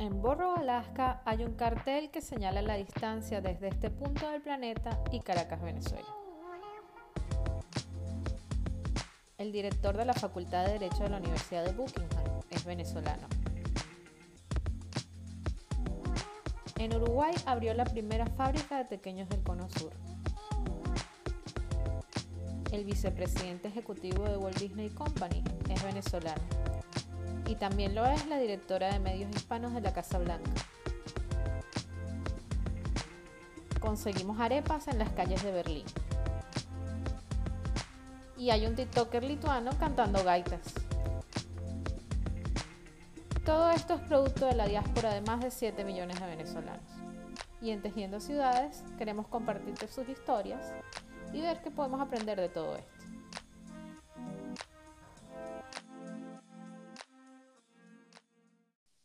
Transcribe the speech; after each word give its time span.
En 0.00 0.22
Borro, 0.22 0.56
Alaska, 0.56 1.20
hay 1.26 1.44
un 1.44 1.52
cartel 1.56 2.10
que 2.10 2.22
señala 2.22 2.62
la 2.62 2.76
distancia 2.76 3.42
desde 3.42 3.68
este 3.68 3.90
punto 3.90 4.30
del 4.30 4.40
planeta 4.40 4.98
y 5.12 5.20
Caracas, 5.20 5.60
Venezuela. 5.60 6.08
El 9.36 9.52
director 9.52 9.98
de 9.98 10.06
la 10.06 10.14
Facultad 10.14 10.64
de 10.64 10.78
Derecho 10.78 11.02
de 11.02 11.10
la 11.10 11.18
Universidad 11.18 11.66
de 11.66 11.72
Buckingham 11.72 12.40
es 12.48 12.64
venezolano. 12.64 13.28
En 16.78 16.96
Uruguay 16.96 17.34
abrió 17.44 17.74
la 17.74 17.84
primera 17.84 18.24
fábrica 18.24 18.78
de 18.78 18.86
pequeños 18.86 19.28
del 19.28 19.42
Cono 19.42 19.68
Sur. 19.68 19.92
El 22.72 22.86
vicepresidente 22.86 23.68
ejecutivo 23.68 24.24
de 24.24 24.38
Walt 24.38 24.56
Disney 24.58 24.88
Company 24.88 25.44
es 25.68 25.84
venezolano 25.84 26.59
y 27.50 27.56
también 27.56 27.96
lo 27.96 28.06
es 28.06 28.26
la 28.28 28.38
directora 28.38 28.92
de 28.92 29.00
medios 29.00 29.28
hispanos 29.34 29.74
de 29.74 29.80
la 29.80 29.92
Casa 29.92 30.18
Blanca. 30.20 30.52
Conseguimos 33.80 34.38
arepas 34.38 34.86
en 34.86 35.00
las 35.00 35.10
calles 35.10 35.42
de 35.42 35.50
Berlín. 35.50 35.84
Y 38.38 38.50
hay 38.50 38.66
un 38.66 38.76
TikToker 38.76 39.24
lituano 39.24 39.72
cantando 39.80 40.22
gaitas. 40.22 40.60
Todo 43.44 43.70
esto 43.70 43.94
es 43.94 44.00
producto 44.02 44.46
de 44.46 44.54
la 44.54 44.68
diáspora 44.68 45.12
de 45.12 45.20
más 45.22 45.40
de 45.40 45.50
7 45.50 45.82
millones 45.82 46.20
de 46.20 46.26
venezolanos. 46.26 46.86
Y 47.60 47.70
en 47.70 47.82
Tejiendo 47.82 48.20
Ciudades 48.20 48.84
queremos 48.96 49.26
compartirte 49.26 49.88
sus 49.88 50.08
historias 50.08 50.72
y 51.32 51.40
ver 51.40 51.60
qué 51.62 51.72
podemos 51.72 52.00
aprender 52.00 52.40
de 52.40 52.48
todo 52.48 52.76
esto. 52.76 52.99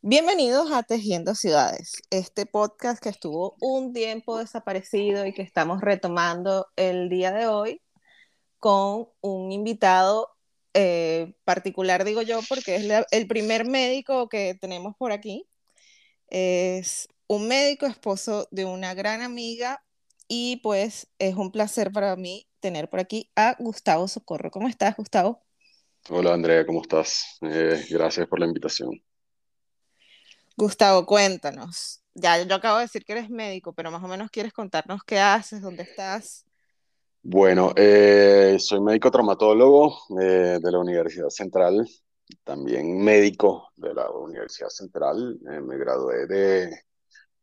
Bienvenidos 0.08 0.72
a 0.72 0.84
Tejiendo 0.84 1.34
Ciudades, 1.34 2.04
este 2.12 2.46
podcast 2.46 3.02
que 3.02 3.10
estuvo 3.10 3.56
un 3.60 3.92
tiempo 3.92 4.38
desaparecido 4.38 5.26
y 5.26 5.34
que 5.34 5.42
estamos 5.42 5.82
retomando 5.82 6.68
el 6.76 7.10
día 7.10 7.32
de 7.32 7.48
hoy 7.48 7.82
con 8.60 9.08
un 9.22 9.52
invitado 9.52 10.30
eh, 10.76 11.34
particular, 11.44 12.06
digo 12.06 12.22
yo, 12.22 12.42
porque 12.48 12.76
es 12.76 12.86
el 13.10 13.26
primer 13.26 13.66
médico 13.68 14.30
que 14.30 14.56
tenemos 14.62 14.96
por 14.96 15.12
aquí. 15.12 15.50
Es 16.28 17.08
un 17.26 17.48
médico 17.48 17.88
esposo 17.88 18.48
de 18.52 18.66
una 18.66 18.94
gran 18.94 19.24
amiga 19.24 19.84
y 20.28 20.58
pues 20.58 21.08
es 21.18 21.34
un 21.34 21.52
placer 21.52 21.92
para 21.92 22.16
mí 22.16 22.48
tener 22.60 22.92
por 22.92 23.00
aquí 23.00 23.32
a 23.36 23.56
Gustavo 23.58 24.08
Socorro. 24.08 24.52
¿Cómo 24.52 24.68
estás, 24.68 24.96
Gustavo? 24.98 25.42
Hola, 26.12 26.36
Andrea, 26.36 26.64
¿cómo 26.64 26.84
estás? 26.84 27.40
Eh, 27.42 27.84
gracias 27.90 28.28
por 28.28 28.40
la 28.40 28.46
invitación. 28.46 29.02
Gustavo, 30.58 31.06
cuéntanos. 31.06 32.02
Ya, 32.14 32.42
yo 32.42 32.56
acabo 32.56 32.78
de 32.78 32.84
decir 32.84 33.04
que 33.04 33.12
eres 33.12 33.30
médico, 33.30 33.74
pero 33.74 33.92
más 33.92 34.02
o 34.02 34.08
menos 34.08 34.32
quieres 34.32 34.54
contarnos 34.54 35.04
qué 35.04 35.20
haces, 35.20 35.62
dónde 35.62 35.84
estás. 35.84 36.46
Bueno, 37.22 37.74
eh, 37.76 38.56
soy 38.60 38.80
médico 38.80 39.12
traumatólogo 39.12 39.98
eh, 40.22 40.60
de 40.62 40.72
la 40.72 40.80
Universidad 40.80 41.30
Central, 41.30 41.86
también 42.46 43.04
médico 43.04 43.70
de 43.76 43.94
la 43.94 44.10
Universidad 44.12 44.70
Central. 44.70 45.38
Eh, 45.52 45.60
me 45.60 45.78
gradué 45.78 46.26
de 46.26 46.84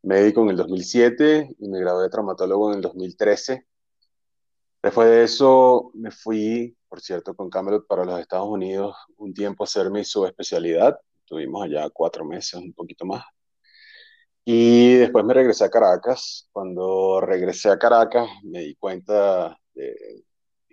médico 0.03 0.43
en 0.43 0.51
el 0.51 0.57
2007 0.57 1.57
y 1.59 1.69
me 1.69 1.81
gradué 1.81 2.05
de 2.05 2.11
traumatólogo 2.11 2.71
en 2.71 2.77
el 2.77 2.83
2013. 2.83 3.67
Después 4.83 5.09
de 5.09 5.25
eso 5.25 5.91
me 5.95 6.11
fui, 6.11 6.77
por 6.89 7.03
cierto, 7.03 7.35
con 7.35 7.51
Camelot 7.51 7.87
para 7.87 8.07
los 8.07 8.19
Estados 8.21 8.49
Unidos 8.49 8.97
un 9.19 9.35
tiempo 9.35 9.65
a 9.65 9.67
hacer 9.67 9.91
mi 9.91 10.03
subespecialidad 10.03 10.99
Estuvimos 11.33 11.65
allá 11.65 11.89
cuatro 11.89 12.27
meses, 12.27 12.53
un 12.61 12.75
poquito 12.75 13.07
más. 13.07 13.25
Y 14.45 14.97
después 14.97 15.25
me 15.25 15.33
regresé 15.33 15.65
a 15.65 15.71
Caracas. 15.71 16.47
Cuando 16.53 17.23
regresé 17.23 17.71
a 17.71 17.79
Caracas 17.79 18.29
me 18.43 18.61
di 18.61 18.75
cuenta 18.75 19.59
de, 19.73 19.97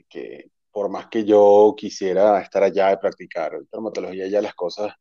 que 0.10 0.52
por 0.70 0.90
más 0.90 1.08
que 1.08 1.24
yo 1.24 1.74
quisiera 1.78 2.42
estar 2.42 2.62
allá 2.62 2.92
y 2.92 2.98
practicar 2.98 3.54
traumatología, 3.72 4.28
ya 4.28 4.42
las 4.42 4.54
cosas 4.54 4.94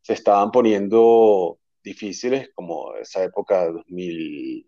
se 0.00 0.14
estaban 0.14 0.50
poniendo 0.50 1.58
difíciles, 1.82 2.48
como 2.54 2.94
esa 2.94 3.22
época 3.22 3.70
2000, 3.70 4.66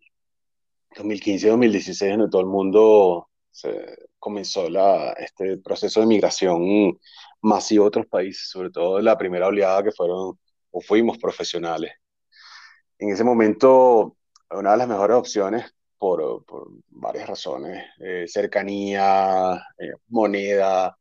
2015-2016, 0.95 2.11
donde 2.11 2.29
todo 2.31 2.43
el 2.43 2.49
mundo 2.49 3.31
se 3.51 3.97
comenzó 4.19 4.69
la, 4.69 5.13
este 5.13 5.57
proceso 5.57 6.01
de 6.01 6.07
migración 6.07 6.99
masivo 7.41 7.85
a 7.85 7.89
otros 7.89 8.07
países, 8.07 8.49
sobre 8.49 8.71
todo 8.71 9.01
la 9.01 9.17
primera 9.19 9.47
oleada 9.47 9.83
que 9.83 9.93
fueron 9.93 10.39
o 10.71 10.81
fuimos 10.81 11.19
profesionales. 11.19 11.93
En 12.99 13.11
ese 13.11 13.25
momento, 13.25 14.17
una 14.51 14.73
de 14.73 14.77
las 14.79 14.89
mejores 14.89 15.17
opciones, 15.17 15.75
por, 15.99 16.45
por 16.45 16.69
varias 16.89 17.29
razones, 17.29 17.85
eh, 18.01 18.27
cercanía, 18.29 19.55
eh, 19.79 19.93
moneda, 20.09 20.97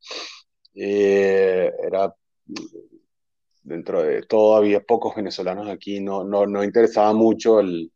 eh, 0.73 1.72
era 1.84 2.13
dentro 3.63 4.03
de 4.03 4.22
todavía 4.23 4.81
pocos 4.81 5.16
venezolanos 5.16 5.67
aquí, 5.69 6.00
no, 6.00 6.23
no, 6.23 6.46
no 6.46 6.63
interesaba 6.63 7.13
mucho 7.13 7.57
al, 7.59 7.91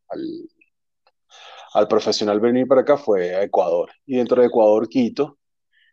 al 1.73 1.87
profesional 1.87 2.39
venir 2.39 2.67
para 2.67 2.81
acá, 2.81 2.97
fue 2.97 3.35
a 3.35 3.43
Ecuador. 3.43 3.91
Y 4.05 4.17
dentro 4.17 4.41
de 4.41 4.47
Ecuador, 4.47 4.87
Quito, 4.89 5.38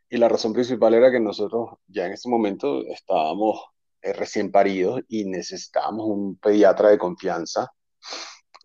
y 0.09 0.17
la 0.19 0.29
razón 0.29 0.53
principal 0.53 0.95
era 0.95 1.11
que 1.11 1.21
nosotros 1.21 1.71
ya 1.87 2.07
en 2.07 2.13
ese 2.13 2.29
momento 2.29 2.87
estábamos 2.87 3.61
eh, 4.03 4.13
recién 4.13 4.53
paridos 4.53 5.03
y 5.09 5.25
necesitábamos 5.25 6.07
un 6.07 6.39
pediatra 6.39 6.91
de 6.91 6.99
confianza. 6.99 7.71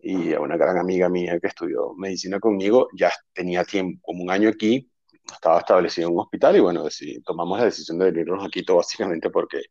Y 0.04 0.32
una 0.34 0.56
gran 0.56 0.78
amiga 0.78 1.08
mía 1.08 1.38
que 1.40 1.46
estudió 1.46 1.94
medicina 1.94 2.40
conmigo 2.40 2.88
ya 2.96 3.12
tenía 3.32 3.64
tiempo, 3.64 4.00
como 4.02 4.24
un 4.24 4.30
año 4.30 4.48
aquí, 4.48 4.90
estaba 5.32 5.60
establecido 5.60 6.08
en 6.08 6.14
un 6.14 6.20
hospital 6.20 6.56
y 6.56 6.60
bueno, 6.60 6.84
tomamos 7.24 7.58
la 7.58 7.66
decisión 7.66 7.98
de 7.98 8.06
venirnos 8.10 8.44
aquí 8.44 8.64
todo 8.64 8.78
básicamente 8.78 9.30
porque 9.30 9.62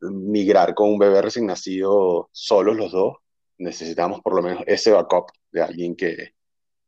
migrar 0.00 0.74
con 0.74 0.90
un 0.90 0.98
bebé 0.98 1.22
recién 1.22 1.46
nacido 1.46 2.30
solos 2.32 2.76
los 2.76 2.92
dos, 2.92 3.16
necesitamos 3.58 4.20
por 4.20 4.34
lo 4.34 4.42
menos 4.42 4.62
ese 4.66 4.92
backup 4.92 5.30
de 5.50 5.62
alguien 5.62 5.96
que 5.96 6.34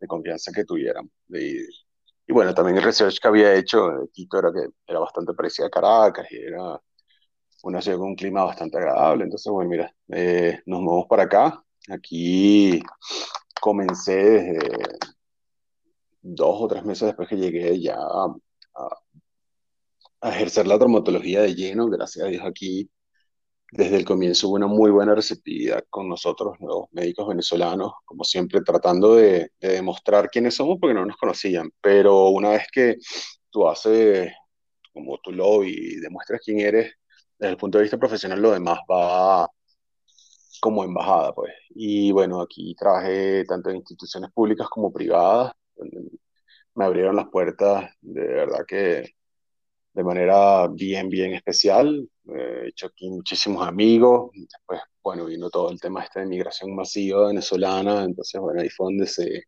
de 0.00 0.06
confianza 0.06 0.52
que 0.52 0.64
tuviéramos. 0.64 1.12
Y 2.30 2.32
bueno, 2.32 2.54
también 2.54 2.76
el 2.76 2.84
research 2.84 3.18
que 3.20 3.26
había 3.26 3.54
hecho 3.56 3.88
de 3.90 4.08
Quito 4.12 4.38
era 4.38 4.52
que 4.52 4.68
era 4.86 5.00
bastante 5.00 5.34
parecida 5.34 5.66
a 5.66 5.70
Caracas 5.70 6.28
y 6.30 6.36
era 6.36 6.80
una 7.64 7.82
ciudad 7.82 7.98
con 7.98 8.10
un 8.10 8.14
clima 8.14 8.44
bastante 8.44 8.78
agradable. 8.78 9.24
Entonces, 9.24 9.52
bueno, 9.52 9.68
mira, 9.68 9.92
eh, 10.08 10.60
nos 10.66 10.80
movemos 10.80 11.08
para 11.08 11.24
acá. 11.24 11.64
Aquí 11.88 12.80
comencé 13.60 14.14
desde 14.14 14.98
dos 16.22 16.56
o 16.62 16.68
tres 16.68 16.84
meses 16.84 17.08
después 17.08 17.28
que 17.28 17.36
llegué 17.36 17.80
ya 17.80 17.96
a 20.20 20.30
ejercer 20.30 20.68
la 20.68 20.78
traumatología 20.78 21.42
de 21.42 21.56
lleno. 21.56 21.88
Gracias 21.88 22.24
a 22.24 22.28
Dios 22.28 22.44
aquí 22.46 22.88
desde 23.72 23.96
el 23.96 24.04
comienzo 24.04 24.48
hubo 24.48 24.56
una 24.56 24.66
muy 24.66 24.90
buena 24.90 25.14
receptividad 25.14 25.84
con 25.90 26.08
nosotros, 26.08 26.56
los 26.60 26.84
médicos 26.92 27.28
venezolanos, 27.28 27.92
como 28.04 28.24
siempre 28.24 28.60
tratando 28.62 29.14
de, 29.16 29.52
demostrar 29.60 30.30
quiénes 30.30 30.54
somos 30.54 30.78
porque 30.80 30.94
no 30.94 31.06
nos 31.06 31.16
conocían, 31.16 31.70
pero 31.80 32.28
una 32.28 32.50
vez 32.50 32.66
que 32.72 32.96
tú 33.50 33.68
haces 33.68 34.32
como 34.92 35.18
tu 35.18 35.32
lobby 35.32 35.70
y 35.70 35.96
demuestras 36.00 36.40
quién 36.44 36.60
eres, 36.60 36.92
desde 37.38 37.52
el 37.52 37.56
punto 37.56 37.78
de 37.78 37.82
vista 37.82 37.98
profesional 37.98 38.40
lo 38.40 38.52
demás 38.52 38.80
va 38.90 39.48
como 40.60 40.84
embajada, 40.84 41.32
pues. 41.34 41.52
Y 41.70 42.12
bueno, 42.12 42.40
aquí 42.42 42.74
trabajé 42.76 43.44
tanto 43.44 43.70
en 43.70 43.76
instituciones 43.76 44.30
públicas 44.32 44.68
como 44.68 44.92
privadas, 44.92 45.52
me 46.74 46.84
abrieron 46.84 47.16
las 47.16 47.28
puertas, 47.28 47.90
de 48.00 48.26
verdad 48.26 48.64
que 48.66 49.14
de 49.92 50.04
manera 50.04 50.68
bien, 50.68 51.08
bien 51.08 51.34
especial. 51.34 52.08
He 52.34 52.68
hecho 52.68 52.86
aquí 52.86 53.10
muchísimos 53.10 53.66
amigos. 53.66 54.30
Después, 54.34 54.80
bueno, 55.02 55.26
vino 55.26 55.50
todo 55.50 55.70
el 55.70 55.80
tema 55.80 56.04
este 56.04 56.20
de 56.20 56.26
migración 56.26 56.74
masiva 56.74 57.28
venezolana. 57.28 58.04
Entonces, 58.04 58.40
bueno, 58.40 58.60
ahí 58.60 58.68
fue 58.68 58.86
donde 58.86 59.06
se, 59.06 59.44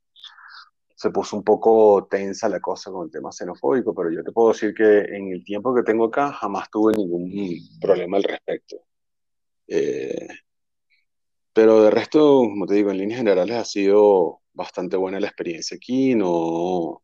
se 0.95 1.11
puso 1.11 1.37
un 1.37 1.45
poco 1.45 2.07
tensa 2.11 2.49
la 2.49 2.61
cosa 2.61 2.91
con 2.91 3.07
el 3.07 3.11
tema 3.13 3.33
xenofóbico. 3.33 3.95
Pero 3.95 4.11
yo 4.11 4.23
te 4.25 4.33
puedo 4.33 4.49
decir 4.53 4.75
que 4.75 5.01
en 5.01 5.33
el 5.33 5.45
tiempo 5.45 5.75
que 5.75 5.83
tengo 5.83 6.07
acá 6.07 6.33
jamás 6.33 6.71
tuve 6.71 6.93
ningún 6.97 7.31
problema 7.81 8.17
al 8.19 8.25
respecto. 8.25 8.77
Eh, 9.69 10.29
pero 11.53 11.83
de 11.83 11.91
resto, 11.91 12.41
como 12.41 12.67
te 12.67 12.75
digo, 12.75 12.91
en 12.91 12.99
líneas 12.99 13.19
generales 13.19 13.57
ha 13.57 13.65
sido 13.65 14.41
bastante 14.53 14.97
buena 14.97 15.21
la 15.21 15.29
experiencia 15.29 15.77
aquí. 15.77 16.15
No, 16.15 17.03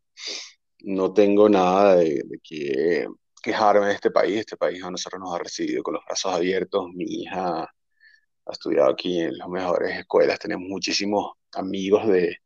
no 0.81 1.13
tengo 1.13 1.49
nada 1.49 1.95
de, 1.97 2.23
de 2.25 2.39
que 2.43 3.07
quejarme 3.41 3.87
de 3.87 3.93
este 3.93 4.11
país. 4.11 4.39
Este 4.39 4.57
país 4.57 4.83
a 4.83 4.91
nosotros 4.91 5.19
nos 5.19 5.33
ha 5.35 5.39
recibido 5.39 5.83
con 5.83 5.95
los 5.95 6.05
brazos 6.05 6.33
abiertos. 6.33 6.87
Mi 6.93 7.05
hija 7.05 7.63
ha 7.63 8.51
estudiado 8.51 8.91
aquí 8.91 9.19
en 9.21 9.37
las 9.37 9.47
mejores 9.47 9.97
escuelas. 9.97 10.39
Tenemos 10.39 10.67
muchísimos 10.67 11.31
amigos 11.53 12.07
de 12.07 12.37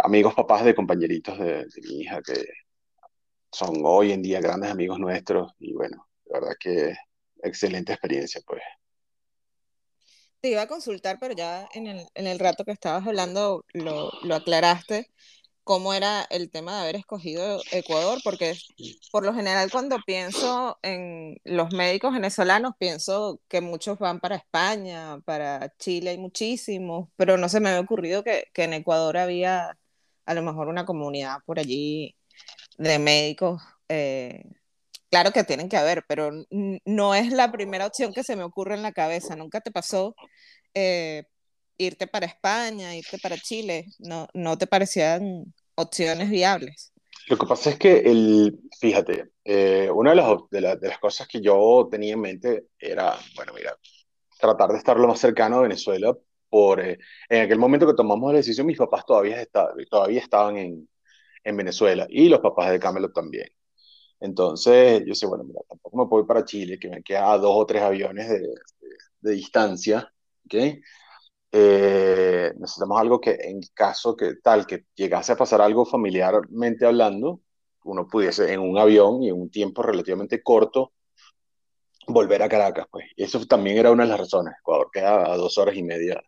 amigos 0.00 0.34
papás 0.34 0.64
de 0.64 0.74
compañeritos 0.74 1.38
de, 1.38 1.66
mi 1.82 2.00
hija 2.00 2.20
que 2.22 2.44
son 3.50 3.80
hoy 3.84 4.12
en 4.12 4.22
día 4.22 4.40
grandes 4.40 4.70
amigos 4.70 4.98
nuestros 4.98 5.52
y 5.58 5.72
bueno, 5.72 6.06
de 6.26 6.40
verdad 6.40 6.56
que 6.60 6.94
excelente 7.42 7.92
experiencia 7.92 8.40
pues. 8.46 8.62
te 10.40 10.50
iba 10.50 10.62
a 10.62 10.68
consultar, 10.68 11.18
pero 11.18 11.34
ya 11.34 11.66
en 11.72 11.86
el, 11.86 12.06
en 12.14 12.26
el 12.26 12.38
rato 12.38 12.64
que 12.64 12.72
estabas 12.72 13.06
hablando 13.06 13.64
lo, 13.72 14.10
lo 14.22 14.34
aclaraste 14.34 15.10
cómo 15.68 15.92
era 15.92 16.26
el 16.30 16.50
tema 16.50 16.76
de 16.76 16.80
haber 16.80 16.96
escogido 16.96 17.60
Ecuador, 17.72 18.20
porque 18.24 18.54
por 19.12 19.22
lo 19.22 19.34
general 19.34 19.70
cuando 19.70 19.98
pienso 20.06 20.78
en 20.80 21.36
los 21.44 21.74
médicos 21.74 22.14
venezolanos, 22.14 22.72
pienso 22.78 23.42
que 23.48 23.60
muchos 23.60 23.98
van 23.98 24.18
para 24.18 24.36
España, 24.36 25.20
para 25.26 25.70
Chile 25.76 26.12
hay 26.12 26.18
muchísimos, 26.18 27.10
pero 27.16 27.36
no 27.36 27.50
se 27.50 27.60
me 27.60 27.68
había 27.68 27.82
ocurrido 27.82 28.24
que, 28.24 28.46
en 28.54 28.72
Ecuador 28.72 29.18
había 29.18 29.76
a 30.24 30.34
lo 30.34 30.42
mejor 30.42 30.68
una 30.68 30.86
comunidad 30.86 31.36
por 31.44 31.58
allí 31.58 32.16
de 32.78 32.98
médicos. 32.98 33.60
Eh, 33.90 34.44
claro 35.10 35.32
que 35.32 35.44
tienen 35.44 35.68
que 35.68 35.76
haber, 35.76 36.02
pero 36.08 36.30
no 36.86 37.14
es 37.14 37.30
la 37.30 37.52
primera 37.52 37.86
opción 37.86 38.14
que 38.14 38.24
se 38.24 38.36
me 38.36 38.44
ocurre 38.44 38.74
en 38.74 38.82
la 38.82 38.92
cabeza. 38.92 39.36
¿Nunca 39.36 39.60
te 39.60 39.70
pasó 39.70 40.14
eh, 40.74 41.24
irte 41.76 42.06
para 42.06 42.26
España, 42.26 42.96
irte 42.96 43.18
para 43.18 43.36
Chile? 43.36 43.86
¿No, 43.98 44.28
no 44.34 44.56
te 44.58 44.66
parecían 44.66 45.52
opciones 45.78 46.28
viables. 46.28 46.92
Lo 47.28 47.36
que 47.36 47.46
pasa 47.46 47.70
es 47.70 47.78
que, 47.78 47.98
el, 47.98 48.58
fíjate, 48.80 49.30
eh, 49.44 49.90
una 49.94 50.10
de 50.10 50.16
las, 50.16 50.80
de, 50.80 50.88
las 50.88 50.98
cosas 50.98 51.28
que 51.28 51.40
yo 51.40 51.88
tenía 51.90 52.14
en 52.14 52.20
mente 52.20 52.66
era, 52.78 53.16
bueno, 53.36 53.52
mira, 53.54 53.76
tratar 54.40 54.70
de 54.70 54.78
estar 54.78 54.98
lo 54.98 55.08
más 55.08 55.20
cercano 55.20 55.58
a 55.58 55.62
Venezuela. 55.62 56.16
Por, 56.50 56.80
eh, 56.80 56.98
en 57.28 57.42
aquel 57.42 57.58
momento 57.58 57.86
que 57.86 57.92
tomamos 57.92 58.32
la 58.32 58.38
decisión, 58.38 58.66
mis 58.66 58.78
papás 58.78 59.04
todavía, 59.04 59.42
está, 59.42 59.68
todavía 59.90 60.20
estaban 60.20 60.56
en, 60.56 60.88
en 61.44 61.56
Venezuela 61.56 62.06
y 62.08 62.28
los 62.30 62.40
papás 62.40 62.70
de 62.70 62.80
Camelot 62.80 63.12
también. 63.12 63.48
Entonces, 64.20 65.02
yo 65.06 65.14
sé, 65.14 65.26
bueno, 65.26 65.44
mira, 65.44 65.60
tampoco 65.68 65.96
me 65.98 66.08
puedo 66.08 66.22
ir 66.22 66.26
para 66.26 66.44
Chile, 66.46 66.78
que 66.78 66.88
me 66.88 67.02
queda 67.02 67.36
dos 67.36 67.52
o 67.54 67.66
tres 67.66 67.82
aviones 67.82 68.28
de, 68.30 68.40
de, 68.40 68.54
de 69.20 69.32
distancia, 69.32 70.10
¿ok? 70.46 70.54
Eh, 71.50 72.52
necesitamos 72.58 73.00
algo 73.00 73.20
que 73.20 73.32
en 73.40 73.60
caso 73.74 74.16
que 74.16 74.34
tal 74.42 74.66
que 74.66 74.84
llegase 74.94 75.32
a 75.32 75.36
pasar 75.36 75.60
algo 75.60 75.86
familiarmente 75.86 76.84
hablando, 76.86 77.40
uno 77.84 78.06
pudiese 78.06 78.52
en 78.52 78.60
un 78.60 78.78
avión 78.78 79.22
y 79.22 79.28
en 79.30 79.40
un 79.40 79.50
tiempo 79.50 79.82
relativamente 79.82 80.42
corto 80.42 80.92
volver 82.06 82.42
a 82.42 82.48
Caracas, 82.48 82.86
pues. 82.90 83.06
Eso 83.16 83.44
también 83.46 83.78
era 83.78 83.90
una 83.90 84.04
de 84.04 84.10
las 84.10 84.20
razones. 84.20 84.54
Ecuador 84.60 84.88
queda 84.92 85.32
a 85.32 85.36
dos 85.36 85.58
horas 85.58 85.76
y 85.76 85.82
media 85.82 86.22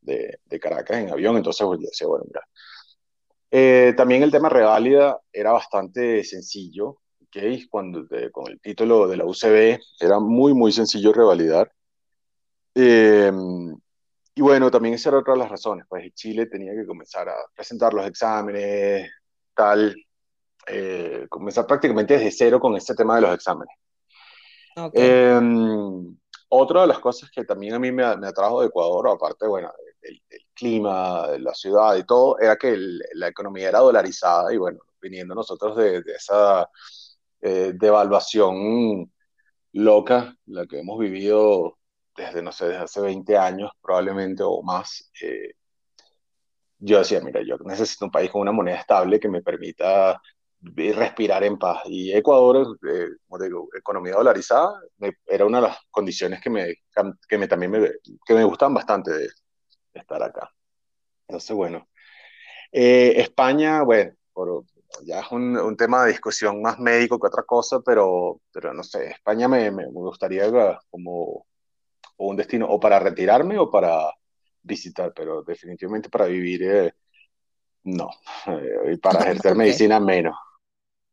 de, 0.00 0.38
de 0.44 0.60
Caracas 0.60 0.98
en 0.98 1.10
avión, 1.10 1.36
entonces 1.36 1.66
pues, 1.66 1.80
yo 1.80 1.86
decía, 1.86 2.06
bueno, 2.06 2.24
mira. 2.26 2.46
Eh, 3.52 3.94
también 3.96 4.22
el 4.22 4.30
tema 4.30 4.48
reválida 4.48 5.20
era 5.32 5.52
bastante 5.52 6.22
sencillo, 6.24 7.00
¿ok? 7.22 7.36
Cuando, 7.68 8.06
con 8.32 8.48
el 8.48 8.60
título 8.60 9.08
de 9.08 9.16
la 9.16 9.24
UCB 9.26 9.80
era 10.00 10.20
muy, 10.20 10.54
muy 10.54 10.72
sencillo 10.72 11.12
revalidar. 11.12 11.72
Eh, 12.74 13.32
y 14.40 14.42
bueno, 14.42 14.70
también 14.70 14.94
esa 14.94 15.10
era 15.10 15.18
otra 15.18 15.34
de 15.34 15.40
las 15.40 15.50
razones, 15.50 15.84
pues 15.86 16.14
Chile 16.14 16.46
tenía 16.46 16.72
que 16.72 16.86
comenzar 16.86 17.28
a 17.28 17.34
presentar 17.54 17.92
los 17.92 18.06
exámenes, 18.06 19.10
tal, 19.52 19.94
eh, 20.66 21.26
comenzar 21.28 21.66
prácticamente 21.66 22.14
desde 22.14 22.32
cero 22.32 22.58
con 22.58 22.74
este 22.74 22.94
tema 22.94 23.16
de 23.16 23.20
los 23.20 23.34
exámenes. 23.34 23.76
Em, 24.94 26.16
otra 26.48 26.80
de 26.80 26.86
las 26.86 27.00
cosas 27.00 27.30
que 27.30 27.44
también 27.44 27.74
a 27.74 27.78
mí 27.78 27.92
me, 27.92 28.16
me 28.16 28.28
atrajo 28.28 28.62
de 28.62 28.68
Ecuador, 28.68 29.10
aparte, 29.10 29.46
bueno, 29.46 29.70
del, 30.00 30.22
clima, 30.54 31.28
de 31.28 31.40
la 31.40 31.52
ciudad 31.52 31.96
y 31.96 32.04
todo, 32.04 32.38
era 32.38 32.56
que 32.56 32.78
la 33.12 33.28
economía 33.28 33.68
era 33.68 33.80
dolarizada 33.80 34.54
y 34.54 34.56
bueno, 34.56 34.78
viniendo 35.02 35.34
nosotros 35.34 35.76
de, 35.76 36.00
de 36.00 36.12
esa 36.14 36.66
eh, 37.42 37.72
devaluación 37.74 39.12
loca, 39.74 40.34
la 40.46 40.66
que 40.66 40.80
hemos 40.80 40.98
vivido 40.98 41.76
desde, 42.20 42.42
no 42.42 42.52
sé, 42.52 42.66
desde 42.66 42.84
hace 42.84 43.00
20 43.00 43.36
años 43.36 43.70
probablemente 43.80 44.42
o 44.44 44.62
más, 44.62 45.10
eh, 45.22 45.54
yo 46.78 46.98
decía, 46.98 47.20
mira, 47.20 47.42
yo 47.42 47.56
necesito 47.64 48.06
un 48.06 48.10
país 48.10 48.30
con 48.30 48.40
una 48.42 48.52
moneda 48.52 48.78
estable 48.78 49.20
que 49.20 49.28
me 49.28 49.42
permita 49.42 50.20
respirar 50.62 51.44
en 51.44 51.58
paz. 51.58 51.82
Y 51.86 52.12
Ecuador, 52.12 52.78
eh, 52.88 53.08
como 53.26 53.42
digo, 53.42 53.68
economía 53.76 54.14
dolarizada, 54.14 54.80
era 55.26 55.46
una 55.46 55.60
de 55.60 55.68
las 55.68 55.78
condiciones 55.90 56.40
que 56.40 56.50
me, 56.50 56.74
que 57.28 57.38
me 57.38 57.48
también 57.48 57.72
me, 57.72 57.90
que 58.24 58.34
me 58.34 58.44
gustan 58.44 58.74
bastante 58.74 59.12
de, 59.12 59.28
estar 59.94 60.22
acá. 60.22 60.50
Entonces, 61.28 61.56
bueno. 61.56 61.88
Eh, 62.72 63.14
España, 63.16 63.82
bueno, 63.82 64.12
por, 64.32 64.64
ya 65.04 65.20
es 65.20 65.32
un, 65.32 65.56
un, 65.56 65.76
tema 65.76 66.04
de 66.04 66.12
discusión 66.12 66.62
más 66.62 66.78
médico 66.78 67.18
que 67.18 67.26
otra 67.28 67.42
cosa, 67.44 67.80
pero, 67.80 68.40
pero 68.52 68.72
no 68.74 68.82
sé, 68.82 69.08
España 69.08 69.48
me, 69.48 69.70
me 69.70 69.86
gustaría 69.88 70.50
como 70.90 71.46
o 72.20 72.26
un 72.28 72.36
destino 72.36 72.66
o 72.68 72.78
para 72.78 72.98
retirarme 72.98 73.58
o 73.58 73.70
para 73.70 74.12
visitar, 74.62 75.12
pero 75.14 75.42
definitivamente 75.42 76.10
para 76.10 76.26
vivir 76.26 76.62
eh, 76.62 76.94
no, 77.84 78.10
eh, 78.46 78.92
y 78.92 78.96
para 78.98 79.20
ejercer 79.24 79.56
medicina 79.56 79.98
menos. 79.98 80.36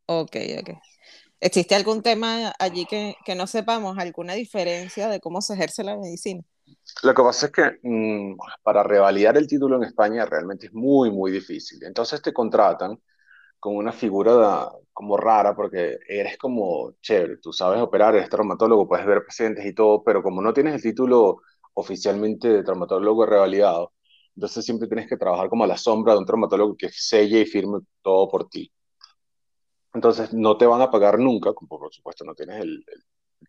Ok, 0.06 0.36
ok. 0.59 0.69
¿Existe 1.39 1.75
algún 1.75 2.01
tema 2.01 2.54
allí 2.59 2.86
que, 2.86 3.15
que, 3.24 3.36
no 3.36 3.48
sepamos, 3.48 3.98
alguna 3.98 4.33
diferencia 4.33 5.07
de 5.07 5.21
cómo 5.21 5.42
se 5.42 5.54
ejerce 5.54 5.83
la 5.83 5.95
medicina? 5.95 6.44
Lo 7.04 7.13
que 7.13 7.24
pasa 7.24 7.45
es 7.45 7.51
que 7.54 7.80
mmm, 7.83 8.36
para 8.62 8.83
revalidar 8.83 9.38
el 9.38 9.48
título 9.48 9.77
en 9.77 9.83
España 9.83 10.25
realmente 10.25 10.65
es 10.68 10.74
muy, 10.74 11.09
muy 11.09 11.31
difícil. 11.31 11.81
Entonces 11.86 12.21
te 12.21 12.33
contratan 12.33 13.00
con 13.59 13.75
una 13.75 13.92
figura 13.92 14.69
como 14.94 15.18
rara 15.18 15.56
porque 15.56 15.98
eres 16.07 16.38
como 16.38 16.94
chévere, 17.01 17.38
tú 17.38 17.54
sabes 17.54 17.81
operar, 17.81 18.15
eres 18.15 18.30
traumatólogo, 18.30 18.88
puedes 18.88 19.06
ver 19.06 19.24
pacientes 19.25 19.65
y 19.65 19.74
todo, 19.74 20.04
pero 20.04 20.24
como 20.24 20.42
no 20.42 20.54
tienes 20.54 20.75
el 20.75 20.81
título 20.81 21.38
oficialmente 21.74 22.48
de 22.50 22.63
traumatólogo 22.63 23.25
revalidado, 23.25 23.94
entonces 24.36 24.65
siempre 24.65 24.88
tienes 24.88 25.07
que 25.07 25.18
trabajar 25.18 25.50
como 25.50 25.63
a 25.63 25.68
la 25.68 25.77
sombra 25.77 26.13
de 26.13 26.19
un 26.19 26.25
traumatólogo 26.25 26.75
que 26.77 26.89
selle 26.89 27.42
y 27.42 27.45
firme 27.45 27.80
todo 28.01 28.27
por 28.30 28.50
ti. 28.50 28.71
Entonces 29.94 30.33
no 30.33 30.57
te 30.57 30.65
van 30.65 30.81
a 30.81 30.92
pagar 30.92 31.18
nunca, 31.19 31.54
como 31.54 31.80
por 31.80 31.94
supuesto 31.94 32.24
no 32.24 32.36
tienes 32.36 32.62
el, 32.62 32.83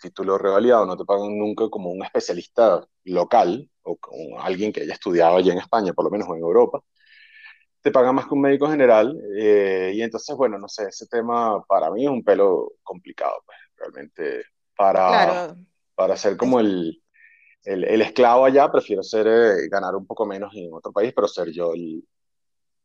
título 0.01 0.39
revalidado, 0.39 0.87
no 0.87 0.97
te 0.97 1.05
pagan 1.05 1.37
nunca 1.39 1.69
como 1.71 1.91
un 1.91 2.05
especialista 2.05 2.87
local 3.05 3.71
o 3.83 3.97
como 3.97 4.41
alguien 4.41 4.73
que 4.73 4.83
haya 4.83 4.93
estudiado 4.93 5.37
allá 5.37 5.53
en 5.53 5.59
España, 5.59 5.93
por 5.93 6.05
lo 6.05 6.11
menos 6.11 6.29
en 6.29 6.37
Europa, 6.37 6.81
te 7.89 7.93
pagan 7.93 8.15
más 8.15 8.27
que 8.27 8.35
un 8.35 8.43
médico 8.43 8.69
general. 8.69 9.19
Eh, 9.37 9.93
y 9.95 10.03
entonces, 10.03 10.37
bueno, 10.37 10.59
no 10.59 10.69
sé, 10.69 10.89
ese 10.89 11.07
tema 11.07 11.63
para 11.67 11.91
mí 11.91 12.05
es 12.05 12.11
un 12.11 12.23
pelo 12.23 12.75
complicado, 12.83 13.35
pues, 13.47 13.59
realmente. 13.77 14.45
Para, 14.77 15.09
claro. 15.09 15.57
para 15.95 16.17
ser 16.17 16.37
como 16.37 16.61
el, 16.61 17.03
el, 17.65 17.83
el, 17.83 18.03
esclavo 18.03 18.45
allá, 18.45 18.71
prefiero 18.71 19.03
ser, 19.03 19.27
eh, 19.27 19.69
ganar 19.69 19.97
un 19.97 20.07
poco 20.07 20.25
menos 20.25 20.55
en 20.55 20.73
otro 20.73 20.93
país, 20.93 21.13
pero 21.13 21.27
ser 21.27 21.51
yo 21.51 21.73
el, 21.75 22.07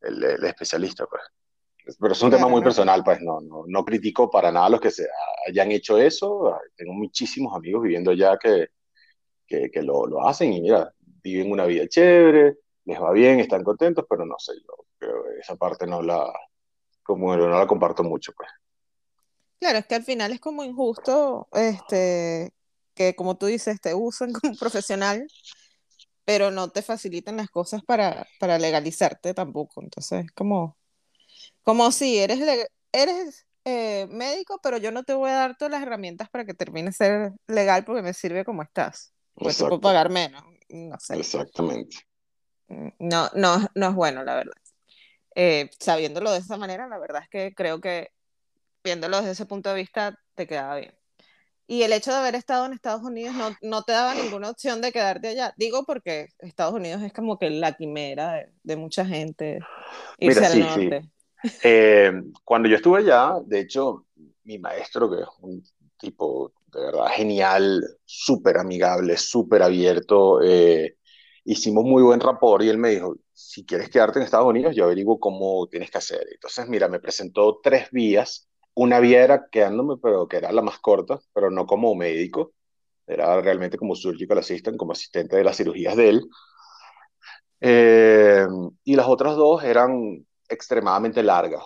el, 0.01 0.23
el 0.23 0.43
especialista, 0.45 1.05
pues. 1.05 1.21
Pero 1.99 2.13
es 2.13 2.21
un 2.23 2.29
claro, 2.29 2.45
tema 2.45 2.49
muy 2.49 2.61
no. 2.61 2.63
personal, 2.63 3.03
pues 3.03 3.21
no, 3.21 3.41
no, 3.41 3.65
no 3.67 3.85
critico 3.85 4.31
para 4.31 4.51
nada 4.51 4.67
a 4.67 4.69
los 4.69 4.79
que 4.81 4.89
se 4.89 5.05
hayan 5.47 5.71
hecho 5.71 5.97
eso. 5.97 6.57
Tengo 6.75 6.93
muchísimos 6.93 7.55
amigos 7.55 7.83
viviendo 7.83 8.11
allá 8.11 8.37
que, 8.37 8.69
que, 9.45 9.69
que 9.69 9.81
lo, 9.83 10.07
lo 10.07 10.25
hacen 10.25 10.53
y 10.53 10.61
mira, 10.61 10.91
viven 11.21 11.51
una 11.51 11.65
vida 11.65 11.87
chévere, 11.87 12.55
les 12.85 13.01
va 13.01 13.11
bien, 13.11 13.39
están 13.39 13.63
contentos, 13.63 14.05
pero 14.09 14.25
no 14.25 14.35
sé, 14.37 14.53
yo 14.55 14.85
creo 14.97 15.23
que 15.23 15.39
esa 15.39 15.55
parte 15.55 15.87
no 15.87 16.01
la, 16.01 16.31
como 17.03 17.35
no 17.35 17.47
la 17.47 17.67
comparto 17.67 18.03
mucho, 18.03 18.33
pues. 18.35 18.49
Claro, 19.59 19.79
es 19.79 19.85
que 19.85 19.95
al 19.95 20.03
final 20.03 20.31
es 20.31 20.39
como 20.39 20.63
injusto, 20.63 21.47
este, 21.53 22.51
que 22.93 23.15
como 23.15 23.37
tú 23.37 23.45
dices, 23.45 23.79
te 23.79 23.93
usan 23.93 24.33
como 24.41 24.55
profesional, 24.55 25.25
pero 26.25 26.51
no 26.51 26.69
te 26.69 26.81
facilitan 26.81 27.37
las 27.37 27.49
cosas 27.49 27.81
para, 27.83 28.27
para 28.39 28.57
legalizarte 28.57 29.33
tampoco. 29.33 29.81
Entonces, 29.81 30.25
como, 30.35 30.77
como 31.63 31.91
si 31.91 32.17
eres, 32.17 32.39
eres 32.91 33.45
eh, 33.65 34.07
médico, 34.09 34.59
pero 34.61 34.77
yo 34.77 34.91
no 34.91 35.03
te 35.03 35.13
voy 35.13 35.29
a 35.29 35.35
dar 35.35 35.57
todas 35.57 35.71
las 35.71 35.81
herramientas 35.81 36.29
para 36.29 36.45
que 36.45 36.53
termines 36.53 36.97
ser 36.97 37.31
legal 37.47 37.85
porque 37.85 38.01
me 38.01 38.13
sirve 38.13 38.43
como 38.45 38.63
estás. 38.63 39.13
Pues 39.35 39.57
te 39.57 39.63
puedo 39.63 39.81
pagar 39.81 40.09
menos. 40.09 40.43
No 40.69 40.99
sé. 40.99 41.17
Exactamente. 41.17 41.97
No, 42.99 43.29
no, 43.35 43.67
no 43.75 43.89
es 43.89 43.95
bueno, 43.95 44.23
la 44.23 44.35
verdad. 44.35 44.53
Eh, 45.35 45.69
sabiéndolo 45.79 46.31
de 46.31 46.39
esa 46.39 46.57
manera, 46.57 46.87
la 46.87 46.99
verdad 46.99 47.23
es 47.23 47.29
que 47.29 47.53
creo 47.55 47.81
que 47.81 48.09
viéndolo 48.83 49.17
desde 49.17 49.31
ese 49.31 49.45
punto 49.45 49.69
de 49.69 49.75
vista 49.75 50.19
te 50.35 50.47
quedaba 50.47 50.77
bien. 50.77 50.93
Y 51.65 51.83
el 51.83 51.93
hecho 51.93 52.11
de 52.11 52.17
haber 52.17 52.35
estado 52.35 52.65
en 52.65 52.73
Estados 52.73 53.03
Unidos 53.03 53.33
no, 53.35 53.55
no 53.61 53.83
te 53.83 53.93
daba 53.93 54.13
ninguna 54.13 54.49
opción 54.49 54.81
de 54.81 54.91
quedarte 54.91 55.29
allá. 55.29 55.53
Digo 55.57 55.85
porque 55.85 56.27
Estados 56.39 56.73
Unidos 56.73 57.01
es 57.01 57.13
como 57.13 57.39
que 57.39 57.49
la 57.49 57.73
quimera 57.73 58.33
de, 58.33 58.49
de 58.63 58.75
mucha 58.75 59.05
gente 59.05 59.59
irse 60.19 60.41
Mira, 60.41 60.47
al 60.47 60.53
sí, 60.53 60.59
norte. 60.59 61.01
Sí. 61.01 61.49
Eh, 61.63 62.11
cuando 62.43 62.67
yo 62.69 62.75
estuve 62.75 62.99
allá, 62.99 63.35
de 63.45 63.61
hecho, 63.61 64.05
mi 64.43 64.59
maestro, 64.59 65.09
que 65.09 65.21
es 65.21 65.27
un 65.41 65.63
tipo 65.97 66.53
de 66.73 66.81
verdad 66.81 67.07
genial, 67.13 67.81
súper 68.05 68.57
amigable, 68.57 69.17
súper 69.17 69.61
abierto, 69.61 70.41
eh, 70.41 70.97
hicimos 71.45 71.83
muy 71.83 72.03
buen 72.03 72.19
rapport 72.19 72.63
y 72.63 72.69
él 72.69 72.77
me 72.77 72.89
dijo, 72.89 73.15
si 73.33 73.65
quieres 73.65 73.89
quedarte 73.89 74.19
en 74.19 74.25
Estados 74.25 74.47
Unidos, 74.47 74.75
yo 74.75 74.85
averiguo 74.85 75.19
cómo 75.19 75.67
tienes 75.67 75.91
que 75.91 75.97
hacer. 75.97 76.25
Entonces, 76.31 76.67
mira, 76.67 76.87
me 76.87 76.99
presentó 76.99 77.59
tres 77.61 77.89
vías. 77.91 78.49
Una 78.75 78.99
vía 78.99 79.23
era 79.23 79.47
quedándome, 79.51 79.95
pero 80.01 80.27
que 80.27 80.37
era 80.37 80.51
la 80.51 80.61
más 80.61 80.79
corta, 80.79 81.19
pero 81.33 81.49
no 81.51 81.65
como 81.65 81.95
médico. 81.95 82.53
era 83.07 83.41
realmente 83.41 83.77
como 83.77 83.95
surgical 83.95 84.37
assistant, 84.39 84.77
como 84.77 84.93
asistente 84.93 85.35
de 85.37 85.43
las 85.43 85.57
cirugías 85.57 85.95
de 85.97 86.09
él. 86.09 86.29
Eh, 87.61 88.45
y 88.83 88.95
las 88.95 89.07
otras 89.07 89.35
dos 89.35 89.63
eran 89.63 90.25
extremadamente 90.49 91.23
largas, 91.23 91.63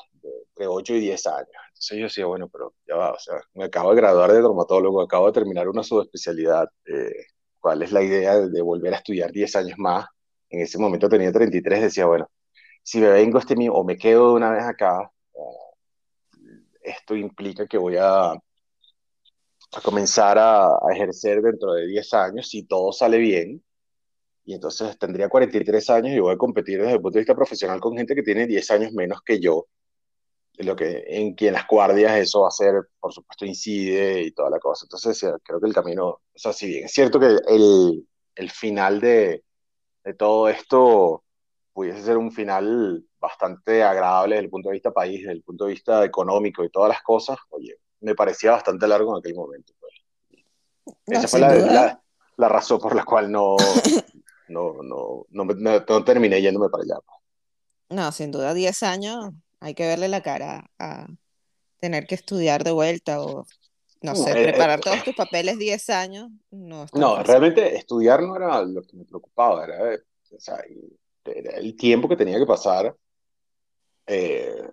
de, 0.56 0.68
8 0.68 0.94
y 0.96 1.00
10 1.02 1.28
años. 1.28 1.50
Entonces 1.70 1.98
yo 1.98 2.04
decía, 2.06 2.26
bueno, 2.26 2.50
pero 2.50 2.74
ya 2.88 2.96
va, 2.96 3.12
o 3.14 3.20
sea, 3.20 3.36
me 3.54 3.66
acabo 3.66 3.92
de 3.92 3.98
graduar 3.98 4.32
de 4.32 4.40
traumatólogo, 4.40 5.02
acabo 5.02 5.28
de 5.28 5.34
terminar 5.34 5.68
una 5.68 5.84
subespecialidad, 5.84 6.68
eh, 6.86 7.26
¿cuál 7.68 7.84
es 7.84 7.92
la 7.92 8.02
idea 8.02 8.40
de, 8.40 8.62
volver 8.62 8.94
a 8.94 8.98
estudiar 8.98 9.30
10 9.30 9.58
años 9.58 9.78
más? 9.78 10.06
En 10.50 10.62
ese 10.62 10.78
momento 10.78 11.10
tenía 11.10 11.34
33, 11.34 11.82
decía, 11.82 12.06
bueno, 12.06 12.30
si 12.82 13.02
me 13.02 13.10
vengo 13.10 13.40
este 13.40 13.58
mío 13.58 13.74
o 13.74 13.84
me 13.84 13.98
quedo 13.98 14.30
de 14.30 14.36
una 14.36 14.52
vez 14.52 14.64
acá, 14.64 15.12
esto 16.82 17.14
implica 17.14 17.68
que 17.68 17.78
voy 17.78 17.98
a, 17.98 18.32
a 18.32 18.40
comenzar 19.84 20.38
a, 20.38 20.68
a, 20.68 20.94
ejercer 20.94 21.42
dentro 21.42 21.74
de 21.74 21.88
10 21.88 22.14
años, 22.14 22.48
si 22.48 22.64
todo 22.64 22.94
sale 22.94 23.18
bien, 23.18 23.62
y 24.46 24.54
entonces 24.54 24.98
tendría 24.98 25.28
43 25.28 25.90
años 25.90 26.16
y 26.16 26.20
voy 26.22 26.34
a 26.34 26.38
competir 26.38 26.80
desde 26.80 26.94
el 26.94 27.02
punto 27.02 27.16
de 27.16 27.24
vista 27.24 27.36
profesional 27.36 27.82
con 27.82 27.98
gente 27.98 28.16
que 28.16 28.24
tiene 28.24 28.48
10 28.48 28.72
años 28.72 28.94
menos 28.94 29.22
que 29.24 29.42
yo, 29.42 29.68
lo 30.64 30.76
que, 30.76 31.04
en 31.08 31.36
quien 31.36 31.54
las 31.54 31.68
guardias 31.68 32.18
eso 32.18 32.42
va 32.42 32.48
a 32.48 32.52
ser, 32.52 32.74
por 33.00 33.14
supuesto, 33.14 33.46
incide 33.46 34.24
y 34.24 34.32
toda 34.32 34.50
la 34.50 34.60
cosa. 34.60 34.86
Entonces, 34.86 35.20
creo 35.44 35.60
que 35.60 35.68
el 35.68 35.74
camino, 35.74 36.08
o 36.08 36.22
sea, 36.34 36.52
si 36.52 36.68
bien 36.68 36.86
es 36.86 36.92
cierto 36.92 37.20
que 37.20 37.38
el, 37.48 38.08
el 38.36 38.50
final 38.50 39.00
de, 39.00 39.44
de 40.04 40.14
todo 40.16 40.50
esto 40.50 41.24
pudiese 41.74 42.02
ser 42.02 42.18
un 42.18 42.32
final 42.32 43.06
bastante 43.20 43.84
agradable 43.84 44.36
desde 44.36 44.46
el 44.46 44.50
punto 44.50 44.70
de 44.70 44.74
vista 44.74 44.92
país, 44.92 45.20
desde 45.20 45.34
el 45.34 45.44
punto 45.44 45.66
de 45.66 45.74
vista 45.74 46.04
económico 46.04 46.64
y 46.64 46.72
todas 46.72 46.90
las 46.90 47.04
cosas, 47.04 47.38
oye, 47.50 47.78
me 48.02 48.16
parecía 48.16 48.52
bastante 48.52 48.88
largo 48.88 49.14
en 49.14 49.20
aquel 49.20 49.36
momento. 49.36 49.74
Pues. 49.80 50.96
Esa 51.06 51.28
fue 51.28 51.40
la, 51.40 52.02
la, 52.36 52.50
razón 52.50 52.80
por 52.80 52.96
la 52.96 53.04
cual 53.04 53.32
no, 53.32 53.58
no, 54.48 54.82
no, 54.82 55.26
no, 55.30 55.46
no, 55.46 56.04
terminé 56.04 56.42
yéndome 56.42 56.70
para 56.70 56.84
allá. 56.84 56.96
Pues. 57.06 57.18
No, 57.90 58.12
sin 58.12 58.32
duda 58.32 58.54
10 58.54 58.84
años 58.84 59.34
hay 59.60 59.74
que 59.74 59.86
verle 59.88 60.08
la 60.08 60.22
cara 60.22 60.70
a 60.80 61.08
tener 61.80 62.08
que 62.08 62.16
estudiar 62.16 62.64
de 62.64 62.72
vuelta 62.72 63.22
o, 63.22 63.46
no 64.02 64.16
sé, 64.16 64.32
eh, 64.32 64.44
preparar 64.50 64.80
eh, 64.80 64.82
todos 64.84 65.04
tus 65.04 65.16
papeles 65.16 65.58
10 65.58 65.90
años. 65.90 66.30
No, 66.52 66.86
no 66.94 67.24
realmente 67.24 67.76
estudiar 67.76 68.22
no 68.22 68.36
era 68.36 68.62
lo 68.64 68.82
que 68.84 68.98
me 68.98 69.06
preocupaba, 69.06 69.66
era, 69.66 69.96
o 69.96 70.40
sea, 70.40 70.58
era 71.26 71.58
el 71.58 71.76
tiempo 71.76 72.08
que 72.08 72.16
tenía 72.16 72.38
que 72.38 72.46
pasar 72.46 72.96
eh, 74.06 74.70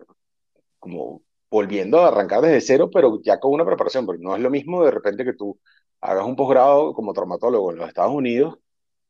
como 0.78 1.22
volviendo 1.50 2.00
a 2.00 2.08
arrancar 2.08 2.40
desde 2.40 2.60
cero, 2.60 2.90
pero 2.92 3.20
ya 3.22 3.38
con 3.38 3.52
una 3.52 3.64
preparación, 3.64 4.06
porque 4.06 4.22
no 4.22 4.34
es 4.34 4.42
lo 4.42 4.50
mismo 4.50 4.84
de 4.84 4.90
repente 4.90 5.24
que 5.24 5.34
tú 5.34 5.58
hagas 6.00 6.24
un 6.24 6.36
posgrado 6.36 6.92
como 6.94 7.12
traumatólogo 7.12 7.70
en 7.70 7.78
los 7.78 7.88
Estados 7.88 8.12
Unidos 8.12 8.58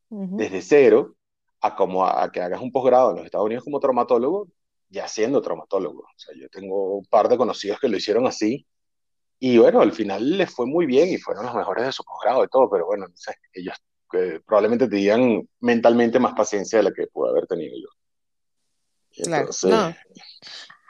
desde 0.09 0.61
cero 0.61 1.15
a 1.59 1.75
como 1.75 2.05
a, 2.05 2.31
que 2.31 2.41
hagas 2.41 2.61
un 2.61 2.71
posgrado 2.71 3.09
en 3.09 3.17
los 3.17 3.25
Estados 3.25 3.47
Unidos 3.47 3.63
como 3.63 3.79
traumatólogo, 3.79 4.47
ya 4.89 5.07
siendo 5.07 5.41
traumatólogo. 5.41 6.01
O 6.01 6.17
sea, 6.19 6.33
yo 6.39 6.47
tengo 6.49 6.97
un 6.97 7.05
par 7.05 7.29
de 7.29 7.37
conocidos 7.37 7.79
que 7.79 7.87
lo 7.87 7.97
hicieron 7.97 8.27
así 8.27 8.65
y 9.39 9.57
bueno, 9.57 9.81
al 9.81 9.91
final 9.91 10.37
les 10.37 10.53
fue 10.53 10.65
muy 10.65 10.85
bien 10.85 11.09
y 11.09 11.17
fueron 11.17 11.45
los 11.45 11.55
mejores 11.55 11.85
de 11.85 11.91
su 11.91 12.03
posgrado 12.03 12.43
y 12.43 12.47
todo, 12.47 12.69
pero 12.69 12.85
bueno, 12.85 13.07
no 13.07 13.17
sé, 13.17 13.35
ellos 13.53 13.75
eh, 14.13 14.39
probablemente 14.45 14.87
tenían 14.87 15.47
mentalmente 15.59 16.19
más 16.19 16.33
paciencia 16.33 16.79
de 16.79 16.83
la 16.83 16.91
que 16.93 17.07
pude 17.07 17.31
haber 17.31 17.47
tenido 17.47 17.75
yo. 17.77 19.23
claro, 19.23 19.49
no. 19.63 19.95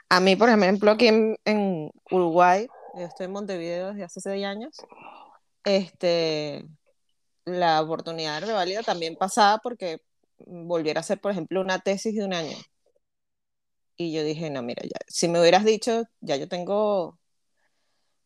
A 0.09 0.19
mí, 0.19 0.35
por 0.35 0.49
ejemplo, 0.49 0.91
aquí 0.91 1.07
en, 1.07 1.37
en, 1.45 1.91
Uruguay, 2.11 2.67
yo 2.93 3.05
estoy 3.05 3.25
en 3.25 3.31
Montevideo 3.31 3.87
desde 3.87 4.03
hace 4.03 4.21
seis 4.21 4.45
años, 4.45 4.77
este, 5.63 6.63
la 7.45 7.81
oportunidad 7.81 8.39
de 8.39 8.47
revalida 8.47 8.83
también 8.83 9.15
pasaba 9.15 9.57
porque 9.57 10.01
volviera 10.37 10.99
a 10.99 11.01
hacer, 11.01 11.19
por 11.19 11.31
ejemplo, 11.31 11.61
una 11.61 11.79
tesis 11.79 12.13
de 12.13 12.23
un 12.23 12.33
año. 12.33 12.55
Y 13.97 14.11
yo 14.13 14.23
dije, 14.23 14.49
no, 14.49 14.61
mira, 14.61 14.83
ya, 14.83 14.97
si 15.07 15.27
me 15.29 15.39
hubieras 15.39 15.63
dicho, 15.65 16.03
ya 16.21 16.35
yo 16.35 16.47
tengo 16.49 17.19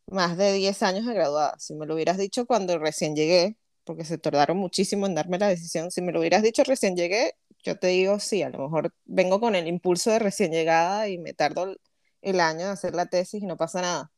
más 0.07 0.37
de 0.37 0.53
10 0.53 0.81
años 0.83 1.05
de 1.05 1.13
graduada, 1.13 1.55
si 1.59 1.75
me 1.75 1.85
lo 1.85 1.93
hubieras 1.95 2.17
dicho 2.17 2.45
cuando 2.45 2.79
recién 2.79 3.15
llegué, 3.15 3.57
porque 3.83 4.05
se 4.05 4.17
tardaron 4.17 4.57
muchísimo 4.57 5.05
en 5.05 5.15
darme 5.15 5.39
la 5.39 5.47
decisión, 5.49 5.91
si 5.91 6.01
me 6.01 6.11
lo 6.11 6.19
hubieras 6.19 6.43
dicho 6.43 6.63
recién 6.63 6.95
llegué, 6.95 7.35
yo 7.63 7.77
te 7.77 7.87
digo, 7.87 8.19
sí, 8.19 8.41
a 8.43 8.49
lo 8.49 8.59
mejor 8.59 8.93
vengo 9.05 9.39
con 9.39 9.55
el 9.55 9.67
impulso 9.67 10.11
de 10.11 10.19
recién 10.19 10.51
llegada 10.51 11.07
y 11.09 11.17
me 11.17 11.33
tardo 11.33 11.75
el 12.21 12.39
año 12.39 12.65
de 12.65 12.71
hacer 12.71 12.95
la 12.95 13.07
tesis 13.07 13.43
y 13.43 13.45
no 13.45 13.57
pasa 13.57 13.81
nada. 13.81 14.11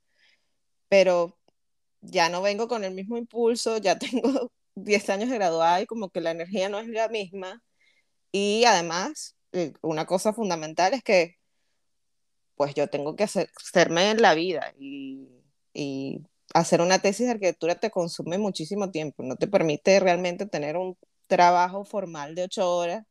Pero 0.90 1.38
ya 2.02 2.30
no 2.30 2.42
vengo 2.42 2.68
con 2.68 2.84
el 2.84 2.94
mismo 2.94 3.18
impulso, 3.18 3.78
ya 3.78 3.98
tengo 4.00 4.52
10 4.76 5.10
años 5.10 5.30
de 5.30 5.36
graduada 5.38 5.82
y 5.82 5.86
como 5.88 6.10
que 6.10 6.22
la 6.22 6.32
energía 6.32 6.70
no 6.70 6.80
es 6.80 6.88
la 6.88 7.10
misma. 7.10 7.64
Y 8.32 8.66
además, 8.66 9.36
eh, 9.54 9.74
una 9.82 10.06
cosa 10.06 10.34
fundamental 10.34 10.94
es 10.94 11.04
que 11.04 11.38
pues 12.62 12.76
yo 12.76 12.88
tengo 12.88 13.16
que 13.16 13.24
hacer, 13.24 13.50
hacerme 13.60 14.12
en 14.12 14.22
la 14.22 14.36
vida 14.36 14.72
y, 14.78 15.28
y 15.74 16.22
hacer 16.54 16.80
una 16.80 17.00
tesis 17.00 17.26
de 17.26 17.32
arquitectura 17.32 17.74
te 17.74 17.90
consume 17.90 18.38
muchísimo 18.38 18.92
tiempo, 18.92 19.24
no 19.24 19.36
te 19.36 19.48
permite 19.48 20.00
realmente 20.00 20.46
tener 20.46 20.78
un 20.78 20.96
trabajo 21.26 21.86
formal 21.86 22.36
de 22.36 22.44
ocho 22.44 22.72
horas 22.72 23.04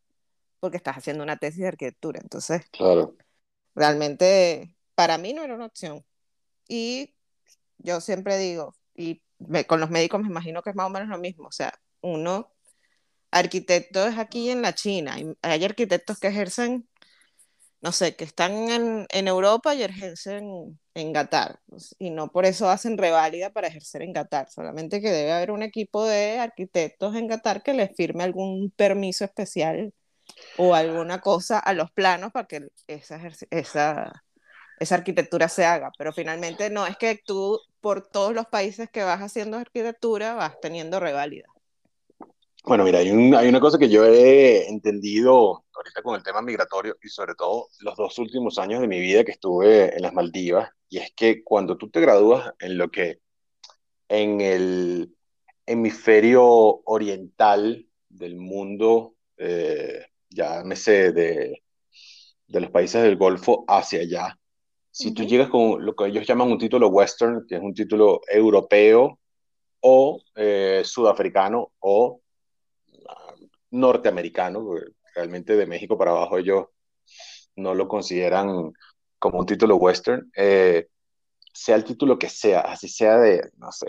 porque 0.60 0.76
estás 0.76 0.98
haciendo 0.98 1.24
una 1.24 1.36
tesis 1.36 1.62
de 1.62 1.66
arquitectura. 1.66 2.20
Entonces, 2.22 2.62
claro. 2.70 3.16
realmente 3.74 4.76
para 4.94 5.18
mí 5.18 5.32
no 5.32 5.42
era 5.42 5.56
una 5.56 5.66
opción. 5.66 6.04
Y 6.68 7.12
yo 7.78 8.00
siempre 8.00 8.38
digo, 8.38 8.76
y 8.94 9.20
con 9.66 9.80
los 9.80 9.90
médicos 9.90 10.20
me 10.20 10.28
imagino 10.28 10.62
que 10.62 10.70
es 10.70 10.76
más 10.76 10.86
o 10.86 10.90
menos 10.90 11.08
lo 11.08 11.18
mismo. 11.18 11.48
O 11.48 11.52
sea, 11.52 11.74
uno, 12.02 12.52
arquitecto 13.32 14.06
es 14.06 14.16
aquí 14.16 14.48
en 14.50 14.62
la 14.62 14.76
China. 14.76 15.16
Hay 15.42 15.64
arquitectos 15.64 16.20
que 16.20 16.28
ejercen, 16.28 16.88
no 17.80 17.92
sé, 17.92 18.16
que 18.16 18.24
están 18.24 18.52
en, 18.70 19.06
en 19.10 19.28
Europa 19.28 19.74
y 19.74 19.82
ejercen 19.82 20.78
en 20.94 21.12
Qatar. 21.12 21.60
Y 21.98 22.10
no 22.10 22.28
por 22.30 22.44
eso 22.46 22.68
hacen 22.68 22.98
reválida 22.98 23.50
para 23.50 23.68
ejercer 23.68 24.02
en 24.02 24.12
Qatar. 24.12 24.50
Solamente 24.50 25.00
que 25.00 25.10
debe 25.10 25.32
haber 25.32 25.50
un 25.50 25.62
equipo 25.62 26.04
de 26.04 26.38
arquitectos 26.38 27.16
en 27.16 27.28
Qatar 27.28 27.62
que 27.62 27.74
les 27.74 27.94
firme 27.96 28.24
algún 28.24 28.70
permiso 28.70 29.24
especial 29.24 29.92
o 30.58 30.74
alguna 30.74 31.20
cosa 31.20 31.58
a 31.58 31.74
los 31.74 31.90
planos 31.92 32.32
para 32.32 32.46
que 32.46 32.68
esa, 32.86 33.20
esa 33.50 34.22
esa 34.80 34.94
arquitectura 34.96 35.48
se 35.48 35.64
haga, 35.66 35.92
pero 35.98 36.12
finalmente 36.12 36.70
no 36.70 36.86
es 36.86 36.96
que 36.96 37.20
tú 37.24 37.60
por 37.80 38.08
todos 38.08 38.34
los 38.34 38.46
países 38.46 38.90
que 38.90 39.04
vas 39.04 39.20
haciendo 39.20 39.58
arquitectura 39.58 40.34
vas 40.34 40.58
teniendo 40.60 40.98
reválida. 41.00 41.48
Bueno, 42.64 42.84
mira, 42.84 42.98
hay, 42.98 43.08
hay, 43.08 43.48
una 43.48 43.60
cosa 43.60 43.78
que 43.78 43.88
yo 43.88 44.04
he 44.04 44.68
entendido 44.68 45.64
ahorita 45.74 46.02
con 46.02 46.14
el 46.16 46.22
tema 46.22 46.42
migratorio 46.42 46.96
y 47.02 47.08
sobre 47.08 47.34
todo 47.34 47.68
los 47.80 47.96
dos 47.96 48.18
últimos 48.18 48.58
años 48.58 48.80
de 48.82 48.88
mi 48.88 49.00
vida 49.00 49.24
que 49.24 49.32
estuve 49.32 49.96
en 49.96 50.02
las 50.02 50.12
Maldivas, 50.12 50.70
y 50.88 50.98
es 50.98 51.10
que 51.16 51.42
cuando 51.42 51.78
tú 51.78 51.88
te 51.90 52.00
gradúas 52.00 52.52
en 52.58 52.76
lo 52.76 52.90
que 52.90 53.20
en 54.08 54.40
el 54.42 55.16
hemisferio 55.64 56.44
oriental 56.84 57.86
del 58.08 58.36
mundo, 58.36 59.14
eh, 59.38 60.04
llámese 60.28 61.12
de, 61.12 61.62
de 62.46 62.60
los 62.60 62.70
países 62.70 63.02
del 63.02 63.16
Golfo 63.16 63.64
hacia 63.68 64.00
allá, 64.00 64.38
si 64.90 65.14
tú 65.14 65.24
llegas 65.24 65.48
con 65.48 65.84
lo 65.84 65.94
que 65.94 66.06
ellos 66.06 66.26
llaman 66.26 66.52
un 66.52 66.58
título 66.58 66.88
western, 66.88 67.46
que 67.48 67.56
es 67.56 67.62
un 67.62 67.72
título 67.74 68.20
europeo 68.28 69.18
o 69.80 70.20
eh, 70.34 70.82
sudafricano 70.84 71.72
o 71.78 72.20
norteamericano, 73.70 74.74
realmente 75.14 75.56
de 75.56 75.66
México 75.66 75.98
para 75.98 76.12
abajo 76.12 76.38
ellos 76.38 76.66
no 77.56 77.74
lo 77.74 77.88
consideran 77.88 78.72
como 79.18 79.38
un 79.40 79.46
título 79.46 79.76
western, 79.76 80.30
eh, 80.36 80.88
sea 81.52 81.76
el 81.76 81.84
título 81.84 82.18
que 82.18 82.28
sea, 82.28 82.60
así 82.60 82.88
sea 82.88 83.18
de, 83.18 83.50
no 83.56 83.70
sé, 83.72 83.88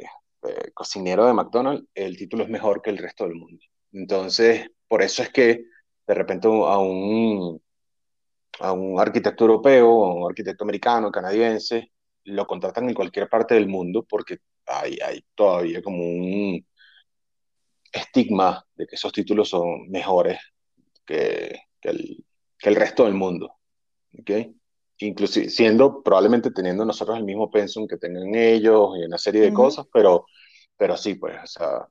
cocinero 0.73 1.25
de 1.25 1.33
McDonald's, 1.33 1.85
el 1.93 2.17
título 2.17 2.43
es 2.43 2.49
mejor 2.49 2.81
que 2.81 2.89
el 2.89 2.97
resto 2.97 3.25
del 3.25 3.35
mundo. 3.35 3.63
Entonces, 3.93 4.67
por 4.87 5.01
eso 5.01 5.23
es 5.23 5.29
que 5.29 5.65
de 6.07 6.13
repente 6.13 6.47
a 6.47 6.77
un 6.79 7.61
a 8.59 8.73
un 8.73 8.99
arquitecto 8.99 9.45
europeo, 9.45 10.05
a 10.05 10.13
un 10.13 10.29
arquitecto 10.29 10.63
americano, 10.63 11.11
canadiense, 11.11 11.91
lo 12.25 12.45
contratan 12.45 12.87
en 12.89 12.95
cualquier 12.95 13.27
parte 13.29 13.55
del 13.55 13.67
mundo 13.67 14.05
porque 14.07 14.39
hay, 14.67 14.97
hay 15.03 15.23
todavía 15.35 15.81
como 15.81 16.03
un 16.03 16.65
estigma 17.91 18.65
de 18.75 18.87
que 18.87 18.95
esos 18.95 19.11
títulos 19.11 19.49
son 19.49 19.89
mejores 19.89 20.39
que, 21.05 21.61
que, 21.79 21.89
el, 21.89 22.25
que 22.57 22.69
el, 22.69 22.75
resto 22.75 23.05
del 23.05 23.13
mundo. 23.13 23.55
¿okay? 24.19 24.55
Inclusive 24.99 25.49
siendo, 25.49 26.01
probablemente 26.03 26.51
teniendo 26.51 26.85
nosotros 26.85 27.17
el 27.17 27.25
mismo 27.25 27.49
pensum 27.49 27.87
que 27.87 27.97
tengan 27.97 28.33
ellos 28.35 28.91
y 28.97 29.03
una 29.05 29.17
serie 29.17 29.41
de 29.41 29.53
cosas, 29.53 29.85
pero, 29.91 30.25
pero 30.77 30.95
sí, 30.95 31.15
pues, 31.15 31.37
o 31.43 31.47
sea, 31.47 31.87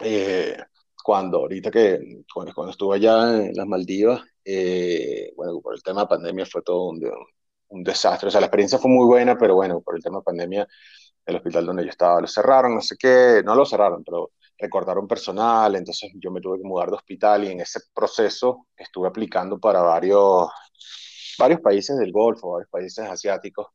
eh, 0.00 0.56
cuando 1.02 1.38
ahorita 1.38 1.70
que, 1.70 2.22
cuando, 2.32 2.54
cuando 2.54 2.70
estuve 2.72 2.96
allá 2.96 3.36
en 3.36 3.52
las 3.54 3.66
Maldivas, 3.66 4.22
eh, 4.44 5.32
bueno, 5.36 5.60
por 5.60 5.74
el 5.74 5.82
tema 5.82 6.02
de 6.02 6.08
pandemia 6.08 6.46
fue 6.46 6.62
todo 6.62 6.90
un, 6.90 7.00
un, 7.68 7.82
desastre. 7.82 8.28
O 8.28 8.30
sea, 8.30 8.40
la 8.40 8.46
experiencia 8.46 8.78
fue 8.78 8.90
muy 8.90 9.06
buena, 9.06 9.36
pero 9.36 9.54
bueno, 9.54 9.80
por 9.80 9.96
el 9.96 10.02
tema 10.02 10.18
de 10.18 10.24
pandemia, 10.24 10.68
el 11.26 11.36
hospital 11.36 11.66
donde 11.66 11.84
yo 11.84 11.90
estaba 11.90 12.20
lo 12.20 12.26
cerraron, 12.26 12.74
no 12.74 12.80
sé 12.80 12.96
qué, 12.98 13.42
no 13.44 13.54
lo 13.54 13.64
cerraron, 13.64 14.04
pero 14.04 14.32
recortaron 14.60 15.08
personal, 15.08 15.74
entonces 15.76 16.10
yo 16.14 16.30
me 16.30 16.40
tuve 16.40 16.58
que 16.58 16.68
mudar 16.68 16.88
de 16.90 16.96
hospital 16.96 17.44
y 17.44 17.48
en 17.48 17.60
ese 17.60 17.80
proceso 17.94 18.66
estuve 18.76 19.08
aplicando 19.08 19.58
para 19.58 19.80
varios, 19.82 20.48
varios 21.38 21.60
países 21.60 21.98
del 21.98 22.12
Golfo, 22.12 22.52
varios 22.52 22.70
países 22.70 23.06
asiáticos 23.06 23.68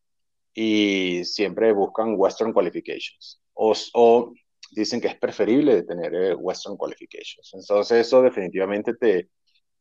y 0.54 1.24
siempre 1.26 1.74
buscan 1.74 2.16
Western 2.18 2.54
Qualifications 2.54 3.42
o, 3.56 4.34
dicen 4.72 5.00
que 5.00 5.08
es 5.08 5.18
preferible 5.18 5.84
tener 5.84 6.14
eh, 6.14 6.36
Western 6.36 6.76
Qualifications. 6.76 7.54
Entonces 7.54 8.08
eso 8.08 8.22
definitivamente 8.22 8.94
te, 8.96 9.30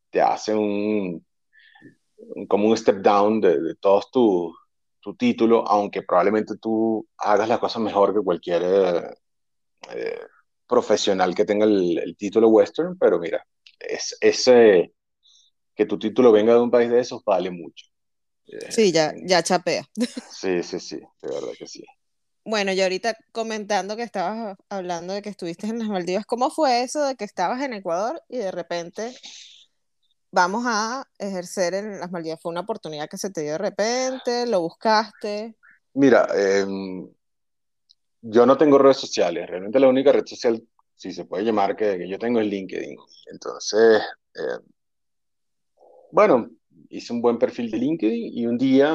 te 0.09 0.21
hace 0.21 0.53
un, 0.53 1.25
como 2.47 2.69
un 2.69 2.77
step 2.77 2.97
down 2.97 3.41
de, 3.41 3.59
de 3.59 3.75
todos 3.75 4.09
tu, 4.11 4.53
tu 5.05 5.15
título, 5.15 5.63
aunque 5.67 6.01
probablemente 6.01 6.55
tú 6.57 7.07
hagas 7.17 7.47
las 7.47 7.59
cosas 7.59 7.81
mejor 7.81 8.13
que 8.13 8.21
cualquier 8.21 8.63
eh, 8.63 9.13
eh, 9.91 10.19
profesional 10.67 11.35
que 11.35 11.45
tenga 11.45 11.65
el, 11.65 12.15
título 12.17 12.49
western, 12.49 12.97
pero 12.97 13.19
mira, 13.19 13.45
es, 13.79 14.17
ese 14.21 14.93
que 15.75 15.85
tu 15.85 15.99
título 15.99 16.31
venga 16.31 16.53
de 16.53 16.61
un 16.61 16.71
país 16.71 16.89
de 16.89 16.99
esos 16.99 17.23
vale 17.23 17.51
mucho. 17.51 17.85
Sí, 18.69 18.91
ya, 18.91 19.13
ya 19.25 19.43
chapea. 19.43 19.85
Sí, 20.31 20.61
sí, 20.63 20.79
sí, 20.79 20.97
de 20.97 21.27
verdad 21.29 21.53
que 21.57 21.65
sí. 21.65 21.83
Bueno, 22.43 22.71
y 22.71 22.81
ahorita 22.81 23.15
comentando 23.31 23.95
que 23.95 24.03
estabas 24.03 24.55
hablando 24.69 25.13
de 25.13 25.21
que 25.21 25.29
estuviste 25.29 25.65
en 25.65 25.79
las 25.79 25.87
Maldivas, 25.87 26.25
¿cómo 26.25 26.51
fue 26.51 26.83
eso 26.83 27.03
de 27.03 27.15
que 27.15 27.25
estabas 27.25 27.61
en 27.63 27.73
Ecuador 27.73 28.21
y 28.29 28.37
de 28.37 28.51
repente 28.51 29.15
vamos 30.29 30.65
a 30.67 31.07
ejercer 31.17 31.73
en 31.73 31.99
las 31.99 32.11
Maldivas? 32.11 32.39
¿Fue 32.39 32.51
una 32.51 32.61
oportunidad 32.61 33.09
que 33.09 33.17
se 33.17 33.31
te 33.31 33.41
dio 33.41 33.53
de 33.53 33.57
repente? 33.57 34.45
¿Lo 34.45 34.61
buscaste? 34.61 35.55
Mira, 35.93 36.27
em, 36.35 37.09
yo 38.27 38.45
no 38.45 38.57
tengo 38.57 38.77
redes 38.77 38.97
sociales. 38.97 39.47
Realmente 39.47 39.79
la 39.79 39.87
única 39.87 40.11
red 40.11 40.25
social, 40.25 40.61
si 40.95 41.11
se 41.11 41.25
puede 41.25 41.43
llamar, 41.43 41.75
que, 41.75 42.07
yo 42.07 42.17
tengo 42.17 42.39
es 42.39 42.47
LinkedIn. 42.47 42.97
Entonces, 43.31 44.01
em, 44.33 44.61
bueno, 46.11 46.49
hice 46.89 47.13
un 47.13 47.21
buen 47.21 47.37
perfil 47.37 47.69
de 47.71 47.77
LinkedIn 47.77 48.37
y 48.37 48.45
un 48.47 48.57
día 48.57 48.91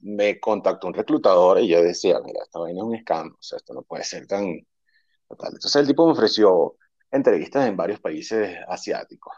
me 0.00 0.40
contactó 0.40 0.88
un 0.88 0.94
reclutador 0.94 1.60
y 1.60 1.68
yo 1.68 1.82
decía, 1.82 2.18
mira, 2.24 2.42
esta 2.44 2.58
vaina 2.58 2.80
es 2.80 2.84
un 2.84 2.94
escándalo, 2.94 3.36
o 3.38 3.42
sea, 3.42 3.58
esto 3.58 3.74
no 3.74 3.82
puede 3.82 4.04
ser 4.04 4.26
tan 4.26 4.66
total. 5.28 5.52
Entonces 5.54 5.76
el 5.76 5.86
tipo 5.86 6.06
me 6.06 6.12
ofreció 6.12 6.76
entrevistas 7.10 7.66
en 7.68 7.76
varios 7.76 8.00
países 8.00 8.56
asiáticos. 8.68 9.34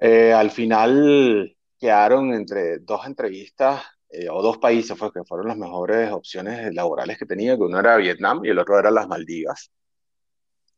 Eh, 0.00 0.32
al 0.32 0.50
final 0.50 1.56
quedaron 1.78 2.34
entre 2.34 2.78
dos 2.78 3.06
entrevistas 3.06 3.82
eh, 4.12 4.28
o 4.30 4.42
dos 4.42 4.58
países 4.58 4.96
fue, 4.98 5.12
que 5.12 5.24
fueron 5.24 5.48
las 5.48 5.56
mejores 5.56 6.12
opciones 6.12 6.74
laborales 6.74 7.18
que 7.18 7.26
tenía, 7.26 7.56
que 7.56 7.62
uno 7.62 7.80
era 7.80 7.96
Vietnam 7.96 8.44
y 8.44 8.50
el 8.50 8.58
otro 8.58 8.78
era 8.78 8.90
las 8.90 9.08
Maldivas. 9.08 9.70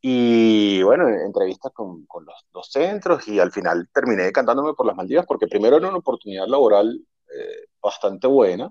Y 0.00 0.82
bueno, 0.82 1.08
entrevistas 1.08 1.72
con, 1.72 2.04
con 2.06 2.24
los 2.26 2.34
dos 2.52 2.70
centros 2.70 3.26
y 3.28 3.40
al 3.40 3.50
final 3.52 3.88
terminé 3.92 4.30
cantándome 4.32 4.74
por 4.74 4.86
las 4.86 4.96
Maldivas 4.96 5.26
porque 5.26 5.46
primero 5.46 5.78
era 5.78 5.88
una 5.88 5.98
oportunidad 5.98 6.46
laboral 6.46 7.00
eh, 7.34 7.66
bastante 7.82 8.26
buena 8.26 8.70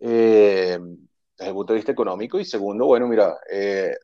eh, 0.00 0.78
desde 1.36 1.50
el 1.50 1.54
punto 1.54 1.72
de 1.72 1.78
vista 1.78 1.92
económico 1.92 2.40
y 2.40 2.44
segundo, 2.44 2.86
bueno, 2.86 3.06
mira, 3.06 3.36
eh, 3.50 3.94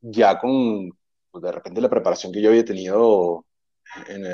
ya 0.00 0.38
con 0.38 0.90
pues, 1.30 1.42
de 1.42 1.52
repente 1.52 1.80
la 1.80 1.90
preparación 1.90 2.32
que 2.32 2.40
yo 2.40 2.50
había 2.50 2.64
tenido 2.64 3.44
en, 4.08 4.24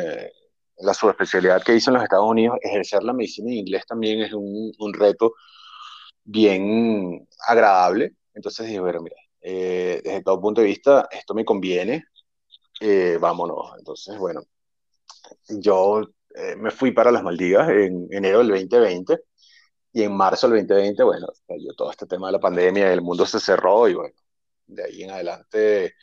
la 0.79 0.95
subespecialidad 0.95 1.63
que 1.63 1.75
hice 1.75 1.91
en 1.91 1.95
los 1.95 2.03
Estados 2.03 2.29
Unidos, 2.29 2.59
ejercer 2.63 3.03
la 3.03 3.13
medicina 3.13 3.51
en 3.51 3.59
inglés 3.59 3.85
también 3.87 4.21
es 4.23 4.33
un, 4.33 4.73
reto 4.95 5.35
bien 6.25 7.27
agradable. 7.47 8.15
Entonces 8.35 8.67
dije, 8.67 8.81
bueno, 8.81 9.03
mira, 9.03 9.17
desde 9.41 10.23
todo 10.23 10.41
punto 10.41 10.61
de 10.61 10.69
vista, 10.69 11.09
esto 11.11 11.35
me 11.35 11.45
conviene, 11.45 12.05
vámonos. 13.21 13.73
Entonces, 13.79 14.19
bueno, 14.19 14.43
yo 15.49 16.03
eh, 16.35 16.57
me 16.57 16.71
fui 16.71 16.93
para 16.93 17.13
las 17.13 17.23
Maldivas 17.23 17.69
en 17.71 18.09
enero 18.11 18.39
del 18.39 18.49
2020 18.49 19.21
y 19.93 20.03
en 20.03 20.17
marzo 20.17 20.49
del 20.49 20.67
2020, 20.67 21.03
bueno, 21.05 21.29
yo 21.49 21.75
todo 21.77 21.91
este 21.91 22.07
tema 22.07 22.29
de 22.29 22.33
la 22.33 22.41
pandemia, 22.41 22.93
el 22.93 23.03
mundo 23.03 23.27
se 23.27 23.41
cerró 23.41 23.89
y 23.89 23.95
bueno, 23.95 24.15
de 24.67 24.85
ahí 24.85 25.03
en 25.05 25.11
adelante 25.13 25.95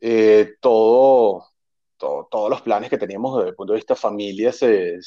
eh, 0.00 0.56
todo, 1.98 2.28
todos 2.30 2.50
los 2.50 2.62
planes 2.62 2.90
que 2.90 2.98
teníamos 2.98 3.36
desde 3.36 3.50
el 3.50 3.56
punto 3.56 3.72
de 3.72 3.78
vista 3.78 3.96
familia 3.96 4.52
se, 4.52 4.98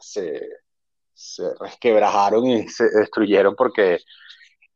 se, 0.00 0.40
se, 1.14 1.54
resquebrajaron 1.60 2.46
y 2.46 2.68
se 2.68 2.88
destruyeron 2.90 3.54
porque, 3.56 3.98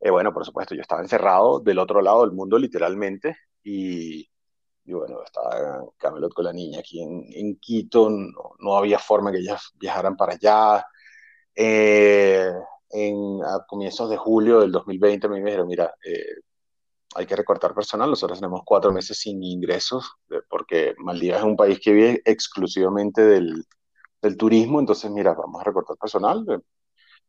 eh, 0.00 0.10
bueno, 0.10 0.32
por 0.32 0.44
supuesto, 0.44 0.74
yo 0.74 0.82
estaba 0.82 1.02
encerrado 1.02 1.60
del 1.60 1.78
otro 1.78 2.00
lado 2.02 2.22
del 2.22 2.32
mundo 2.32 2.58
literalmente 2.58 3.36
y 3.64 4.28
y 4.84 4.92
bueno, 4.92 5.22
estaba 5.24 5.84
Camelot 5.96 6.34
con 6.34 6.44
la 6.44 6.52
niña 6.52 6.80
aquí 6.80 7.00
en, 7.02 7.24
en 7.32 7.56
Quito, 7.56 8.10
no, 8.10 8.54
no, 8.58 8.76
había 8.76 8.98
forma 8.98 9.30
que 9.30 9.38
ellas 9.38 9.70
viajaran 9.74 10.16
para 10.16 10.34
allá. 10.34 10.84
Eh, 11.54 12.50
en, 12.90 13.40
a 13.44 13.64
comienzos 13.66 14.10
de 14.10 14.16
julio 14.16 14.60
del 14.60 14.72
2020 14.72 15.28
me 15.28 15.40
dijeron, 15.40 15.68
mira, 15.68 15.94
eh, 16.04 16.40
hay 17.14 17.26
que 17.26 17.36
recortar 17.36 17.74
personal, 17.74 18.10
nosotros 18.10 18.40
tenemos 18.40 18.62
cuatro 18.64 18.92
meses 18.92 19.18
sin 19.18 19.42
ingresos, 19.42 20.12
porque 20.48 20.94
Maldivas 20.98 21.40
es 21.40 21.44
un 21.44 21.56
país 21.56 21.80
que 21.80 21.92
vive 21.92 22.22
exclusivamente 22.24 23.22
del, 23.22 23.64
del 24.22 24.36
turismo, 24.36 24.80
entonces 24.80 25.10
mira, 25.10 25.34
vamos 25.34 25.60
a 25.60 25.64
recortar 25.64 25.96
personal, 25.96 26.44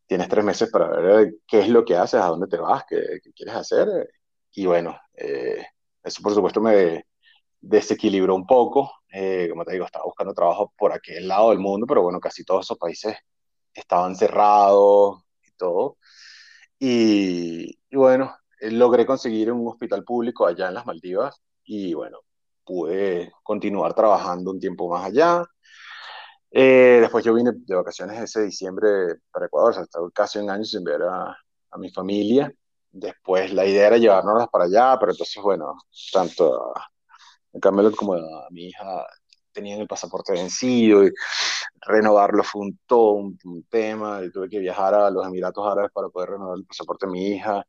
tienes 0.07 0.29
tres 0.29 0.45
meses 0.45 0.69
para 0.71 0.89
ver 0.89 1.35
qué 1.47 1.61
es 1.61 1.69
lo 1.69 1.85
que 1.85 1.97
haces, 1.97 2.21
a 2.21 2.27
dónde 2.27 2.47
te 2.47 2.57
vas, 2.57 2.83
qué, 2.87 3.19
qué 3.23 3.33
quieres 3.33 3.55
hacer, 3.55 3.87
y 4.51 4.65
bueno, 4.65 4.97
eh, 5.15 5.65
eso 6.03 6.21
por 6.21 6.33
supuesto 6.33 6.61
me, 6.61 7.05
desequilibró 7.63 8.35
un 8.35 8.45
poco. 8.45 8.91
Eh, 9.11 9.47
como 9.49 9.65
te 9.65 9.73
digo, 9.73 9.85
estaba 9.85 10.05
buscando 10.05 10.33
trabajo 10.33 10.73
por 10.77 10.93
aquel 10.93 11.27
lado 11.27 11.49
del 11.51 11.59
mundo, 11.59 11.87
pero 11.87 12.03
bueno, 12.03 12.19
casi 12.19 12.43
todos 12.43 12.65
esos 12.65 12.77
países 12.77 13.17
estaban 13.73 14.15
cerrados 14.15 15.23
y 15.43 15.51
todo. 15.57 15.97
Y, 16.79 17.77
bueno, 17.95 18.35
eh, 18.35 18.42
logré 18.71 19.05
conseguir 19.05 19.51
un 19.51 19.67
hospital 19.67 20.03
público 20.03 20.45
allá 20.45 20.67
en 20.67 20.75
las 20.75 20.85
Maldivas 20.85 21.41
y 21.65 21.93
bueno, 21.93 22.19
pude 22.65 23.31
continuar 23.43 23.93
trabajando 23.93 24.51
un 24.51 24.59
tiempo 24.59 24.89
más 24.89 25.05
allá. 25.05 25.45
Eh, 26.51 26.99
después 27.01 27.25
yo 27.25 27.33
vine 27.33 27.51
de 27.53 27.75
vacaciones 27.75 28.19
ese 28.19 28.43
diciembre 28.43 29.15
para 29.31 29.47
Ecuador, 29.47 29.71
o 29.71 29.73
sea, 29.73 29.83
estaba 29.83 30.09
casi 30.11 30.39
un 30.39 30.49
año 30.49 30.63
sin 30.63 30.83
ver 30.83 31.01
a, 31.03 31.35
a 31.71 31.77
mi 31.77 31.89
familia. 31.91 32.53
Después 32.91 33.51
la 33.53 33.65
idea 33.65 33.87
era 33.87 33.97
llevárnoslas 33.97 34.49
para 34.49 34.65
allá, 34.65 34.97
pero 34.99 35.11
entonces, 35.13 35.41
bueno, 35.41 35.75
tanto 36.11 36.73
en 37.53 37.59
cambio, 37.61 37.91
como 37.95 38.15
a 38.15 38.47
mi 38.49 38.67
hija 38.67 39.05
tenían 39.51 39.79
el 39.79 39.87
pasaporte 39.87 40.33
vencido 40.33 41.05
y 41.05 41.11
renovarlo 41.81 42.43
fue 42.43 42.61
un 42.63 42.79
todo 42.87 43.11
un, 43.13 43.37
tema. 43.69 44.23
Y 44.23 44.31
tuve 44.31 44.49
que 44.49 44.59
viajar 44.59 44.93
a 44.95 45.09
los 45.11 45.25
Emiratos 45.25 45.65
Árabes 45.65 45.91
para 45.93 46.09
poder 46.09 46.31
renovar 46.31 46.57
el 46.57 46.65
pasaporte 46.65 47.05
de 47.05 47.11
mi 47.11 47.27
hija. 47.29 47.63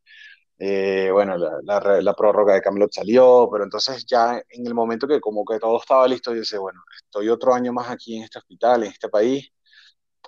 Eh, 0.58 1.10
bueno, 1.12 1.36
la, 1.36 1.58
la, 1.62 2.00
la, 2.00 2.14
prórroga 2.14 2.54
de 2.54 2.60
Camelot 2.62 2.92
salió, 2.92 3.48
pero 3.50 3.64
entonces 3.64 4.06
ya 4.06 4.40
en 4.48 4.66
el 4.66 4.74
momento 4.74 5.08
que 5.08 5.20
como 5.20 5.44
que 5.44 5.58
todo 5.58 5.78
estaba 5.80 6.06
listo, 6.06 6.32
yo 6.32 6.40
dije, 6.40 6.58
bueno, 6.58 6.80
estoy 7.04 7.28
otro 7.28 7.54
año 7.54 7.72
más 7.72 7.90
aquí 7.90 8.16
en 8.16 8.24
este 8.24 8.38
hospital, 8.38 8.84
en 8.84 8.90
este 8.92 9.08
país, 9.08 9.48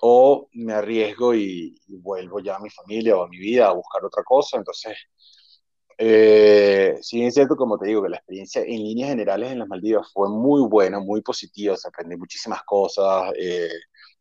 o 0.02 0.48
me 0.54 0.74
arriesgo 0.74 1.34
y, 1.34 1.76
y 1.86 1.96
vuelvo 1.96 2.40
ya 2.40 2.56
a 2.56 2.60
mi 2.60 2.70
familia 2.70 3.16
o 3.16 3.24
a 3.24 3.28
mi 3.28 3.38
vida 3.38 3.68
a 3.68 3.72
buscar 3.72 4.04
otra 4.04 4.22
cosa. 4.24 4.56
Entonces 4.58 4.96
eh, 5.98 6.98
sí, 7.00 7.22
es 7.24 7.34
cierto, 7.34 7.56
como 7.56 7.78
te 7.78 7.86
digo, 7.86 8.02
que 8.02 8.10
la 8.10 8.16
experiencia 8.18 8.60
en 8.62 8.82
líneas 8.82 9.10
generales 9.10 9.50
en 9.52 9.58
las 9.60 9.68
Maldivas 9.68 10.10
fue 10.12 10.28
muy 10.28 10.68
buena, 10.68 11.00
muy 11.00 11.22
positiva, 11.22 11.76
se 11.76 11.88
aprendí 11.88 12.16
muchísimas 12.16 12.62
cosas, 12.64 13.32
eh, 13.38 13.70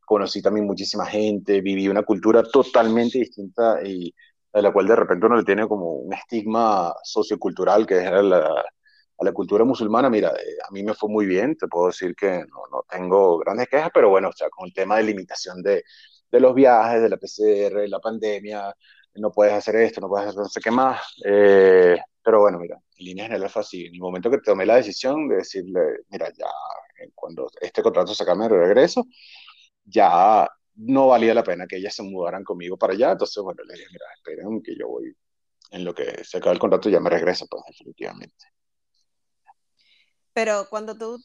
conocí 0.05 0.41
también 0.41 0.65
muchísima 0.65 1.05
gente, 1.05 1.61
viví 1.61 1.87
una 1.89 2.03
cultura 2.03 2.43
totalmente 2.43 3.19
distinta 3.19 3.79
y 3.85 4.13
a 4.57 4.61
la 4.61 4.71
cual 4.73 4.87
de 4.87 4.95
repente 4.95 5.25
uno 5.25 5.37
le 5.37 5.43
tiene 5.43 5.67
como 5.67 5.93
un 5.93 6.13
estigma 6.13 6.93
sociocultural 7.03 7.85
que 7.85 7.97
es 7.99 8.11
la, 8.11 8.39
a 9.17 9.23
la 9.23 9.31
cultura 9.33 9.63
musulmana. 9.65 10.09
Mira, 10.09 10.29
eh, 10.29 10.57
a 10.67 10.71
mí 10.71 10.83
me 10.83 10.93
fue 10.93 11.09
muy 11.09 11.25
bien, 11.25 11.55
te 11.57 11.67
puedo 11.67 11.87
decir 11.87 12.15
que 12.15 12.29
no, 12.39 12.63
no 12.71 12.85
tengo 12.89 13.37
grandes 13.39 13.67
quejas, 13.67 13.91
pero 13.93 14.09
bueno, 14.09 14.29
o 14.29 14.33
sea, 14.33 14.49
con 14.49 14.67
el 14.67 14.73
tema 14.73 14.97
de 14.97 15.03
limitación 15.03 15.61
de, 15.61 15.83
de 16.31 16.39
los 16.39 16.53
viajes, 16.55 17.01
de 17.01 17.09
la 17.09 17.17
PCR, 17.17 17.87
la 17.87 17.99
pandemia, 17.99 18.73
no 19.15 19.31
puedes 19.31 19.53
hacer 19.53 19.75
esto, 19.77 20.01
no 20.01 20.09
puedes 20.09 20.27
hacer 20.29 20.39
no 20.41 20.49
sé 20.49 20.59
qué 20.61 20.71
más. 20.71 21.01
Eh, 21.25 21.97
pero 22.23 22.41
bueno, 22.41 22.59
mira, 22.59 22.75
en 22.97 23.05
líneas 23.05 23.27
generales 23.27 23.51
fue 23.53 23.61
así. 23.61 23.85
En 23.85 23.93
el 23.95 24.01
momento 24.01 24.29
que 24.31 24.39
tomé 24.39 24.65
la 24.65 24.75
decisión 24.77 25.27
de 25.29 25.37
decirle, 25.37 25.81
mira, 26.09 26.29
ya 26.37 26.47
eh, 27.03 27.11
cuando 27.15 27.49
este 27.61 27.81
contrato 27.83 28.13
se 28.13 28.23
acabe 28.23 28.43
de 28.43 28.49
regreso, 28.49 29.05
ya 29.85 30.47
no 30.75 31.07
valía 31.07 31.33
la 31.33 31.43
pena 31.43 31.67
que 31.67 31.77
ellas 31.77 31.95
se 31.95 32.03
mudaran 32.03 32.43
conmigo 32.43 32.77
para 32.77 32.93
allá. 32.93 33.11
Entonces, 33.11 33.41
bueno, 33.43 33.63
le 33.63 33.73
dije, 33.73 33.87
mira, 33.91 34.05
esperen 34.15 34.61
que 34.61 34.75
yo 34.77 34.87
voy, 34.87 35.15
en 35.71 35.83
lo 35.83 35.93
que 35.93 36.23
se 36.23 36.37
acaba 36.37 36.53
el 36.53 36.59
contrato 36.59 36.89
ya 36.89 36.99
me 36.99 37.09
regreso, 37.09 37.47
pues 37.49 37.63
definitivamente. 37.67 38.45
Pero 40.33 40.67
cuando 40.69 40.97
tú 40.97 41.17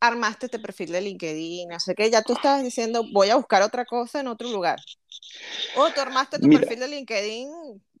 armaste 0.00 0.46
este 0.46 0.58
perfil 0.58 0.92
de 0.92 1.02
LinkedIn, 1.02 1.68
no 1.68 1.78
sé 1.78 1.94
qué, 1.94 2.10
ya 2.10 2.22
tú 2.22 2.32
estabas 2.32 2.62
diciendo, 2.62 3.04
voy 3.12 3.28
a 3.28 3.36
buscar 3.36 3.62
otra 3.62 3.84
cosa 3.84 4.20
en 4.20 4.28
otro 4.28 4.48
lugar. 4.48 4.78
O 5.76 5.90
tú 5.90 6.00
armaste 6.00 6.38
tu 6.38 6.48
perfil 6.48 6.80
de 6.80 6.88
LinkedIn 6.88 7.50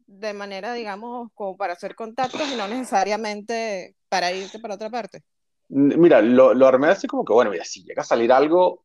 de 0.06 0.32
manera, 0.32 0.72
digamos, 0.72 1.30
como 1.34 1.56
para 1.56 1.74
hacer 1.74 1.94
contactos 1.94 2.42
y 2.52 2.56
no 2.56 2.66
necesariamente 2.66 3.96
para 4.08 4.32
irte 4.32 4.58
para 4.58 4.74
otra 4.74 4.90
parte? 4.90 5.22
Mira, 5.68 6.20
lo, 6.20 6.52
lo 6.52 6.66
armé 6.66 6.88
así 6.88 7.06
como 7.06 7.24
que, 7.24 7.32
bueno, 7.32 7.50
mira, 7.52 7.64
si 7.64 7.84
llega 7.84 8.02
a 8.02 8.04
salir 8.04 8.32
algo, 8.32 8.84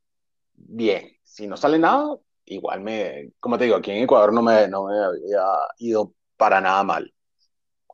bien. 0.56 1.12
Si 1.24 1.48
no 1.48 1.58
sale 1.58 1.80
nada, 1.80 2.18
igual 2.46 2.82
me, 2.82 3.32
como 3.40 3.58
te 3.58 3.66
digo, 3.66 3.78
aquí 3.78 3.92
en 3.92 4.04
Ecuador 4.04 4.34
no 4.34 4.42
me, 4.42 4.68
no 4.68 4.86
me 4.86 4.98
había 4.98 5.44
ido 5.80 6.14
para 6.38 6.62
nada 6.62 6.84
mal. 6.84 7.12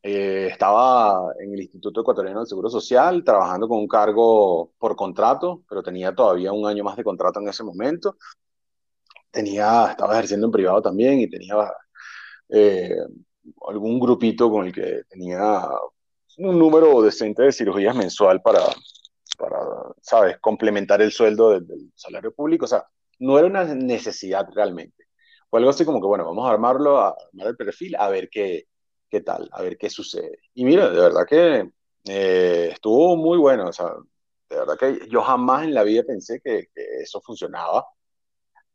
Eh, 0.03 0.47
estaba 0.51 1.31
en 1.39 1.53
el 1.53 1.61
Instituto 1.61 2.01
Ecuatoriano 2.01 2.39
del 2.39 2.47
Seguro 2.47 2.69
Social 2.69 3.23
trabajando 3.23 3.67
con 3.67 3.79
un 3.79 3.87
cargo 3.87 4.71
por 4.79 4.95
contrato, 4.95 5.63
pero 5.69 5.83
tenía 5.83 6.13
todavía 6.15 6.51
un 6.51 6.67
año 6.67 6.83
más 6.83 6.97
de 6.97 7.03
contrato 7.03 7.39
en 7.39 7.49
ese 7.49 7.63
momento. 7.63 8.17
Tenía, 9.31 9.87
estaba 9.91 10.13
ejerciendo 10.13 10.47
en 10.47 10.51
privado 10.51 10.81
también 10.81 11.19
y 11.19 11.29
tenía 11.29 11.55
eh, 12.49 12.95
algún 13.67 13.99
grupito 13.99 14.49
con 14.51 14.67
el 14.67 14.73
que 14.73 15.03
tenía 15.09 15.61
un 16.37 16.57
número 16.59 17.01
decente 17.01 17.43
de 17.43 17.51
cirugías 17.51 17.95
mensual 17.95 18.41
para, 18.41 18.61
para 19.41 19.57
¿sabes?, 20.01 20.37
complementar 20.39 21.01
el 21.01 21.11
sueldo 21.11 21.49
del, 21.51 21.67
del 21.67 21.91
salario 21.95 22.33
público. 22.33 22.65
O 22.65 22.67
sea, 22.67 22.85
no 23.19 23.37
era 23.37 23.47
una 23.47 23.63
necesidad 23.63 24.47
realmente. 24.53 25.05
Fue 25.49 25.59
algo 25.59 25.71
así 25.71 25.83
como 25.85 25.99
que, 25.99 26.07
bueno, 26.07 26.25
vamos 26.25 26.47
a 26.47 26.53
armarlo, 26.53 26.99
a 26.99 27.09
armar 27.09 27.47
el 27.47 27.57
perfil, 27.57 27.95
a 27.97 28.09
ver 28.09 28.29
qué, 28.29 28.67
qué 29.09 29.21
tal, 29.21 29.49
a 29.51 29.61
ver 29.61 29.77
qué 29.77 29.89
sucede. 29.89 30.39
Y 30.53 30.63
mira, 30.65 30.89
de 30.89 30.99
verdad 30.99 31.25
que 31.27 31.69
eh, 32.05 32.69
estuvo 32.71 33.17
muy 33.17 33.37
bueno, 33.37 33.67
o 33.67 33.73
sea, 33.73 33.87
de 34.49 34.57
verdad 34.57 34.77
que 34.77 35.07
yo 35.09 35.21
jamás 35.21 35.63
en 35.63 35.73
la 35.73 35.83
vida 35.83 36.03
pensé 36.03 36.41
que, 36.41 36.69
eso 37.01 37.21
funcionaba. 37.21 37.85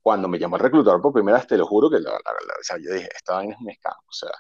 Cuando 0.03 0.29
me 0.29 0.39
llamó 0.39 0.57
el 0.57 0.63
reclutador 0.63 1.03
por 1.03 1.13
primera 1.13 1.39
vez, 1.39 1.47
te 1.47 1.57
lo 1.57 1.67
juro 1.67 1.91
que 1.91 1.99
la, 1.99 2.13
o 2.13 2.63
sea, 2.63 2.77
yo 2.79 2.93
dije, 2.93 3.09
esta 3.15 3.35
vaina 3.35 3.55
es 3.55 3.61
un 3.61 3.71
escándalo, 3.71 4.05
o 4.09 4.13
sea, 4.13 4.31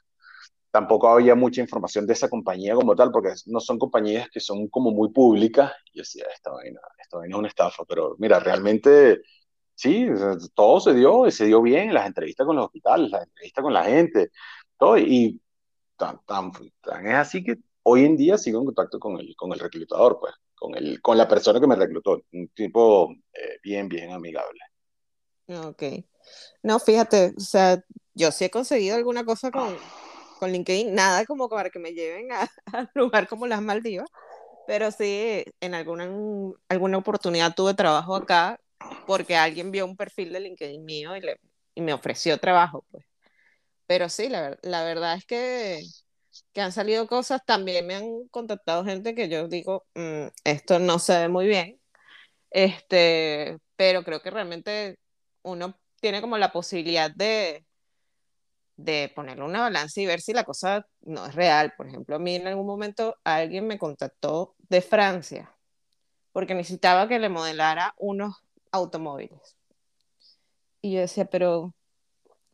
tampoco 0.77 1.09
había 1.09 1.35
mucha 1.35 1.63
información 1.63 2.07
de 2.07 2.13
esa 2.13 2.29
compañía 2.29 2.75
como 2.75 2.95
tal, 2.95 3.11
porque 3.11 3.31
no 3.47 3.61
son 3.61 3.79
compañías 3.79 4.29
que 4.29 4.41
son 4.41 4.69
como 4.69 4.91
muy 4.91 5.09
públicas, 5.11 5.73
y 5.91 6.01
decía, 6.01 6.27
esta 6.35 6.51
vaina, 6.51 6.79
esta 7.03 7.17
vaina 7.17 7.35
es 7.35 7.39
una 7.39 7.49
estafa, 7.49 7.83
pero 7.87 8.15
mira, 8.19 8.41
realmente 8.41 9.23
sí, 9.75 10.07
todo 10.53 10.79
se 10.81 10.93
dio, 10.93 11.31
se 11.31 11.47
dio 11.47 11.63
bien, 11.63 11.95
las 11.95 12.07
entrevistas 12.07 12.47
con 12.47 12.57
los 12.57 12.67
hospitales, 12.67 13.11
las 13.11 13.23
entrevistas 13.23 13.63
con 13.63 13.73
la 13.73 13.85
gente, 13.85 14.33
todo, 14.77 14.99
y 14.99 15.41
tan, 15.97 16.21
tan, 16.27 16.53
es 17.07 17.15
así 17.15 17.43
que 17.43 17.57
hoy 17.85 18.05
en 18.05 18.19
día 18.19 18.37
sigo 18.37 18.59
en 18.59 18.67
contacto 18.67 18.99
con 18.99 19.19
el, 19.19 19.35
con 19.35 19.55
el 19.55 19.59
reclutador, 19.59 20.19
pues, 20.21 20.35
con, 20.55 20.75
el, 20.75 21.01
con 21.01 21.17
la 21.17 21.27
persona 21.27 21.59
que 21.59 21.67
me 21.67 21.77
reclutó, 21.77 22.21
un 22.35 22.49
tipo 22.49 23.15
eh, 23.33 23.61
bien, 23.63 23.89
bien 23.89 24.13
amigable. 24.13 24.61
Ok. 25.49 26.05
No, 26.63 26.79
fíjate, 26.79 27.33
o 27.35 27.41
sea, 27.41 27.83
yo 28.13 28.31
sí 28.31 28.45
he 28.45 28.51
conseguido 28.51 28.95
alguna 28.95 29.25
cosa 29.25 29.51
con, 29.51 29.75
con 30.39 30.53
LinkedIn, 30.53 30.95
nada 30.95 31.25
como 31.25 31.49
para 31.49 31.71
que 31.71 31.79
me 31.79 31.93
lleven 31.93 32.33
a, 32.33 32.49
a 32.73 32.91
lugar 32.95 33.29
como 33.29 33.47
las 33.47 33.63
Maldivas, 33.63 34.09
pero 34.67 34.91
sí, 34.91 35.45
en 35.61 35.75
alguna, 35.75 36.09
alguna 36.69 36.99
oportunidad 36.99 37.55
tuve 37.55 37.75
trabajo 37.75 38.17
acá 38.17 38.61
porque 39.07 39.37
alguien 39.37 39.71
vio 39.71 39.85
un 39.87 39.97
perfil 39.97 40.33
de 40.33 40.41
LinkedIn 40.41 40.85
mío 40.85 41.17
y, 41.17 41.21
le, 41.21 41.41
y 41.75 41.81
me 41.81 41.93
ofreció 41.93 42.39
trabajo, 42.39 42.85
pues. 42.91 43.05
Pero 43.87 44.09
sí, 44.09 44.29
la, 44.29 44.59
la 44.63 44.83
verdad 44.85 45.15
es 45.15 45.25
que, 45.27 45.81
que, 46.53 46.61
han 46.61 46.73
salido 46.73 47.07
cosas, 47.07 47.43
también 47.47 47.87
me 47.87 47.95
han 47.95 48.29
contactado 48.29 48.85
gente 48.85 49.15
que 49.15 49.29
yo 49.29 49.49
digo, 49.49 49.87
mm, 49.95 50.27
esto 50.45 50.79
no 50.81 50.99
se 50.99 51.19
ve 51.21 51.29
muy 51.29 51.47
bien, 51.47 51.81
este, 52.51 53.59
pero 53.77 54.03
creo 54.03 54.21
que 54.23 54.31
realmente 54.31 54.99
uno 55.43 55.79
tiene 56.01 56.21
como 56.21 56.39
la 56.39 56.53
posibilidad 56.53 57.11
de, 57.11 57.65
de 58.77 59.11
ponerle 59.15 59.45
una 59.45 59.61
balanza 59.61 60.01
y 60.01 60.07
ver 60.07 60.21
si 60.21 60.33
la 60.33 60.45
cosa 60.45 60.87
no 61.03 61.27
es 61.27 61.35
real. 61.35 61.73
Por 61.77 61.89
ejemplo, 61.89 62.17
a 62.17 62.19
mí 62.19 62.35
en 62.35 62.47
algún 62.47 62.67
momento 62.67 63.17
alguien 63.25 63.67
me 63.67 63.79
contactó 63.79 64.55
de 64.69 64.83
Francia 64.83 65.53
porque 66.33 66.55
necesitaba 66.55 67.09
que 67.09 67.19
le 67.19 67.31
modelara 67.31 67.95
unos 67.97 68.37
automóviles. 68.71 69.57
Y 70.83 70.93
yo 70.93 71.01
decía, 71.01 71.25
pero 71.25 71.75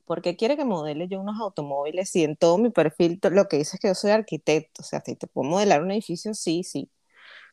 ¿por 0.04 0.22
qué 0.22 0.37
quiere 0.37 0.56
que 0.56 0.64
modele 0.64 1.08
yo 1.08 1.20
unos 1.20 1.40
automóviles 1.40 2.11
si 2.11 2.22
en 2.22 2.37
todo 2.37 2.58
mi 2.58 2.70
perfil 2.70 3.18
lo 3.30 3.48
que 3.48 3.58
dice 3.58 3.76
es 3.76 3.80
que 3.80 3.88
yo 3.88 3.94
soy 3.94 4.12
arquitecto? 4.12 4.82
O 4.82 4.85
sea, 4.85 5.02
si 5.04 5.16
te 5.16 5.26
puedo 5.26 5.50
modelar 5.50 5.82
un 5.82 5.90
edificio, 5.90 6.32
sí, 6.35 6.62
sí, 6.62 6.90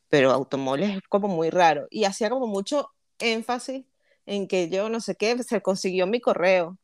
pero 0.08 0.30
automóviles 0.30 0.96
es 0.96 1.02
como 1.08 1.28
muy 1.28 1.50
raro. 1.50 1.86
Y 1.90 2.04
hacía 2.04 2.30
como 2.30 2.46
mucho 2.46 2.90
énfasis 3.18 3.84
en 4.26 4.46
que 4.46 4.68
yo 4.68 4.88
no 4.88 5.00
sé 5.00 5.16
qué, 5.16 5.42
se 5.42 5.60
consiguió 5.62 6.06
mi 6.06 6.20
correo, 6.20 6.78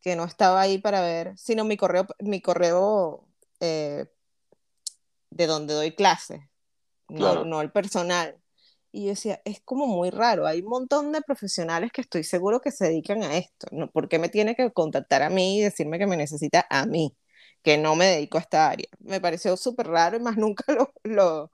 que 0.00 0.16
no 0.16 0.24
estaba 0.24 0.60
ahí 0.60 0.78
para 0.78 1.00
ver, 1.00 1.32
sino 1.36 1.64
mi 1.64 1.76
correo, 1.76 2.06
mi 2.20 2.40
correo 2.40 3.26
eh, 3.60 4.06
de 5.30 5.46
donde 5.46 5.74
doy 5.74 5.94
clases, 5.94 6.40
no, 7.08 7.44
no 7.44 7.60
el 7.60 7.72
personal. 7.72 8.40
Y 8.92 9.04
yo 9.04 9.08
decía, 9.10 9.42
es 9.44 9.60
como 9.62 9.86
muy 9.86 10.10
raro, 10.10 10.46
hay 10.46 10.60
un 10.62 10.68
montón 10.68 11.12
de 11.12 11.20
profesionales 11.20 11.90
que 11.92 12.00
estoy 12.00 12.24
seguro 12.24 12.60
que 12.60 12.70
se 12.70 12.86
dedican 12.86 13.22
a 13.22 13.36
esto, 13.36 13.66
¿no? 13.70 13.90
¿Por 13.90 14.08
qué 14.08 14.18
me 14.18 14.30
tiene 14.30 14.54
que 14.54 14.72
contactar 14.72 15.22
a 15.22 15.28
mí 15.30 15.58
y 15.58 15.62
decirme 15.62 15.98
que 15.98 16.06
me 16.06 16.16
necesita 16.16 16.66
a 16.70 16.86
mí, 16.86 17.14
que 17.62 17.76
no 17.78 17.94
me 17.96 18.06
dedico 18.06 18.38
a 18.38 18.40
esta 18.40 18.70
área? 18.70 18.88
Me 19.00 19.20
pareció 19.20 19.56
súper 19.56 19.88
raro 19.88 20.16
y 20.16 20.20
más 20.20 20.36
nunca 20.38 20.64
lo, 20.72 20.92
lo, 21.04 21.50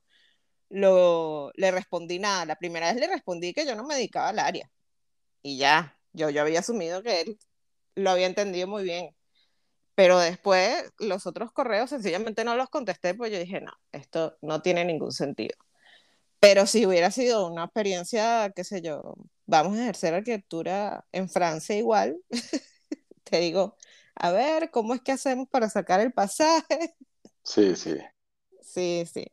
lo, 0.70 1.52
le 1.56 1.70
respondí 1.72 2.18
nada. 2.18 2.46
La 2.46 2.56
primera 2.56 2.92
vez 2.92 3.00
le 3.00 3.08
respondí 3.08 3.52
que 3.54 3.66
yo 3.66 3.74
no 3.76 3.84
me 3.84 3.96
dedicaba 3.96 4.28
al 4.28 4.38
área. 4.38 4.70
Y 5.42 5.58
ya, 5.58 5.98
yo, 6.12 6.30
yo 6.30 6.42
había 6.42 6.60
asumido 6.60 7.02
que 7.02 7.22
él 7.22 7.38
lo 7.94 8.10
había 8.10 8.26
entendido 8.26 8.68
muy 8.68 8.84
bien. 8.84 9.14
Pero 9.94 10.18
después 10.18 10.92
los 10.98 11.26
otros 11.26 11.52
correos 11.52 11.90
sencillamente 11.90 12.44
no 12.44 12.56
los 12.56 12.70
contesté, 12.70 13.14
pues 13.14 13.32
yo 13.32 13.38
dije, 13.38 13.60
no, 13.60 13.72
esto 13.92 14.36
no 14.40 14.62
tiene 14.62 14.84
ningún 14.84 15.12
sentido. 15.12 15.54
Pero 16.40 16.66
si 16.66 16.86
hubiera 16.86 17.10
sido 17.10 17.46
una 17.46 17.64
experiencia, 17.64 18.50
qué 18.56 18.64
sé 18.64 18.82
yo, 18.82 19.14
vamos 19.46 19.78
a 19.78 19.82
ejercer 19.82 20.14
arquitectura 20.14 21.04
en 21.12 21.28
Francia 21.28 21.76
igual, 21.76 22.16
te 23.24 23.40
digo, 23.40 23.76
a 24.14 24.32
ver, 24.32 24.70
¿cómo 24.70 24.94
es 24.94 25.02
que 25.02 25.12
hacemos 25.12 25.48
para 25.48 25.70
sacar 25.70 26.00
el 26.00 26.12
pasaje? 26.12 26.96
Sí, 27.44 27.76
sí. 27.76 27.96
Sí, 28.60 29.04
sí. 29.12 29.26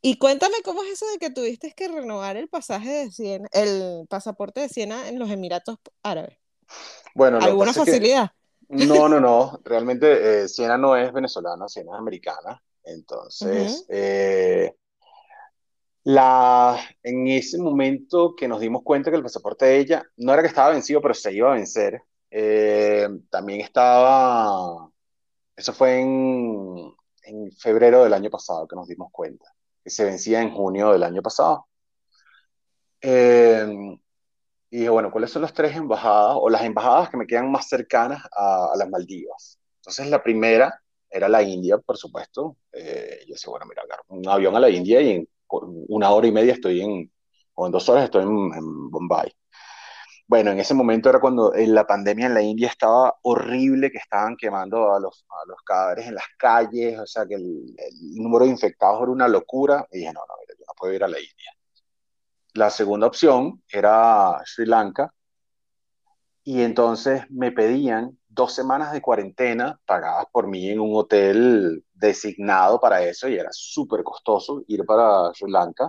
Y 0.00 0.18
cuéntame 0.18 0.56
cómo 0.64 0.84
es 0.84 0.90
eso 0.92 1.06
de 1.10 1.18
que 1.18 1.30
tuviste 1.30 1.72
que 1.72 1.88
renovar 1.88 2.36
el 2.36 2.48
pasaje 2.48 2.90
de 2.90 3.10
Siena, 3.10 3.48
el 3.52 4.06
pasaporte 4.08 4.60
de 4.60 4.68
Siena 4.68 5.08
en 5.08 5.18
los 5.18 5.30
Emiratos 5.30 5.78
Árabes. 6.02 6.38
Bueno, 7.14 7.38
¿alguna 7.40 7.72
facilidad? 7.72 8.30
no, 8.68 9.08
no, 9.08 9.20
no. 9.20 9.60
Realmente 9.64 10.42
eh, 10.42 10.48
Siena 10.48 10.76
no 10.76 10.96
es 10.96 11.12
venezolana, 11.12 11.68
Siena 11.68 11.92
es 11.92 11.98
americana. 11.98 12.62
Entonces, 12.84 13.84
la, 16.04 16.78
en 17.02 17.28
ese 17.28 17.58
momento 17.58 18.34
que 18.34 18.48
nos 18.48 18.60
dimos 18.60 18.82
cuenta 18.82 19.10
que 19.10 19.16
el 19.18 19.22
pasaporte 19.22 19.66
de 19.66 19.78
ella 19.78 20.02
no 20.16 20.32
era 20.32 20.40
que 20.40 20.48
estaba 20.48 20.70
vencido, 20.70 21.02
pero 21.02 21.12
se 21.12 21.34
iba 21.34 21.50
a 21.50 21.56
vencer, 21.56 22.02
eh, 22.30 23.06
también 23.28 23.60
estaba, 23.60 24.90
eso 25.54 25.72
fue 25.74 26.00
en, 26.00 26.94
en 27.24 27.52
febrero 27.52 28.04
del 28.04 28.14
año 28.14 28.30
pasado 28.30 28.66
que 28.66 28.76
nos 28.76 28.88
dimos 28.88 29.10
cuenta, 29.12 29.52
que 29.84 29.90
se 29.90 30.04
vencía 30.04 30.40
en 30.40 30.50
junio 30.54 30.92
del 30.92 31.02
año 31.02 31.20
pasado. 31.20 31.66
Eh, 33.02 33.98
y 34.70 34.78
dije, 34.78 34.90
bueno, 34.90 35.10
¿cuáles 35.10 35.30
son 35.30 35.42
las 35.42 35.54
tres 35.54 35.76
embajadas 35.76 36.36
o 36.38 36.50
las 36.50 36.62
embajadas 36.62 37.08
que 37.10 37.16
me 37.16 37.26
quedan 37.26 37.50
más 37.50 37.68
cercanas 37.68 38.22
a, 38.32 38.72
las 38.76 38.88
Maldivas? 38.88 39.58
Entonces 39.76 40.08
la 40.10 40.22
primera 40.22 40.82
era 41.10 41.28
la 41.28 41.42
India, 41.42 41.78
por 41.78 41.96
supuesto. 41.96 42.56
Eh, 42.72 43.20
yo 43.26 43.34
decía, 43.34 43.50
bueno, 43.50 43.66
mira, 43.66 43.82
un 44.08 44.28
avión 44.28 44.54
a 44.56 44.60
la 44.60 44.68
India 44.70 45.00
y 45.00 45.10
en 45.12 45.28
una 45.88 46.10
hora 46.10 46.26
y 46.26 46.32
media 46.32 46.52
estoy 46.52 46.82
en, 46.82 47.10
o 47.54 47.66
en 47.66 47.72
dos 47.72 47.88
horas 47.88 48.04
estoy 48.04 48.22
en, 48.24 48.90
Bombay. 48.90 49.32
Bueno, 50.26 50.50
en 50.50 50.60
ese 50.60 50.74
momento 50.74 51.08
era 51.08 51.20
cuando 51.20 51.54
en 51.54 51.74
la 51.74 51.86
pandemia 51.86 52.26
en 52.26 52.34
la 52.34 52.42
India 52.42 52.68
estaba 52.68 53.16
horrible, 53.22 53.90
que 53.90 53.96
estaban 53.98 54.36
quemando 54.36 54.92
a 54.94 55.00
los, 55.00 55.24
a 55.30 55.48
los 55.48 55.62
cadáveres 55.62 56.06
en 56.06 56.14
las 56.16 56.26
calles, 56.38 56.98
o 56.98 57.06
sea 57.06 57.26
que 57.26 57.34
el, 57.36 57.74
número 58.16 58.44
de 58.44 58.50
infectados 58.50 59.02
era 59.02 59.10
una 59.10 59.28
locura. 59.28 59.86
Y 59.90 60.00
dije, 60.00 60.12
no, 60.12 60.20
no, 60.20 60.34
mira, 60.40 60.54
yo 60.58 60.64
no 60.66 60.74
puedo 60.78 60.92
ir 60.92 61.04
a 61.04 61.08
la 61.08 61.18
India. 61.18 61.57
La 62.58 62.70
segunda 62.70 63.06
opción 63.06 63.62
era 63.70 64.42
Sri 64.44 64.66
Lanka, 64.66 65.14
y 66.42 66.62
entonces 66.62 67.22
me 67.30 67.52
pedían 67.52 68.18
dos 68.26 68.52
semanas 68.52 68.92
de 68.92 69.00
cuarentena 69.00 69.78
pagadas 69.86 70.26
por 70.32 70.48
mí 70.48 70.68
en 70.68 70.80
un 70.80 70.90
hotel 70.96 71.84
designado 71.92 72.80
para 72.80 73.00
eso 73.04 73.28
y 73.28 73.36
era 73.36 73.50
súper 73.52 74.02
costoso 74.02 74.64
ir 74.66 74.84
para 74.84 75.32
Sri 75.34 75.48
Lanka. 75.52 75.88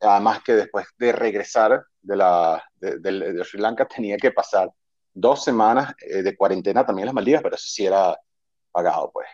Además 0.00 0.42
que 0.42 0.54
después 0.54 0.86
de 0.98 1.12
regresar 1.12 1.80
de, 2.02 2.16
la, 2.16 2.60
de, 2.74 3.44
Sri 3.44 3.60
Lanka 3.60 3.86
tenía 3.86 4.16
que 4.16 4.32
pasar 4.32 4.68
dos 5.14 5.44
semanas 5.44 5.94
eh, 6.00 6.22
de 6.22 6.36
cuarentena 6.36 6.84
también 6.84 7.04
en 7.04 7.06
las 7.06 7.14
Maldivas, 7.14 7.42
pero 7.44 7.54
eso 7.54 7.68
sí 7.68 7.86
era 7.86 8.18
pagado, 8.72 9.12
pues. 9.12 9.28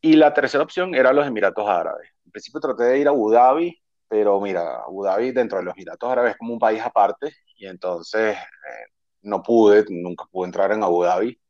Y 0.00 0.14
la 0.14 0.32
tercera 0.32 0.64
opción 0.64 0.94
era 0.94 1.12
los 1.12 1.26
Emiratos 1.26 1.68
Árabes. 1.68 2.08
En 2.24 2.30
principio 2.30 2.60
traté 2.60 2.84
de 2.84 2.98
ir 3.00 3.08
a 3.08 3.10
Abu 3.10 3.30
Dhabi, 3.30 3.79
pero 4.10 4.40
mira, 4.40 4.82
Abu 4.82 5.04
Dhabi 5.04 5.32
dentro 5.32 5.58
de 5.58 5.64
los 5.64 5.74
Emiratos 5.74 6.10
Árabes 6.10 6.32
es 6.32 6.38
como 6.38 6.52
un 6.52 6.58
país 6.58 6.82
aparte 6.82 7.32
y 7.56 7.66
entonces 7.66 8.36
eh, 8.36 8.86
no 9.22 9.42
pude, 9.42 9.84
nunca 9.88 10.24
pude 10.30 10.46
entrar 10.46 10.72
en 10.72 10.82
Abu 10.82 11.04
Dhabi 11.04 11.40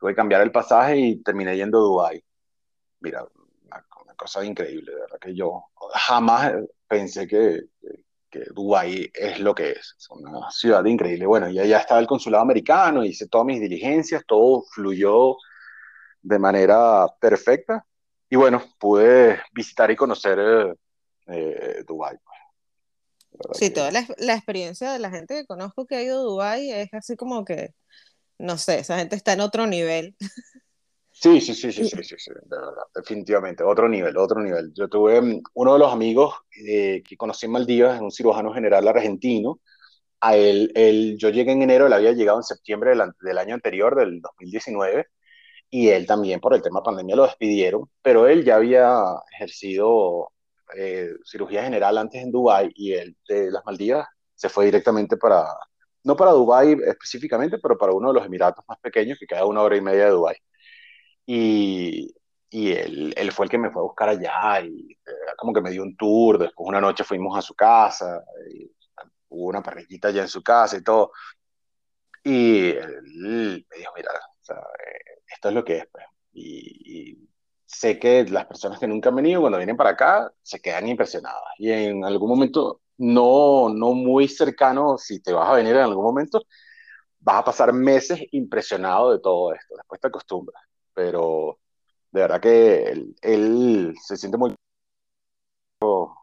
tuve 0.00 0.12
que 0.12 0.16
cambiar 0.16 0.40
el 0.40 0.50
pasaje 0.50 0.96
y 0.96 1.22
terminé 1.22 1.56
yendo 1.56 1.78
a 1.78 1.82
Dubái. 1.82 2.24
Mira, 3.00 3.24
una, 3.24 4.14
cosa 4.16 4.44
increíble, 4.44 4.92
de 4.92 5.00
verdad 5.00 5.18
que 5.18 5.34
yo 5.34 5.64
jamás 5.94 6.52
pensé 6.86 7.26
que, 7.26 7.60
que, 8.30 8.44
Dubái 8.54 9.10
es 9.14 9.40
lo 9.40 9.54
que 9.54 9.70
es, 9.72 9.94
es 9.98 10.10
una 10.10 10.50
ciudad 10.50 10.84
increíble. 10.84 11.26
Bueno, 11.26 11.48
ya 11.50 11.64
ya 11.64 11.78
estaba 11.78 12.00
el 12.00 12.06
consulado 12.06 12.42
americano, 12.42 13.04
hice 13.04 13.28
todas 13.28 13.46
mis 13.46 13.60
diligencias, 13.60 14.24
todo 14.26 14.62
fluyó 14.62 15.36
de 16.22 16.38
manera 16.38 17.06
perfecta 17.18 17.86
y 18.28 18.36
bueno, 18.36 18.62
pude 18.78 19.40
visitar 19.52 19.90
y 19.90 19.96
conocer 19.96 20.38
eh, 20.38 20.74
eh 21.30 21.84
Dubái. 21.86 22.16
Pues. 22.22 23.58
Sí, 23.58 23.70
toda 23.70 23.90
la, 23.90 24.06
la, 24.18 24.34
experiencia 24.34 24.92
de 24.92 24.98
la 24.98 25.10
gente 25.10 25.34
que 25.34 25.46
conozco 25.46 25.86
que 25.86 25.96
ha 25.96 26.02
ido 26.02 26.18
a 26.18 26.22
Dubái 26.22 26.70
es 26.72 26.92
así 26.92 27.16
como 27.16 27.44
que, 27.44 27.74
no 28.38 28.58
sé, 28.58 28.80
esa 28.80 28.98
gente 28.98 29.16
está 29.16 29.32
en 29.32 29.40
otro 29.40 29.66
nivel. 29.66 30.16
Sí, 31.12 31.38
sí, 31.40 31.54
sí, 31.54 31.70
sí, 31.70 31.84
sí, 31.84 32.02
sí, 32.02 32.14
sí, 32.16 32.30
de 32.32 32.56
verdad, 32.56 32.84
definitivamente, 32.94 33.62
otro 33.62 33.88
nivel, 33.90 34.16
otro 34.16 34.40
nivel. 34.40 34.72
Yo 34.74 34.88
tuve 34.88 35.20
mm, 35.20 35.42
uno 35.54 35.74
de 35.74 35.78
los 35.78 35.92
amigos 35.92 36.34
eh, 36.66 37.02
que 37.06 37.16
conocí 37.18 37.44
en 37.44 37.52
Maldivas, 37.52 38.00
un 38.00 38.10
cirujano 38.10 38.54
general 38.54 38.88
argentino. 38.88 39.60
A 40.20 40.36
él, 40.36 40.72
él, 40.74 41.16
yo 41.18 41.30
llegué 41.30 41.52
en 41.52 41.62
enero, 41.62 41.86
él 41.86 41.92
había 41.92 42.12
llegado 42.12 42.38
en 42.38 42.44
septiembre 42.44 42.90
del, 42.90 43.12
del 43.20 43.38
año 43.38 43.54
anterior, 43.54 43.96
del 43.96 44.20
2019, 44.22 45.08
y 45.70 45.88
él 45.88 46.06
también 46.06 46.40
por 46.40 46.54
el 46.54 46.62
tema 46.62 46.82
pandemia 46.82 47.16
lo 47.16 47.24
despidieron, 47.24 47.90
pero 48.02 48.26
él 48.26 48.44
ya 48.44 48.56
había 48.56 49.02
ejercido 49.34 50.32
eh, 50.76 51.10
cirugía 51.24 51.64
general 51.64 51.98
antes 51.98 52.22
en 52.22 52.30
Dubái 52.30 52.70
y 52.74 52.92
él 52.92 53.16
de 53.28 53.50
las 53.50 53.64
Maldivas 53.64 54.06
se 54.34 54.48
fue 54.48 54.66
directamente 54.66 55.16
para, 55.16 55.46
no 56.04 56.16
para 56.16 56.32
Dubái 56.32 56.76
específicamente, 56.86 57.58
pero 57.58 57.76
para 57.78 57.92
uno 57.92 58.08
de 58.08 58.14
los 58.14 58.26
Emiratos 58.26 58.64
más 58.68 58.78
pequeños 58.80 59.18
que 59.18 59.26
queda 59.26 59.44
una 59.46 59.62
hora 59.62 59.76
y 59.76 59.80
media 59.80 60.06
de 60.06 60.10
Dubái. 60.10 60.36
Y, 61.26 62.14
y 62.50 62.72
él, 62.72 63.14
él, 63.16 63.32
fue 63.32 63.46
el 63.46 63.50
que 63.50 63.58
me 63.58 63.70
fue 63.70 63.82
a 63.82 63.84
buscar 63.84 64.08
allá 64.08 64.60
y 64.62 64.92
eh, 64.92 65.12
como 65.36 65.52
que 65.52 65.60
me 65.60 65.70
dio 65.70 65.82
un 65.82 65.96
tour, 65.96 66.38
después 66.38 66.68
una 66.68 66.80
noche 66.80 67.04
fuimos 67.04 67.38
a 67.38 67.42
su 67.42 67.54
casa, 67.54 68.24
y 68.52 68.70
hubo 69.28 69.48
una 69.48 69.62
parrillita 69.62 70.08
allá 70.08 70.22
en 70.22 70.28
su 70.28 70.42
casa 70.42 70.76
y 70.76 70.82
todo. 70.82 71.12
Y 72.24 72.70
él 72.70 73.64
me 73.70 73.76
dijo, 73.78 73.92
mira, 73.96 74.10
eh, 74.50 75.20
esto 75.26 75.48
es 75.48 75.54
lo 75.54 75.64
que 75.64 75.78
es. 75.78 75.86
Pues. 75.90 76.04
Y, 76.32 77.29
sé 77.70 77.98
que 77.98 78.24
las 78.24 78.46
personas 78.46 78.78
que 78.80 78.88
nunca 78.88 79.10
han 79.10 79.16
venido, 79.16 79.40
cuando 79.40 79.58
vienen 79.58 79.76
para 79.76 79.90
acá, 79.90 80.32
se 80.42 80.60
quedan 80.60 80.88
impresionadas. 80.88 81.42
Y 81.58 81.70
en 81.70 82.04
algún 82.04 82.28
momento, 82.28 82.80
no, 82.98 83.68
no 83.68 83.92
muy 83.92 84.28
cercano, 84.28 84.98
si 84.98 85.20
te 85.22 85.32
vas 85.32 85.48
a 85.48 85.54
venir 85.54 85.76
en 85.76 85.82
algún 85.82 86.04
momento, 86.04 86.42
vas 87.20 87.36
a 87.36 87.44
pasar 87.44 87.72
meses 87.72 88.20
impresionado 88.32 89.12
de 89.12 89.20
todo 89.20 89.54
esto. 89.54 89.76
Después 89.76 90.00
te 90.00 90.08
acostumbras. 90.08 90.62
Pero 90.94 91.58
de 92.10 92.20
verdad 92.20 92.40
que 92.40 92.84
él, 92.84 93.14
él 93.22 93.94
se 94.02 94.16
siente 94.16 94.36
muy... 94.36 94.54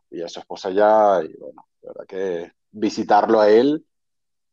Y 0.10 0.22
a 0.22 0.30
su 0.30 0.40
esposa 0.40 0.72
ya, 0.72 1.22
y 1.24 1.36
bueno, 1.38 1.66
de 1.82 1.88
verdad 1.88 2.06
que 2.08 2.52
visitarlo 2.72 3.42
a 3.42 3.50
él 3.50 3.86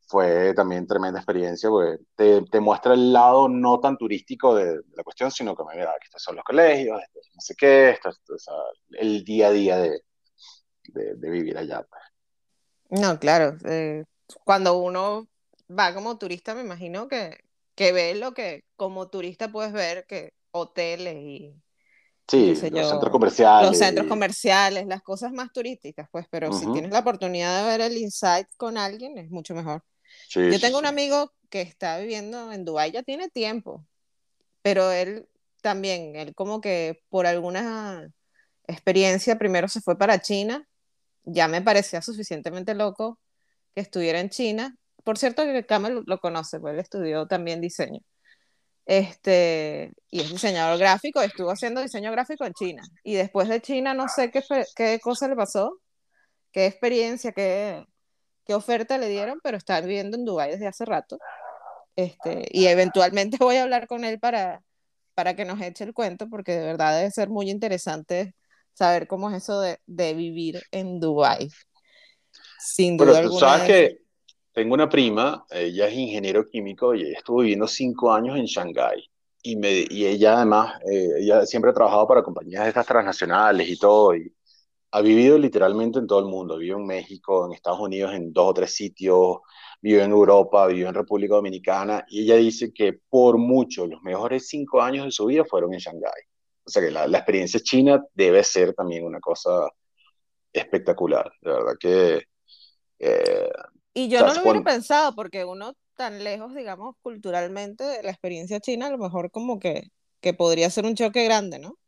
fue 0.06 0.54
también 0.54 0.86
tremenda 0.86 1.18
experiencia, 1.18 1.68
porque 1.68 2.02
te, 2.14 2.42
te, 2.42 2.60
muestra 2.60 2.94
el 2.94 3.12
lado 3.12 3.48
no 3.48 3.80
tan 3.80 3.96
turístico 3.96 4.54
de, 4.54 4.80
la 4.94 5.02
cuestión, 5.02 5.30
sino 5.30 5.54
que, 5.56 5.62
mira, 5.72 5.92
estos 6.02 6.22
son 6.22 6.36
los 6.36 6.44
colegios, 6.44 7.00
no 7.34 7.40
sé 7.40 7.54
qué, 7.56 7.90
esto, 7.90 8.10
el 8.90 9.24
día 9.24 9.48
a 9.48 9.52
día 9.52 9.78
de, 9.78 10.00
de, 10.88 11.30
vivir 11.30 11.56
allá. 11.56 11.84
Pues. 11.88 13.00
No, 13.00 13.18
claro, 13.18 13.56
eh, 13.64 14.04
cuando 14.44 14.78
uno 14.78 15.26
va 15.70 15.94
como 15.94 16.18
turista, 16.18 16.54
me 16.54 16.62
imagino 16.62 17.08
que, 17.08 17.38
que 17.74 17.92
ve 17.92 18.14
lo 18.14 18.32
que 18.34 18.64
como 18.76 19.08
turista 19.08 19.50
puedes 19.50 19.72
ver, 19.72 20.06
que 20.06 20.32
hoteles 20.50 21.16
y... 21.16 21.54
Sí, 22.26 22.54
los 22.70 22.88
centros 22.88 23.10
comerciales. 23.10 23.68
Los 23.68 23.78
centros 23.78 24.06
comerciales, 24.06 24.86
las 24.86 25.02
cosas 25.02 25.30
más 25.32 25.52
turísticas, 25.52 26.08
pues, 26.10 26.26
pero 26.30 26.50
si 26.54 26.64
tienes 26.72 26.90
la 26.90 27.00
oportunidad 27.00 27.60
de 27.60 27.68
ver 27.68 27.80
el 27.82 27.98
insight 27.98 28.48
con 28.56 28.78
alguien, 28.78 29.18
es 29.18 29.30
mucho 29.30 29.54
mejor. 29.54 29.84
Yo 30.34 30.60
tengo 30.60 30.78
un 30.78 30.86
amigo 30.86 31.32
que 31.48 31.60
está 31.60 31.98
viviendo 31.98 32.52
en 32.52 32.64
Dubái, 32.64 32.90
ya 32.90 33.02
tiene 33.02 33.28
tiempo, 33.28 33.86
pero 34.62 34.90
él 34.90 35.28
también, 35.62 36.16
él 36.16 36.34
como 36.34 36.60
que 36.60 37.02
por 37.08 37.26
alguna 37.26 38.08
experiencia 38.66 39.38
primero 39.38 39.68
se 39.68 39.80
fue 39.80 39.96
para 39.96 40.20
China, 40.20 40.66
ya 41.22 41.48
me 41.48 41.62
parecía 41.62 42.02
suficientemente 42.02 42.74
loco 42.74 43.18
que 43.74 43.80
estuviera 43.82 44.20
en 44.20 44.30
China. 44.30 44.76
Por 45.04 45.18
cierto 45.18 45.44
que 45.44 45.64
Kamel 45.64 46.02
lo 46.06 46.18
conoce, 46.18 46.60
pues 46.60 46.74
él 46.74 46.80
estudió 46.80 47.26
también 47.26 47.60
diseño. 47.60 48.00
Este, 48.86 49.92
y 50.10 50.20
es 50.20 50.30
diseñador 50.30 50.78
gráfico, 50.78 51.22
estuvo 51.22 51.50
haciendo 51.50 51.80
diseño 51.80 52.10
gráfico 52.12 52.44
en 52.44 52.52
China. 52.52 52.82
Y 53.02 53.14
después 53.14 53.48
de 53.48 53.60
China 53.60 53.94
no 53.94 54.08
sé 54.08 54.30
qué, 54.30 54.42
qué 54.76 55.00
cosa 55.00 55.28
le 55.28 55.36
pasó, 55.36 55.80
qué 56.52 56.66
experiencia, 56.66 57.32
qué, 57.32 57.84
qué 58.44 58.54
oferta 58.54 58.98
le 58.98 59.08
dieron, 59.08 59.40
pero 59.42 59.56
está 59.56 59.80
viviendo 59.80 60.16
en 60.16 60.24
Dubái 60.24 60.52
desde 60.52 60.66
hace 60.66 60.84
rato. 60.84 61.18
Este, 61.96 62.46
y 62.50 62.66
eventualmente 62.66 63.36
voy 63.40 63.56
a 63.56 63.62
hablar 63.62 63.86
con 63.86 64.04
él 64.04 64.18
para, 64.18 64.62
para 65.14 65.34
que 65.34 65.44
nos 65.44 65.60
eche 65.60 65.84
el 65.84 65.94
cuento, 65.94 66.28
porque 66.28 66.52
de 66.52 66.64
verdad 66.64 66.96
debe 66.96 67.10
ser 67.10 67.28
muy 67.28 67.50
interesante 67.50 68.34
saber 68.72 69.06
cómo 69.06 69.30
es 69.30 69.42
eso 69.42 69.60
de, 69.60 69.78
de 69.86 70.14
vivir 70.14 70.62
en 70.72 71.00
Dubái. 71.00 71.48
Sin 72.58 72.96
duda 72.96 73.12
Pero 73.14 73.30
tú 73.30 73.38
sabes 73.38 73.66
que 73.66 73.98
tengo 74.52 74.74
una 74.74 74.88
prima, 74.88 75.44
ella 75.50 75.88
es 75.88 75.94
ingeniero 75.94 76.48
químico 76.48 76.94
y 76.94 77.02
ella 77.02 77.18
estuvo 77.18 77.40
viviendo 77.40 77.66
cinco 77.66 78.12
años 78.12 78.38
en 78.38 78.46
Shanghái. 78.46 79.04
Y, 79.42 79.56
me, 79.56 79.84
y 79.90 80.06
ella 80.06 80.36
además, 80.36 80.80
eh, 80.90 81.08
ella 81.18 81.44
siempre 81.44 81.70
ha 81.70 81.74
trabajado 81.74 82.06
para 82.08 82.22
compañías 82.22 82.62
de 82.62 82.68
estas 82.68 82.86
transnacionales 82.86 83.68
y 83.68 83.76
todo, 83.76 84.16
y 84.16 84.32
ha 84.94 85.00
vivido 85.00 85.36
literalmente 85.38 85.98
en 85.98 86.06
todo 86.06 86.20
el 86.20 86.26
mundo. 86.26 86.56
Vivió 86.56 86.76
en 86.76 86.86
México, 86.86 87.46
en 87.46 87.52
Estados 87.52 87.80
Unidos, 87.80 88.14
en 88.14 88.32
dos 88.32 88.50
o 88.50 88.54
tres 88.54 88.76
sitios, 88.76 89.38
vivió 89.82 90.04
en 90.04 90.12
Europa, 90.12 90.68
vivió 90.68 90.88
en 90.88 90.94
República 90.94 91.34
Dominicana, 91.34 92.04
y 92.08 92.22
ella 92.22 92.36
dice 92.36 92.72
que 92.72 93.00
por 93.10 93.36
mucho 93.36 93.88
los 93.88 94.00
mejores 94.02 94.46
cinco 94.46 94.80
años 94.80 95.04
de 95.04 95.10
su 95.10 95.26
vida 95.26 95.44
fueron 95.44 95.74
en 95.74 95.80
Shanghái. 95.80 96.22
O 96.64 96.70
sea 96.70 96.80
que 96.80 96.92
la, 96.92 97.08
la 97.08 97.18
experiencia 97.18 97.58
china 97.58 98.04
debe 98.14 98.44
ser 98.44 98.72
también 98.72 99.04
una 99.04 99.18
cosa 99.18 99.68
espectacular, 100.52 101.28
de 101.42 101.50
verdad 101.50 101.74
que... 101.78 102.22
Eh, 103.00 103.50
y 103.94 104.08
yo 104.08 104.20
no 104.24 104.32
lo 104.32 104.42
hubiera 104.42 104.62
pensado, 104.62 105.12
porque 105.16 105.44
uno 105.44 105.74
tan 105.96 106.22
lejos, 106.22 106.54
digamos, 106.54 106.94
culturalmente 107.02 107.82
de 107.82 108.04
la 108.04 108.10
experiencia 108.10 108.60
china, 108.60 108.86
a 108.86 108.90
lo 108.90 108.98
mejor 108.98 109.32
como 109.32 109.58
que, 109.58 109.88
que 110.20 110.34
podría 110.34 110.70
ser 110.70 110.84
un 110.84 110.94
choque 110.94 111.24
grande, 111.24 111.58
¿no? 111.58 111.78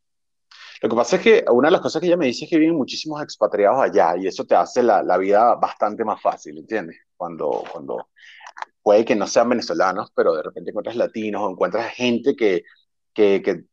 Lo 0.82 0.88
que 0.88 0.96
pasa 0.96 1.16
es 1.16 1.22
que 1.22 1.44
una 1.50 1.68
de 1.68 1.72
las 1.72 1.80
cosas 1.80 2.00
que 2.00 2.06
ella 2.06 2.16
me 2.16 2.26
dice 2.26 2.44
es 2.44 2.50
que 2.50 2.58
vienen 2.58 2.76
muchísimos 2.76 3.22
expatriados 3.22 3.80
allá 3.80 4.16
y 4.16 4.26
eso 4.26 4.44
te 4.44 4.54
hace 4.54 4.82
la, 4.82 5.02
la 5.02 5.16
vida 5.16 5.54
bastante 5.54 6.04
más 6.04 6.20
fácil, 6.20 6.58
¿entiendes? 6.58 6.96
Cuando, 7.16 7.64
cuando 7.72 8.08
puede 8.82 9.04
que 9.04 9.16
no 9.16 9.26
sean 9.26 9.48
venezolanos, 9.48 10.12
pero 10.14 10.34
de 10.34 10.42
repente 10.42 10.70
encuentras 10.70 10.96
latinos 10.96 11.42
o 11.42 11.50
encuentras 11.50 11.92
gente 11.92 12.36
que, 12.36 12.62
que, 13.12 13.42
que 13.42 13.64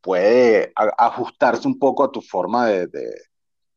puede 0.00 0.72
ajustarse 0.74 1.68
un 1.68 1.78
poco 1.78 2.04
a 2.04 2.12
tu 2.12 2.20
forma 2.22 2.66
de, 2.66 2.88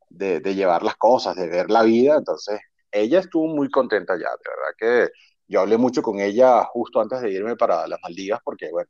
de, 0.10 0.40
de, 0.40 0.56
llevar 0.56 0.84
las 0.84 0.96
cosas, 0.96 1.36
de 1.36 1.48
ver 1.48 1.70
la 1.70 1.84
vida. 1.84 2.16
Entonces, 2.16 2.60
ella 2.92 3.20
estuvo 3.20 3.48
muy 3.48 3.70
contenta 3.70 4.14
allá, 4.14 4.30
de 4.30 4.50
verdad 4.50 5.10
que 5.10 5.14
yo 5.48 5.62
hablé 5.62 5.78
mucho 5.78 6.02
con 6.02 6.20
ella 6.20 6.64
justo 6.64 7.02
antes 7.02 7.22
de 7.22 7.32
irme 7.32 7.56
para 7.56 7.88
las 7.88 8.00
Maldivas, 8.02 8.40
porque, 8.44 8.72
bueno, 8.72 8.90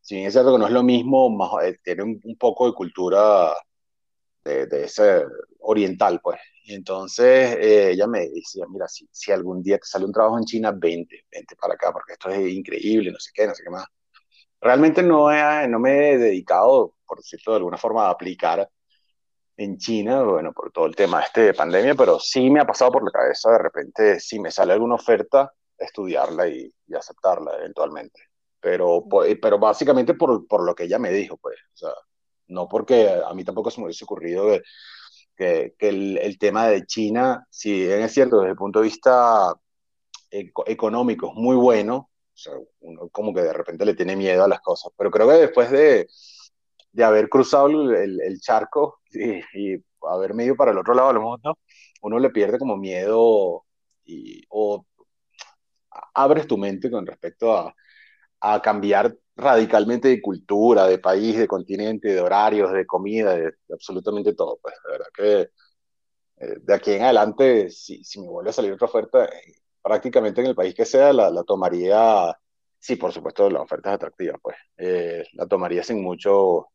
si 0.00 0.16
bien 0.16 0.26
es 0.26 0.32
cierto 0.32 0.52
que 0.52 0.58
no 0.58 0.66
es 0.66 0.72
lo 0.72 0.82
mismo, 0.82 1.30
más, 1.30 1.50
eh, 1.64 1.78
tiene 1.82 2.02
un, 2.04 2.36
poco 2.38 2.66
de 2.66 2.74
cultura 2.74 3.54
de, 4.44 4.66
de, 4.66 4.84
ese 4.84 5.24
oriental, 5.60 6.20
pues. 6.22 6.40
Y 6.64 6.74
entonces 6.74 7.56
eh, 7.56 7.90
ella 7.92 8.06
me 8.06 8.28
decía, 8.28 8.64
mira, 8.68 8.88
si, 8.88 9.08
si 9.12 9.32
algún 9.32 9.62
día 9.62 9.78
te 9.78 9.86
sale 9.86 10.04
un 10.04 10.12
trabajo 10.12 10.38
en 10.38 10.44
China, 10.44 10.72
vente, 10.72 11.24
vente 11.30 11.56
para 11.56 11.74
acá, 11.74 11.92
porque 11.92 12.12
esto 12.14 12.30
es 12.30 12.52
increíble, 12.52 13.10
no 13.12 13.18
sé 13.18 13.30
qué, 13.34 13.46
no 13.46 13.54
sé 13.54 13.62
qué 13.64 13.70
más. 13.70 13.86
Realmente 14.60 15.02
no, 15.02 15.32
he, 15.32 15.68
no 15.68 15.78
me 15.80 16.12
he 16.12 16.18
dedicado, 16.18 16.94
por 17.06 17.18
decirlo 17.18 17.52
de 17.54 17.56
alguna 17.58 17.78
forma, 17.78 18.06
a 18.06 18.10
aplicar 18.10 18.68
en 19.56 19.78
China, 19.78 20.22
bueno, 20.22 20.52
por 20.52 20.72
todo 20.72 20.86
el 20.86 20.96
tema 20.96 21.22
este 21.22 21.42
de 21.42 21.54
pandemia, 21.54 21.94
pero 21.94 22.18
sí 22.20 22.50
me 22.50 22.60
ha 22.60 22.66
pasado 22.66 22.92
por 22.92 23.04
la 23.04 23.10
cabeza 23.10 23.50
de 23.52 23.58
repente, 23.58 24.20
si 24.20 24.38
me 24.40 24.50
sale 24.50 24.72
alguna 24.72 24.94
oferta, 24.96 25.52
estudiarla 25.78 26.48
y 26.48 26.72
aceptarla 26.94 27.56
eventualmente 27.58 28.31
pero, 28.62 29.04
eh, 29.26 29.36
pero 29.36 29.58
básicamente 29.58 30.14
por, 30.14 30.46
por, 30.46 30.64
lo 30.64 30.74
que 30.74 30.84
ella 30.84 30.98
me 30.98 31.10
dijo, 31.10 31.36
pues, 31.36 31.56
o 31.74 31.76
sea, 31.76 31.90
no 32.46 32.68
porque 32.68 33.10
a 33.10 33.34
mí 33.34 33.44
tampoco 33.44 33.70
se 33.70 33.80
me 33.80 33.86
hubiese 33.86 34.04
ocurrido 34.04 34.46
que, 35.36 35.74
que, 35.76 35.88
el, 35.88 36.16
el, 36.18 36.38
tema 36.38 36.68
de 36.68 36.86
China, 36.86 37.44
si 37.50 37.86
bien 37.86 38.02
es 38.02 38.12
cierto, 38.14 38.38
desde 38.38 38.52
el 38.52 38.56
punto 38.56 38.78
de 38.78 38.84
vista 38.84 39.52
económico 40.30 41.28
es 41.28 41.34
muy 41.34 41.56
bueno, 41.56 42.10
o 42.32 42.36
sea, 42.36 42.54
uno 42.80 43.08
como 43.10 43.34
que 43.34 43.42
de 43.42 43.52
repente 43.52 43.84
le 43.84 43.94
tiene 43.94 44.16
miedo 44.16 44.44
a 44.44 44.48
las 44.48 44.60
cosas, 44.60 44.92
pero 44.96 45.10
creo 45.10 45.28
que 45.28 45.34
después 45.34 45.70
de, 45.70 46.06
de 46.92 47.04
haber 47.04 47.28
cruzado 47.28 47.66
el, 47.68 48.20
el 48.20 48.40
charco 48.40 49.00
y, 49.12 49.74
y, 49.74 49.84
haberme 50.08 50.44
ido 50.44 50.56
para 50.56 50.72
el 50.72 50.78
otro 50.78 50.94
lado 50.94 51.08
del 51.12 51.20
mundo, 51.20 51.58
uno 52.02 52.18
le 52.18 52.30
pierde 52.30 52.58
como 52.58 52.76
miedo 52.76 53.64
y, 54.04 54.42
o 54.50 54.84
abres 56.14 56.46
tu 56.46 56.56
mente 56.56 56.90
con 56.90 57.06
respecto 57.06 57.56
a, 57.56 57.74
a 58.42 58.60
cambiar 58.60 59.16
radicalmente 59.36 60.08
de 60.08 60.20
cultura, 60.20 60.86
de 60.86 60.98
país, 60.98 61.38
de 61.38 61.46
continente, 61.48 62.08
de 62.08 62.20
horarios, 62.20 62.72
de 62.72 62.86
comida, 62.86 63.36
de, 63.36 63.52
absolutamente 63.72 64.34
todo. 64.34 64.58
Pues 64.60 64.74
de 64.84 64.92
verdad 64.92 65.06
que 65.14 65.40
eh, 66.44 66.56
de 66.60 66.74
aquí 66.74 66.92
en 66.92 67.02
adelante, 67.02 67.70
si, 67.70 68.02
si 68.04 68.20
me 68.20 68.28
vuelve 68.28 68.50
a 68.50 68.52
salir 68.52 68.72
otra 68.72 68.86
oferta, 68.88 69.24
eh, 69.26 69.54
prácticamente 69.80 70.40
en 70.40 70.48
el 70.48 70.54
país 70.54 70.74
que 70.74 70.84
sea, 70.84 71.12
la, 71.12 71.30
la 71.30 71.44
tomaría, 71.44 72.36
sí, 72.78 72.96
por 72.96 73.12
supuesto, 73.12 73.48
la 73.48 73.62
oferta 73.62 73.90
es 73.90 73.94
atractiva, 73.96 74.38
pues 74.42 74.56
eh, 74.76 75.24
la 75.34 75.46
tomaría 75.46 75.84
sin 75.84 76.02
mucho, 76.02 76.68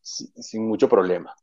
sin, 0.00 0.28
sin 0.42 0.66
mucho 0.68 0.88
problema 0.88 1.34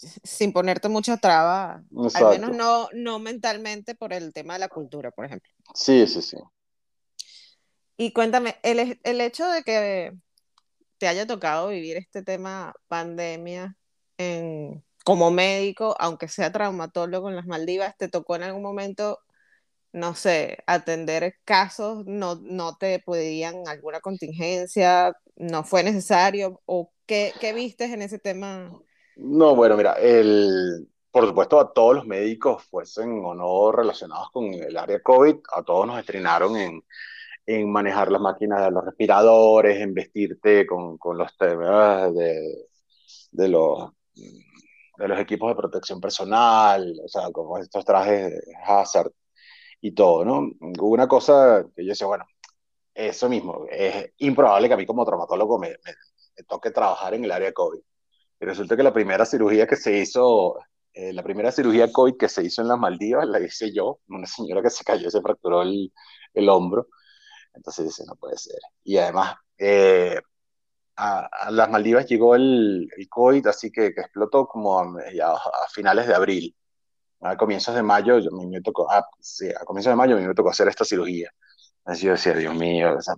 sin 0.00 0.52
ponerte 0.52 0.88
mucha 0.88 1.18
traba, 1.18 1.82
al 2.14 2.30
menos 2.30 2.56
no, 2.56 2.88
no 2.94 3.18
mentalmente 3.18 3.94
por 3.94 4.12
el 4.12 4.32
tema 4.32 4.54
de 4.54 4.60
la 4.60 4.68
cultura, 4.68 5.10
por 5.10 5.26
ejemplo. 5.26 5.50
Sí, 5.74 6.06
sí, 6.06 6.22
sí. 6.22 6.38
Y 8.00 8.14
cuéntame, 8.14 8.56
el, 8.62 8.98
el 9.02 9.20
hecho 9.20 9.46
de 9.46 9.62
que 9.62 10.14
te 10.96 11.06
haya 11.06 11.26
tocado 11.26 11.68
vivir 11.68 11.98
este 11.98 12.22
tema 12.22 12.72
pandemia 12.88 13.76
como 15.04 15.30
médico, 15.30 15.94
aunque 15.98 16.26
sea 16.26 16.50
traumatólogo 16.50 17.28
en 17.28 17.36
las 17.36 17.44
Maldivas, 17.44 17.98
¿te 17.98 18.08
tocó 18.08 18.36
en 18.36 18.44
algún 18.44 18.62
momento, 18.62 19.18
no 19.92 20.14
sé, 20.14 20.64
atender 20.66 21.34
casos, 21.44 22.06
no, 22.06 22.36
no 22.36 22.78
te 22.78 23.00
podían 23.00 23.68
alguna 23.68 24.00
contingencia, 24.00 25.14
no 25.36 25.62
fue 25.62 25.82
necesario? 25.82 26.62
¿O 26.64 26.90
qué, 27.04 27.34
qué 27.38 27.52
vistes 27.52 27.90
en 27.92 28.00
ese 28.00 28.18
tema? 28.18 28.72
No, 29.16 29.54
bueno, 29.54 29.76
mira, 29.76 29.92
el, 30.00 30.88
por 31.10 31.26
supuesto 31.26 31.60
a 31.60 31.70
todos 31.74 31.96
los 31.96 32.06
médicos, 32.06 32.64
fuesen 32.64 33.22
o 33.22 33.34
no 33.34 33.72
relacionados 33.72 34.30
con 34.30 34.54
el 34.54 34.74
área 34.78 35.02
COVID, 35.02 35.36
a 35.52 35.62
todos 35.62 35.86
nos 35.86 35.98
estrenaron 35.98 36.56
en, 36.56 36.82
en 37.46 37.70
manejar 37.70 38.10
las 38.10 38.20
máquinas 38.20 38.64
de 38.64 38.70
los 38.70 38.84
respiradores, 38.84 39.80
en 39.80 39.94
vestirte 39.94 40.66
con, 40.66 40.98
con 40.98 41.18
los 41.18 41.36
temas 41.36 42.14
de, 42.14 42.68
de, 43.32 43.48
los, 43.48 43.90
de 44.14 45.08
los 45.08 45.18
equipos 45.20 45.50
de 45.50 45.56
protección 45.56 46.00
personal, 46.00 46.94
o 47.04 47.08
sea, 47.08 47.30
con 47.32 47.60
estos 47.60 47.84
trajes 47.84 48.30
de 48.30 48.40
hazard 48.66 49.10
y 49.80 49.92
todo, 49.94 50.24
¿no? 50.24 50.50
Una 50.82 51.08
cosa 51.08 51.64
que 51.74 51.84
yo 51.84 51.90
decía, 51.90 52.06
bueno, 52.06 52.24
eso 52.94 53.28
mismo, 53.28 53.66
es 53.70 54.12
improbable 54.18 54.68
que 54.68 54.74
a 54.74 54.76
mí 54.76 54.86
como 54.86 55.04
traumatólogo 55.04 55.58
me, 55.58 55.68
me, 55.70 55.94
me 56.36 56.44
toque 56.44 56.70
trabajar 56.70 57.14
en 57.14 57.24
el 57.24 57.32
área 57.32 57.52
COVID. 57.52 57.80
Y 58.40 58.44
resulta 58.46 58.76
que 58.76 58.82
la 58.82 58.92
primera 58.92 59.26
cirugía 59.26 59.66
que 59.66 59.76
se 59.76 59.98
hizo, 59.98 60.58
eh, 60.94 61.12
la 61.12 61.22
primera 61.22 61.52
cirugía 61.52 61.92
COVID 61.92 62.16
que 62.18 62.28
se 62.28 62.42
hizo 62.42 62.62
en 62.62 62.68
las 62.68 62.78
Maldivas, 62.78 63.28
la 63.28 63.40
hice 63.40 63.72
yo, 63.72 64.00
una 64.08 64.26
señora 64.26 64.62
que 64.62 64.70
se 64.70 64.84
cayó, 64.84 65.10
se 65.10 65.20
fracturó 65.20 65.62
el, 65.62 65.92
el 66.34 66.48
hombro. 66.48 66.88
Entonces 67.54 67.86
dice, 67.86 68.04
no 68.06 68.16
puede 68.16 68.36
ser. 68.38 68.58
Y 68.84 68.98
además, 68.98 69.36
eh, 69.58 70.20
a, 70.96 71.26
a, 71.26 71.50
las 71.50 71.70
Maldivas 71.70 72.06
llegó 72.06 72.34
el, 72.34 72.88
el 72.96 73.08
COVID, 73.08 73.46
así 73.48 73.70
que, 73.70 73.94
que 73.94 74.02
explotó 74.02 74.46
como 74.46 74.78
a, 74.78 74.84
a, 74.84 75.68
finales 75.72 76.06
de 76.06 76.14
abril. 76.14 76.56
A 77.22 77.36
comienzos 77.36 77.74
de 77.74 77.82
mayo, 77.82 78.18
yo, 78.18 78.30
a 78.30 78.46
me 78.46 78.62
tocó, 78.62 78.90
ah, 78.90 79.06
sí, 79.20 79.48
a 79.50 79.64
comienzos 79.64 79.92
de 79.92 79.96
mayo 79.96 80.16
a 80.16 80.20
mí 80.20 80.26
me 80.26 80.34
tocó 80.34 80.50
hacer 80.50 80.68
esta 80.68 80.84
cirugía. 80.84 81.30
Así 81.84 82.06
yo 82.06 82.12
decía, 82.12 82.34
Dios 82.34 82.54
mío, 82.54 82.96
o 82.96 83.02
sea, 83.02 83.14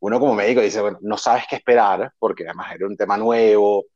uno 0.00 0.20
como 0.20 0.34
médico 0.34 0.60
dice, 0.60 0.80
bueno, 0.80 0.98
no 1.02 1.16
sabes 1.18 1.44
qué 1.48 1.56
esperar, 1.56 2.12
porque 2.18 2.44
además 2.44 2.74
era 2.74 2.86
un 2.86 2.96
tema 2.96 3.16
nuevo, 3.16 3.86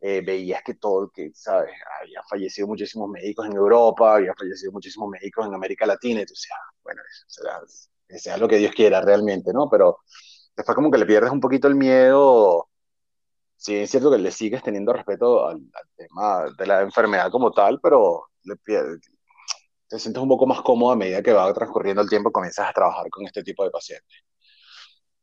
eh, 0.00 0.20
veías 0.24 0.62
que 0.64 0.74
todo, 0.74 1.10
que, 1.10 1.30
¿sabes? 1.34 1.72
Habían 2.00 2.24
fallecido 2.28 2.66
muchísimos 2.68 3.08
médicos 3.08 3.46
en 3.46 3.54
Europa, 3.54 4.16
habían 4.16 4.34
fallecido 4.36 4.72
muchísimos 4.72 5.08
médicos 5.10 5.46
en 5.46 5.54
América 5.54 5.86
Latina, 5.86 6.22
y 6.22 6.26
tú 6.26 6.34
decías, 6.34 6.58
ah, 6.60 6.74
bueno, 6.82 7.02
será, 7.28 7.60
sea 8.18 8.36
lo 8.38 8.48
que 8.48 8.58
Dios 8.58 8.72
quiera 8.72 9.00
realmente, 9.00 9.52
¿no? 9.52 9.68
Pero 9.70 9.98
después 10.56 10.74
como 10.76 10.90
que 10.90 10.98
le 10.98 11.06
pierdes 11.06 11.32
un 11.32 11.40
poquito 11.40 11.68
el 11.68 11.74
miedo, 11.76 12.68
sí 13.56 13.76
es 13.76 13.90
cierto 13.90 14.10
que 14.10 14.18
le 14.18 14.30
sigues 14.32 14.62
teniendo 14.62 14.92
respeto 14.92 15.46
al, 15.46 15.56
al 15.56 15.88
tema 15.96 16.44
de 16.58 16.66
la 16.66 16.82
enfermedad 16.82 17.30
como 17.30 17.52
tal, 17.52 17.80
pero 17.82 18.26
le 18.44 18.56
pierdes, 18.56 19.00
te 19.88 19.98
sientes 19.98 20.22
un 20.22 20.28
poco 20.28 20.46
más 20.46 20.62
cómodo 20.62 20.92
a 20.92 20.96
medida 20.96 21.22
que 21.22 21.32
va 21.32 21.52
transcurriendo 21.54 22.02
el 22.02 22.08
tiempo, 22.08 22.32
comienzas 22.32 22.68
a 22.68 22.72
trabajar 22.72 23.10
con 23.10 23.26
este 23.26 23.42
tipo 23.44 23.64
de 23.64 23.70
pacientes. 23.70 24.24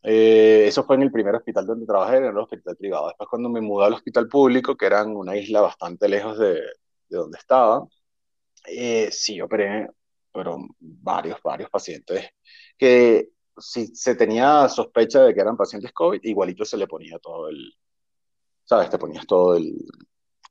Eh, 0.04 0.65
eso 0.67 0.84
fue 0.84 0.95
en 0.95 1.04
el 1.04 1.12
primer 1.12 1.36
hospital 1.36 1.65
donde 1.65 1.86
trabajé, 1.86 2.17
en 2.17 2.25
el 2.25 2.38
hospital 2.38 2.78
privado. 2.78 3.08
Después 3.08 3.30
cuando 3.30 3.49
me 3.49 3.62
mudé 3.62 3.86
al 3.88 3.93
hospital 3.93 4.28
público, 4.30 4.75
que 4.78 4.86
era 4.86 5.02
en 5.02 5.15
una 5.15 5.36
isla 5.36 5.62
bastante 5.62 6.08
lejos 6.08 6.38
de, 6.38 6.54
de 6.54 7.17
donde 7.17 7.38
estaba, 7.38 7.86
eh, 8.67 9.10
sí 9.12 9.41
operé, 9.41 9.89
pero 10.34 10.58
varios, 10.80 11.41
varios 11.43 11.69
pacientes 11.69 12.30
que 12.79 13.29
si 13.57 13.87
se 13.95 14.15
tenía 14.15 14.67
sospecha 14.69 15.23
de 15.23 15.33
que 15.33 15.41
eran 15.41 15.57
pacientes 15.57 15.91
COVID, 15.93 16.21
igualito 16.23 16.65
se 16.65 16.77
le 16.77 16.87
ponía 16.87 17.19
todo 17.19 17.49
el, 17.49 17.73
¿sabes? 18.63 18.89
Te 18.89 18.97
ponías 18.97 19.27
todo 19.27 19.55
el, 19.55 19.75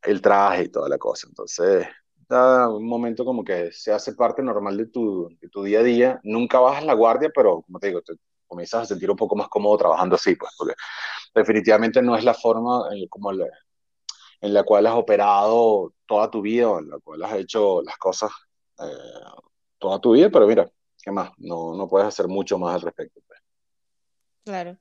el 0.03 0.21
traje 0.21 0.65
y 0.65 0.69
toda 0.69 0.89
la 0.89 0.99
cosa. 0.99 1.27
Entonces, 1.29 1.89
da 2.29 2.69
un 2.69 2.87
momento 2.87 3.25
como 3.25 3.43
que 3.43 3.73
se 3.73 3.93
hace 3.93 4.13
parte 4.13 4.43
normal 4.43 4.77
de 4.77 4.87
tu, 4.87 5.29
de 5.41 5.49
tu 5.49 5.63
día 5.65 5.81
a 5.81 5.83
día. 5.83 6.21
Nunca 6.23 6.61
bajas 6.61 6.85
la 6.85 6.95
guardia, 6.95 7.31
pero 7.35 7.63
como 7.63 7.79
te 7.79 7.89
digo, 7.89 8.03
te, 8.03 8.15
comienzas 8.47 8.83
a 8.83 8.87
sentir 8.87 9.11
un 9.11 9.17
poco 9.17 9.37
más 9.37 9.49
cómodo 9.49 9.79
trabajando 9.79 10.17
así, 10.17 10.35
pues, 10.37 10.53
porque 10.59 10.75
definitivamente 11.35 12.03
no 12.03 12.17
es 12.17 12.25
la 12.25 12.35
forma 12.35 12.89
en, 12.93 13.09
como 13.09 13.33
la, 13.33 13.47
en 14.41 14.55
la 14.55 14.65
cual 14.65 14.87
has 14.87 14.95
operado 14.95 15.95
toda 16.07 16.31
tu 16.31 16.43
vida, 16.43 16.79
en 16.79 16.91
la 16.91 16.99
cual 16.99 17.23
has 17.23 17.35
hecho 17.35 17.83
las 17.83 17.97
cosas 17.99 18.31
eh, 18.81 18.85
toda 19.79 20.01
tu 20.01 20.13
vida, 20.13 20.31
pero 20.31 20.47
mira, 20.47 20.71
¿qué 21.09 21.13
más? 21.13 21.31
No, 21.39 21.75
no 21.75 21.89
puedes 21.89 22.07
hacer 22.07 22.29
mucho 22.29 22.59
más 22.59 22.75
al 22.75 22.83
respecto. 22.83 23.21
Pues. 23.27 23.41
Claro. 24.45 24.77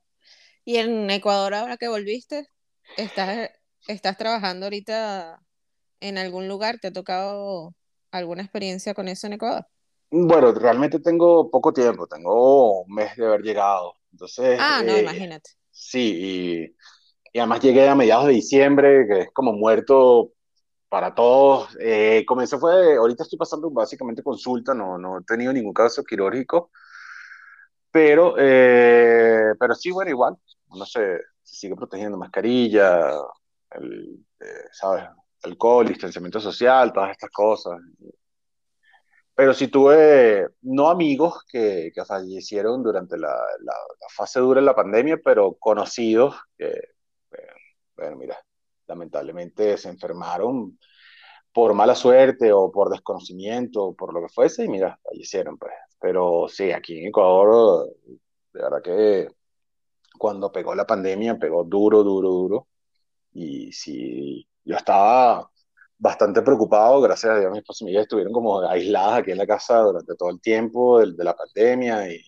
¿Y 0.65 0.75
en 0.75 1.09
Ecuador 1.09 1.53
ahora 1.53 1.77
que 1.77 1.87
volviste? 1.87 2.49
¿Estás, 2.97 3.49
estás 3.87 4.17
trabajando 4.17 4.65
ahorita 4.65 5.41
en 6.01 6.17
algún 6.17 6.49
lugar? 6.49 6.79
¿Te 6.79 6.89
ha 6.89 6.91
tocado 6.91 7.73
alguna 8.11 8.41
experiencia 8.41 8.93
con 8.93 9.07
eso 9.07 9.27
en 9.27 9.33
Ecuador? 9.33 9.65
Bueno, 10.09 10.51
realmente 10.51 10.99
tengo 10.99 11.49
poco 11.49 11.71
tiempo, 11.71 12.07
tengo 12.07 12.81
un 12.81 12.93
mes 12.93 13.15
de 13.15 13.25
haber 13.25 13.41
llegado. 13.41 13.93
Entonces, 14.11 14.59
ah, 14.61 14.81
no, 14.85 14.97
eh, 14.97 15.03
imagínate. 15.03 15.51
Sí, 15.71 16.13
y, 16.19 16.75
y, 17.31 17.39
además 17.39 17.61
llegué 17.61 17.87
a 17.87 17.95
mediados 17.95 18.27
de 18.27 18.33
diciembre, 18.33 19.07
que 19.07 19.19
es 19.21 19.31
como 19.31 19.53
muerto 19.53 20.33
para 20.89 21.13
todos. 21.13 21.77
Eh, 21.79 22.23
comenzó 22.27 22.59
fue, 22.59 22.95
ahorita 22.95 23.23
estoy 23.23 23.37
pasando 23.37 23.69
básicamente 23.69 24.23
consulta, 24.23 24.73
no, 24.73 24.97
no 24.97 25.19
he 25.19 25.23
tenido 25.23 25.53
ningún 25.53 25.73
caso 25.73 26.03
quirúrgico, 26.03 26.71
pero, 27.91 28.35
eh, 28.37 29.53
pero 29.59 29.75
sí, 29.75 29.91
bueno, 29.91 30.11
igual, 30.11 30.37
no 30.75 30.85
sé, 30.85 31.19
se 31.43 31.55
sigue 31.55 31.75
protegiendo 31.75 32.17
mascarilla, 32.17 33.11
el, 33.71 34.25
eh, 34.39 34.65
¿sabes? 34.71 35.05
Alcohol, 35.43 35.87
distanciamiento 35.87 36.39
social, 36.39 36.93
todas 36.93 37.11
estas 37.11 37.29
cosas. 37.31 37.79
Pero 39.35 39.53
sí 39.53 39.67
tuve, 39.67 40.47
no 40.61 40.89
amigos 40.89 41.43
que, 41.47 41.91
que 41.93 42.05
fallecieron 42.05 42.81
durante 42.83 43.17
la, 43.17 43.29
la, 43.29 43.73
la, 43.73 44.07
fase 44.15 44.39
dura 44.39 44.59
de 44.59 44.65
la 44.65 44.75
pandemia, 44.75 45.19
pero 45.23 45.53
conocidos 45.59 46.35
que, 46.57 46.73
bueno, 47.95 48.17
mira, 48.17 48.37
lamentablemente 48.87 49.77
se 49.77 49.89
enfermaron 49.89 50.77
por 51.53 51.73
mala 51.73 51.95
suerte 51.95 52.51
o 52.53 52.71
por 52.71 52.89
desconocimiento 52.89 53.83
o 53.85 53.95
por 53.95 54.13
lo 54.13 54.21
que 54.21 54.29
fuese 54.29 54.65
y 54.65 54.69
mira, 54.69 54.99
fallecieron 55.03 55.57
pues. 55.57 55.73
Pero 55.99 56.47
sí, 56.47 56.71
aquí 56.71 56.99
en 56.99 57.07
Ecuador, 57.07 57.89
de 58.53 58.61
verdad 58.61 58.81
que 58.83 59.27
cuando 60.17 60.51
pegó 60.51 60.75
la 60.75 60.85
pandemia, 60.85 61.37
pegó 61.39 61.63
duro, 61.63 62.03
duro, 62.03 62.29
duro. 62.29 62.67
Y 63.33 63.71
sí, 63.71 64.47
yo 64.63 64.75
estaba 64.77 65.49
bastante 65.97 66.41
preocupado, 66.41 67.01
gracias 67.01 67.33
a 67.33 67.39
Dios 67.39 67.51
mis 67.51 67.59
esposa 67.61 67.83
y 67.85 67.87
mi 67.87 67.97
estuvieron 67.97 68.33
como 68.33 68.61
aisladas 68.61 69.19
aquí 69.19 69.31
en 69.31 69.37
la 69.39 69.47
casa 69.47 69.79
durante 69.79 70.15
todo 70.15 70.29
el 70.29 70.41
tiempo 70.41 70.99
de, 70.99 71.13
de 71.13 71.23
la 71.23 71.35
pandemia 71.35 72.11
y, 72.13 72.21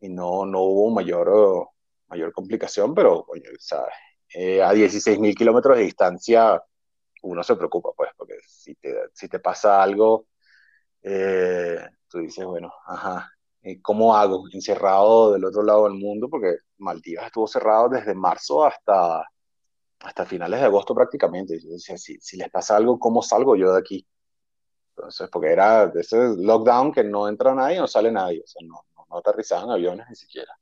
y, 0.00 0.08
no, 0.08 0.46
no 0.46 0.62
hubo 0.62 0.90
mayor, 0.90 1.68
mayor 2.08 2.32
complicación, 2.32 2.94
pero 2.94 3.24
coño, 3.24 3.50
¿sabes? 3.58 3.94
Eh, 4.34 4.62
a 4.62 4.72
16 4.72 5.18
mil 5.18 5.34
kilómetros 5.34 5.76
de 5.76 5.84
distancia 5.84 6.62
uno 7.22 7.42
se 7.42 7.56
preocupa, 7.56 7.90
pues, 7.96 8.10
porque 8.16 8.34
si 8.46 8.74
te, 8.76 8.94
si 9.12 9.28
te 9.28 9.40
pasa 9.40 9.82
algo, 9.82 10.28
eh, 11.02 11.78
tú 12.08 12.18
dices, 12.18 12.44
bueno, 12.44 12.72
ajá, 12.86 13.30
¿cómo 13.82 14.16
hago? 14.16 14.44
Encerrado 14.52 15.32
del 15.32 15.44
otro 15.44 15.62
lado 15.62 15.84
del 15.84 15.94
mundo, 15.94 16.28
porque 16.28 16.56
Maldivas 16.78 17.26
estuvo 17.26 17.48
cerrado 17.48 17.88
desde 17.88 18.14
marzo 18.14 18.64
hasta 18.64 19.24
hasta 20.00 20.24
finales 20.26 20.60
de 20.60 20.66
agosto 20.66 20.94
prácticamente. 20.94 21.58
Yo 21.60 21.70
decía, 21.70 21.96
si, 21.98 22.18
si 22.20 22.36
les 22.36 22.50
pasa 22.50 22.76
algo, 22.76 22.98
¿cómo 22.98 23.22
salgo 23.22 23.56
yo 23.56 23.72
de 23.72 23.78
aquí? 23.80 24.06
Entonces, 24.96 25.28
porque 25.30 25.52
era 25.52 25.92
ese 25.94 26.16
lockdown 26.36 26.92
que 26.92 27.04
no 27.04 27.28
entra 27.28 27.54
nadie, 27.54 27.78
no 27.78 27.86
sale 27.86 28.10
nadie, 28.10 28.42
o 28.42 28.46
sea, 28.46 28.66
no, 28.66 28.84
no, 28.96 29.06
no 29.08 29.18
aterrizaban 29.18 29.70
aviones 29.70 30.06
ni 30.08 30.16
siquiera. 30.16 30.52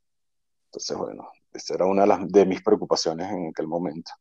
Entonces, 0.66 0.96
bueno, 0.96 1.30
esa 1.56 1.74
era 1.74 1.86
una 1.86 2.02
de, 2.02 2.08
las, 2.08 2.28
de 2.28 2.46
mis 2.46 2.62
preocupaciones 2.62 3.30
en 3.30 3.48
aquel 3.48 3.66
momento. 3.66 4.12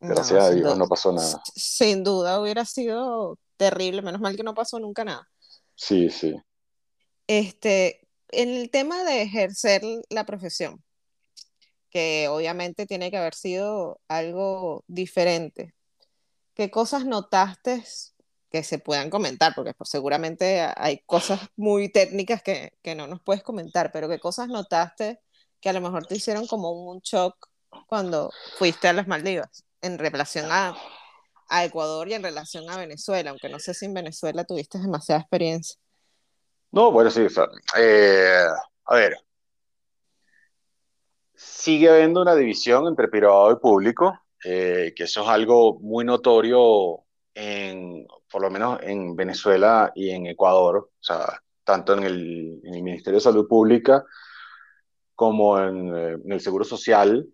Gracias 0.00 0.38
no, 0.38 0.44
a 0.44 0.50
Dios 0.50 0.64
duda, 0.64 0.76
no 0.76 0.88
pasó 0.88 1.12
nada. 1.12 1.42
Sin 1.54 2.04
duda 2.04 2.40
hubiera 2.40 2.64
sido 2.64 3.38
terrible, 3.56 4.02
menos 4.02 4.20
mal 4.20 4.36
que 4.36 4.42
no 4.42 4.54
pasó 4.54 4.78
nunca 4.78 5.04
nada. 5.04 5.28
Sí, 5.74 6.10
sí. 6.10 6.36
Este, 7.26 8.06
en 8.28 8.50
el 8.50 8.70
tema 8.70 9.04
de 9.04 9.22
ejercer 9.22 9.82
la 10.10 10.26
profesión, 10.26 10.82
que 11.90 12.28
obviamente 12.28 12.86
tiene 12.86 13.10
que 13.10 13.16
haber 13.16 13.34
sido 13.34 14.00
algo 14.08 14.84
diferente. 14.86 15.74
¿Qué 16.54 16.70
cosas 16.70 17.04
notaste 17.06 17.82
que 18.50 18.62
se 18.62 18.78
puedan 18.78 19.10
comentar? 19.10 19.54
Porque 19.54 19.74
pues, 19.74 19.90
seguramente 19.90 20.60
hay 20.76 20.98
cosas 21.06 21.40
muy 21.56 21.88
técnicas 21.90 22.42
que, 22.42 22.74
que 22.82 22.94
no 22.94 23.06
nos 23.06 23.22
puedes 23.22 23.42
comentar, 23.42 23.92
pero 23.92 24.08
¿qué 24.08 24.18
cosas 24.18 24.48
notaste 24.48 25.20
que 25.66 25.70
a 25.70 25.72
lo 25.72 25.80
mejor 25.80 26.06
te 26.06 26.14
hicieron 26.14 26.46
como 26.46 26.70
un 26.70 27.00
shock 27.00 27.48
cuando 27.88 28.30
fuiste 28.56 28.86
a 28.86 28.92
las 28.92 29.08
Maldivas 29.08 29.64
en 29.82 29.98
relación 29.98 30.46
a, 30.48 30.76
a 31.48 31.64
Ecuador 31.64 32.06
y 32.06 32.14
en 32.14 32.22
relación 32.22 32.70
a 32.70 32.76
Venezuela, 32.76 33.30
aunque 33.30 33.48
no 33.48 33.58
sé 33.58 33.74
si 33.74 33.86
en 33.86 33.92
Venezuela 33.92 34.44
tuviste 34.44 34.78
demasiada 34.78 35.22
experiencia. 35.22 35.76
No, 36.70 36.92
bueno, 36.92 37.10
sí, 37.10 37.22
o 37.22 37.28
sea, 37.28 37.48
eh, 37.76 38.46
a 38.84 38.94
ver, 38.94 39.16
sigue 41.34 41.90
habiendo 41.90 42.22
una 42.22 42.36
división 42.36 42.86
entre 42.86 43.08
privado 43.08 43.50
y 43.50 43.56
público, 43.56 44.20
eh, 44.44 44.92
que 44.94 45.02
eso 45.02 45.22
es 45.22 45.28
algo 45.28 45.80
muy 45.80 46.04
notorio 46.04 47.02
en, 47.34 48.06
por 48.30 48.40
lo 48.40 48.52
menos 48.52 48.78
en 48.84 49.16
Venezuela 49.16 49.90
y 49.96 50.10
en 50.10 50.28
Ecuador, 50.28 50.76
o 50.76 51.02
sea, 51.02 51.42
tanto 51.64 51.94
en 51.94 52.04
el, 52.04 52.60
en 52.62 52.72
el 52.72 52.82
Ministerio 52.84 53.16
de 53.16 53.24
Salud 53.24 53.48
Pública 53.48 54.04
como 55.16 55.58
en, 55.58 55.96
eh, 55.96 56.12
en 56.24 56.32
el 56.32 56.40
Seguro 56.40 56.64
Social, 56.64 57.26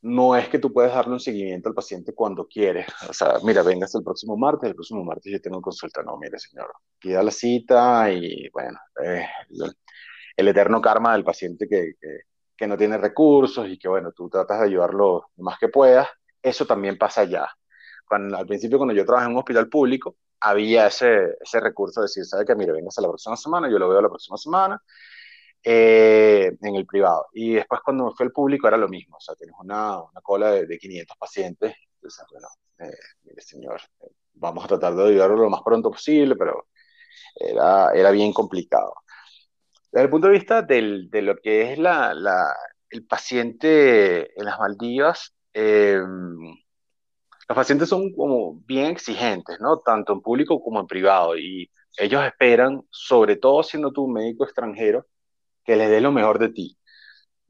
no 0.00 0.36
es 0.36 0.48
que 0.48 0.58
tú 0.58 0.72
puedes 0.72 0.92
darle 0.92 1.12
un 1.12 1.20
seguimiento 1.20 1.68
al 1.68 1.74
paciente 1.74 2.14
cuando 2.14 2.46
quieres. 2.46 2.86
O 3.08 3.12
sea, 3.12 3.34
mira, 3.44 3.62
vengas 3.62 3.94
el 3.94 4.02
próximo 4.02 4.36
martes, 4.36 4.70
el 4.70 4.74
próximo 4.74 5.04
martes 5.04 5.32
yo 5.32 5.40
tengo 5.40 5.60
consulta. 5.60 6.02
No, 6.02 6.16
mire, 6.18 6.38
señor, 6.38 6.72
pida 6.98 7.22
la 7.22 7.30
cita 7.30 8.10
y 8.10 8.48
bueno, 8.50 8.78
eh, 9.04 9.26
el, 10.36 10.48
eterno 10.48 10.80
karma 10.80 11.12
del 11.12 11.24
paciente 11.24 11.68
que, 11.68 11.94
que, 12.00 12.20
que, 12.56 12.66
no 12.66 12.76
tiene 12.76 12.96
recursos 12.96 13.68
y 13.68 13.78
que 13.78 13.88
bueno, 13.88 14.12
tú 14.12 14.28
tratas 14.28 14.60
de 14.60 14.66
ayudarlo 14.66 15.30
lo 15.36 15.44
más 15.44 15.58
que 15.58 15.68
puedas. 15.68 16.08
Eso 16.42 16.66
también 16.66 16.96
pasa 16.96 17.22
allá. 17.22 17.48
Cuando, 18.06 18.36
al 18.36 18.46
principio, 18.46 18.78
cuando 18.78 18.94
yo 18.94 19.04
trabajé 19.04 19.26
en 19.26 19.32
un 19.32 19.38
hospital 19.38 19.68
público, 19.68 20.16
había 20.40 20.86
ese, 20.86 21.36
ese 21.40 21.60
recurso 21.60 22.00
de 22.00 22.04
decir, 22.04 22.24
¿sabe 22.24 22.46
que 22.46 22.54
Mire, 22.54 22.72
vengas 22.72 22.96
a 22.98 23.02
la 23.02 23.08
próxima 23.08 23.36
semana, 23.36 23.68
yo 23.68 23.78
lo 23.78 23.88
veo 23.88 24.00
la 24.00 24.08
próxima 24.08 24.38
semana 24.38 24.80
eh, 25.62 26.52
en 26.60 26.74
el 26.74 26.86
privado. 26.86 27.26
Y 27.32 27.54
después 27.54 27.80
cuando 27.84 28.06
me 28.06 28.12
fui 28.12 28.26
al 28.26 28.32
público 28.32 28.68
era 28.68 28.76
lo 28.76 28.88
mismo, 28.88 29.16
o 29.16 29.20
sea, 29.20 29.34
tienes 29.34 29.56
una, 29.60 30.02
una 30.02 30.20
cola 30.22 30.50
de, 30.52 30.66
de, 30.66 30.78
500 30.78 31.16
pacientes, 31.18 31.74
entonces, 31.94 32.24
bueno, 32.30 32.48
eh, 32.78 32.96
mire 33.24 33.42
señor, 33.42 33.80
vamos 34.34 34.64
a 34.64 34.68
tratar 34.68 34.94
de 34.94 35.08
ayudarlo 35.08 35.36
lo 35.36 35.50
más 35.50 35.62
pronto 35.64 35.90
posible, 35.90 36.36
pero 36.36 36.68
era, 37.34 37.92
era 37.92 38.10
bien 38.10 38.32
complicado. 38.32 38.94
Desde 39.90 40.04
el 40.04 40.10
punto 40.10 40.28
de 40.28 40.34
vista 40.34 40.62
del, 40.62 41.10
de 41.10 41.22
lo 41.22 41.36
que 41.36 41.72
es 41.72 41.78
la, 41.78 42.14
la, 42.14 42.54
el 42.90 43.06
paciente 43.06 44.38
en 44.38 44.44
las 44.44 44.58
Maldivas, 44.58 45.34
eh, 45.54 45.98
los 47.48 47.56
pacientes 47.56 47.88
son 47.88 48.12
como 48.12 48.60
bien 48.66 48.86
exigentes, 48.86 49.58
¿no? 49.60 49.78
Tanto 49.78 50.12
en 50.12 50.20
público 50.20 50.60
como 50.62 50.80
en 50.80 50.86
privado, 50.86 51.36
y 51.36 51.70
ellos 51.96 52.22
esperan, 52.24 52.82
sobre 52.90 53.36
todo 53.36 53.62
siendo 53.62 53.90
tú 53.92 54.04
un 54.04 54.12
médico 54.12 54.44
extranjero, 54.44 55.06
que 55.68 55.76
les 55.76 55.90
dé 55.90 56.00
lo 56.00 56.12
mejor 56.12 56.38
de 56.38 56.48
ti. 56.48 56.78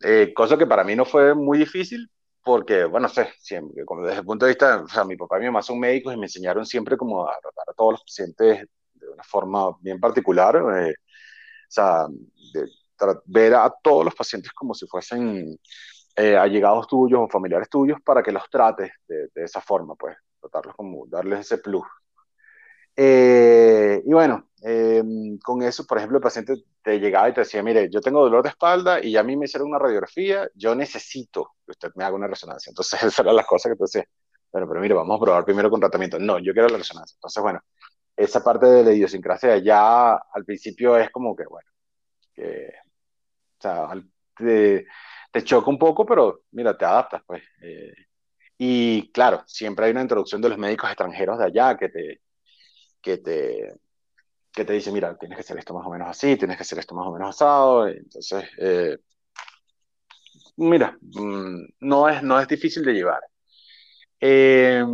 Eh, 0.03 0.33
cosa 0.35 0.59
que 0.59 0.66
para 0.66 0.83
mí 0.83 0.97
no 0.97 1.05
fue 1.05 1.35
muy 1.37 1.57
difícil, 1.57 2.11
porque, 2.43 2.85
bueno, 2.85 3.09
sé, 3.09 3.29
siempre, 3.39 3.85
como 3.85 4.03
desde 4.03 4.21
el 4.21 4.27
punto 4.27 4.45
de 4.45 4.51
vista, 4.51 4.83
o 4.83 4.89
sea, 4.89 5.05
mi 5.05 5.16
papá 5.16 5.37
y 5.37 5.43
mi 5.43 5.47
mamá 5.47 5.62
son 5.62 5.79
médicos 5.79 6.14
y 6.14 6.16
me 6.16 6.27
enseñaron 6.27 6.66
siempre 6.66 6.97
como 6.97 7.29
a 7.29 7.39
tratar 7.41 7.64
a 7.69 7.75
todos 7.75 7.93
los 7.93 8.03
pacientes 8.03 8.66
de 8.95 9.09
una 9.09 9.23
forma 9.23 9.71
bien 9.81 10.01
particular, 10.01 10.57
eh, 10.57 10.91
o 10.91 11.71
sea, 11.71 12.07
de, 12.53 12.66
ver 13.27 13.55
a 13.55 13.73
todos 13.83 14.05
los 14.05 14.14
pacientes 14.16 14.53
como 14.53 14.75
si 14.75 14.89
fuesen 14.89 15.57
eh, 16.16 16.37
allegados 16.37 16.89
tuyos 16.89 17.21
o 17.23 17.29
familiares 17.29 17.69
tuyos 17.71 18.01
para 18.05 18.21
que 18.21 18.33
los 18.33 18.51
trates 18.51 18.91
de, 19.07 19.29
de 19.33 19.45
esa 19.45 19.61
forma, 19.61 19.95
pues, 19.95 20.16
tratarlos 20.41 20.75
como, 20.75 21.07
darles 21.07 21.41
ese 21.41 21.59
plus. 21.59 21.87
Eh, 23.01 24.03
y 24.05 24.12
bueno, 24.12 24.49
eh, 24.62 25.03
con 25.44 25.62
eso, 25.62 25.86
por 25.86 25.99
ejemplo, 25.99 26.18
el 26.18 26.22
paciente 26.22 26.55
te 26.82 26.99
llegaba 26.99 27.28
y 27.28 27.32
te 27.32 27.42
decía, 27.42 27.62
mire, 27.62 27.88
yo 27.90 28.01
tengo 28.01 28.20
dolor 28.22 28.42
de 28.42 28.49
espalda 28.49 28.99
y 29.01 29.12
ya 29.12 29.20
a 29.20 29.22
mí 29.22 29.36
me 29.36 29.44
hicieron 29.44 29.68
una 29.68 29.78
radiografía, 29.78 30.49
yo 30.57 30.74
necesito 30.74 31.55
que 31.64 31.70
usted 31.72 31.90
me 31.94 32.03
haga 32.05 32.16
una 32.16 32.26
resonancia. 32.26 32.70
Entonces, 32.70 33.01
esas 33.05 33.18
eran 33.20 33.36
las 33.36 33.46
cosas 33.46 33.70
que 33.72 33.76
tú 33.76 33.84
decías, 33.84 34.07
bueno, 34.51 34.66
pero 34.68 34.80
mire, 34.80 34.94
vamos 34.94 35.16
a 35.16 35.20
probar 35.24 35.44
primero 35.44 35.70
con 35.70 35.78
tratamiento. 35.80 36.18
No, 36.18 36.38
yo 36.40 36.53
quiero 36.53 36.68
la 36.68 36.78
resonancia. 36.78 37.14
Entonces, 37.16 37.40
bueno, 37.42 37.61
esa 38.16 38.42
parte 38.44 38.66
de 38.66 38.84
la 38.84 38.92
idiosincrasia 38.92 39.59
ya 39.59 40.14
al 40.14 40.44
principio 40.44 40.96
es 40.99 41.11
como 41.11 41.36
que, 41.36 41.44
bueno, 41.46 41.70
que, 42.34 42.70
o 43.59 43.62
sea, 43.62 43.90
te, 44.36 44.86
te 45.32 45.44
choca 45.44 45.70
un 45.70 45.78
poco, 45.78 46.07
pero 46.07 46.44
mira, 46.53 46.76
te 46.76 46.84
adaptas, 46.84 47.22
pues. 47.26 47.42
Eh, 47.62 47.92
y 48.59 49.11
claro, 49.12 49.44
siempre 49.46 49.86
hay 49.86 49.92
una 49.92 50.03
introducción 50.03 50.42
de 50.42 50.51
los 50.51 50.59
médicos 50.59 50.90
extranjeros 50.90 51.38
de 51.38 51.46
allá 51.46 51.76
que 51.76 51.88
te, 51.90 52.22
que 53.09 53.19
te, 53.19 53.75
que 54.53 54.65
te 54.65 54.73
dice, 54.75 54.93
mira, 54.93 55.17
tienes 55.19 55.37
que 55.37 55.41
hacer 55.43 55.59
esto 55.59 55.73
más 55.75 55.87
o 55.87 55.91
menos 55.91 56.09
así, 56.09 56.37
tienes 56.37 56.57
que 56.59 56.63
hacer 56.63 56.79
esto 56.79 56.95
más 56.95 57.07
o 57.07 57.13
menos 57.13 57.31
asado. 57.31 57.89
Entonces, 57.89 58.45
eh, 58.59 58.99
mira, 60.57 60.99
mm, 61.01 61.65
no 61.81 62.09
es, 62.09 62.23
no 62.23 62.39
es 62.41 62.49
difícil 62.49 62.85
de 62.85 62.93
llevar. 62.93 63.23
Eh, 64.21 64.85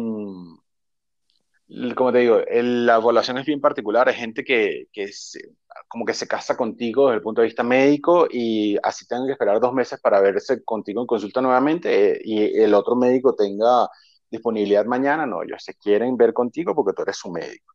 como 1.96 2.12
te 2.12 2.18
digo, 2.18 2.38
el, 2.46 2.86
la 2.86 2.96
evaluación 2.96 3.38
es 3.38 3.46
bien 3.46 3.60
particular. 3.60 4.08
Hay 4.08 4.14
gente 4.14 4.44
que, 4.44 4.86
que 4.92 5.08
se, 5.08 5.40
como 5.88 6.04
que 6.04 6.14
se 6.14 6.28
casa 6.28 6.56
contigo 6.56 7.06
desde 7.06 7.16
el 7.16 7.22
punto 7.22 7.40
de 7.40 7.46
vista 7.48 7.64
médico 7.64 8.28
y 8.30 8.76
así 8.82 9.06
tengan 9.08 9.26
que 9.26 9.32
esperar 9.32 9.60
dos 9.60 9.72
meses 9.72 10.00
para 10.00 10.20
verse 10.20 10.62
contigo 10.64 11.00
en 11.00 11.06
consulta 11.06 11.40
nuevamente 11.40 12.12
eh, 12.12 12.20
y 12.24 12.60
el 12.60 12.74
otro 12.74 12.94
médico 12.96 13.34
tenga 13.34 13.88
disponibilidad 14.30 14.84
mañana. 14.84 15.26
No, 15.26 15.42
ellos 15.42 15.64
se 15.64 15.74
quieren 15.74 16.16
ver 16.16 16.32
contigo 16.32 16.74
porque 16.74 16.92
tú 16.94 17.02
eres 17.02 17.16
su 17.16 17.30
médico. 17.30 17.74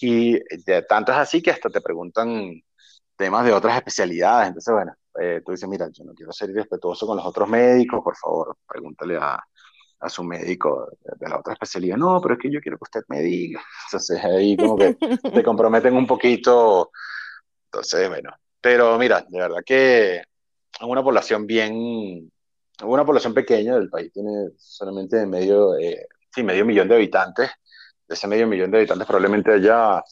Y 0.00 0.38
de 0.64 0.82
tanto 0.82 1.12
es 1.12 1.18
así 1.18 1.42
que 1.42 1.50
hasta 1.50 1.70
te 1.70 1.80
preguntan 1.80 2.62
temas 3.16 3.44
de 3.44 3.52
otras 3.52 3.76
especialidades. 3.76 4.48
Entonces, 4.48 4.74
bueno, 4.74 4.94
eh, 5.20 5.42
tú 5.44 5.52
dices, 5.52 5.68
mira, 5.68 5.88
yo 5.90 6.04
no 6.04 6.12
quiero 6.14 6.32
ser 6.32 6.50
irrespetuoso 6.50 7.06
con 7.06 7.16
los 7.16 7.26
otros 7.26 7.48
médicos, 7.48 8.02
por 8.02 8.16
favor, 8.16 8.56
pregúntale 8.68 9.16
a, 9.16 9.42
a 10.00 10.08
su 10.08 10.22
médico 10.22 10.88
de 11.00 11.28
la 11.28 11.38
otra 11.38 11.54
especialidad. 11.54 11.96
No, 11.96 12.20
pero 12.20 12.34
es 12.34 12.40
que 12.40 12.50
yo 12.50 12.60
quiero 12.60 12.78
que 12.78 12.84
usted 12.84 13.00
me 13.08 13.20
diga. 13.22 13.62
Entonces 13.88 14.22
ahí 14.24 14.56
como 14.56 14.76
que 14.76 14.94
te 14.94 15.42
comprometen 15.44 15.96
un 15.96 16.06
poquito. 16.06 16.90
Entonces, 17.66 18.08
bueno, 18.08 18.30
pero 18.60 18.98
mira, 18.98 19.24
de 19.28 19.38
verdad 19.38 19.60
que 19.64 20.16
es 20.16 20.26
una 20.82 21.02
población 21.02 21.46
bien, 21.46 22.30
una 22.82 23.04
población 23.04 23.32
pequeña 23.32 23.74
del 23.76 23.88
país, 23.88 24.12
tiene 24.12 24.50
solamente 24.56 25.24
medio, 25.26 25.76
eh, 25.78 26.06
sí, 26.34 26.42
medio 26.42 26.64
millón 26.64 26.88
de 26.88 26.96
habitantes 26.96 27.50
de 28.08 28.14
ese 28.14 28.28
medio 28.28 28.46
millón 28.46 28.70
de 28.70 28.78
habitantes, 28.78 29.06
probablemente 29.06 29.52
haya 29.52 30.02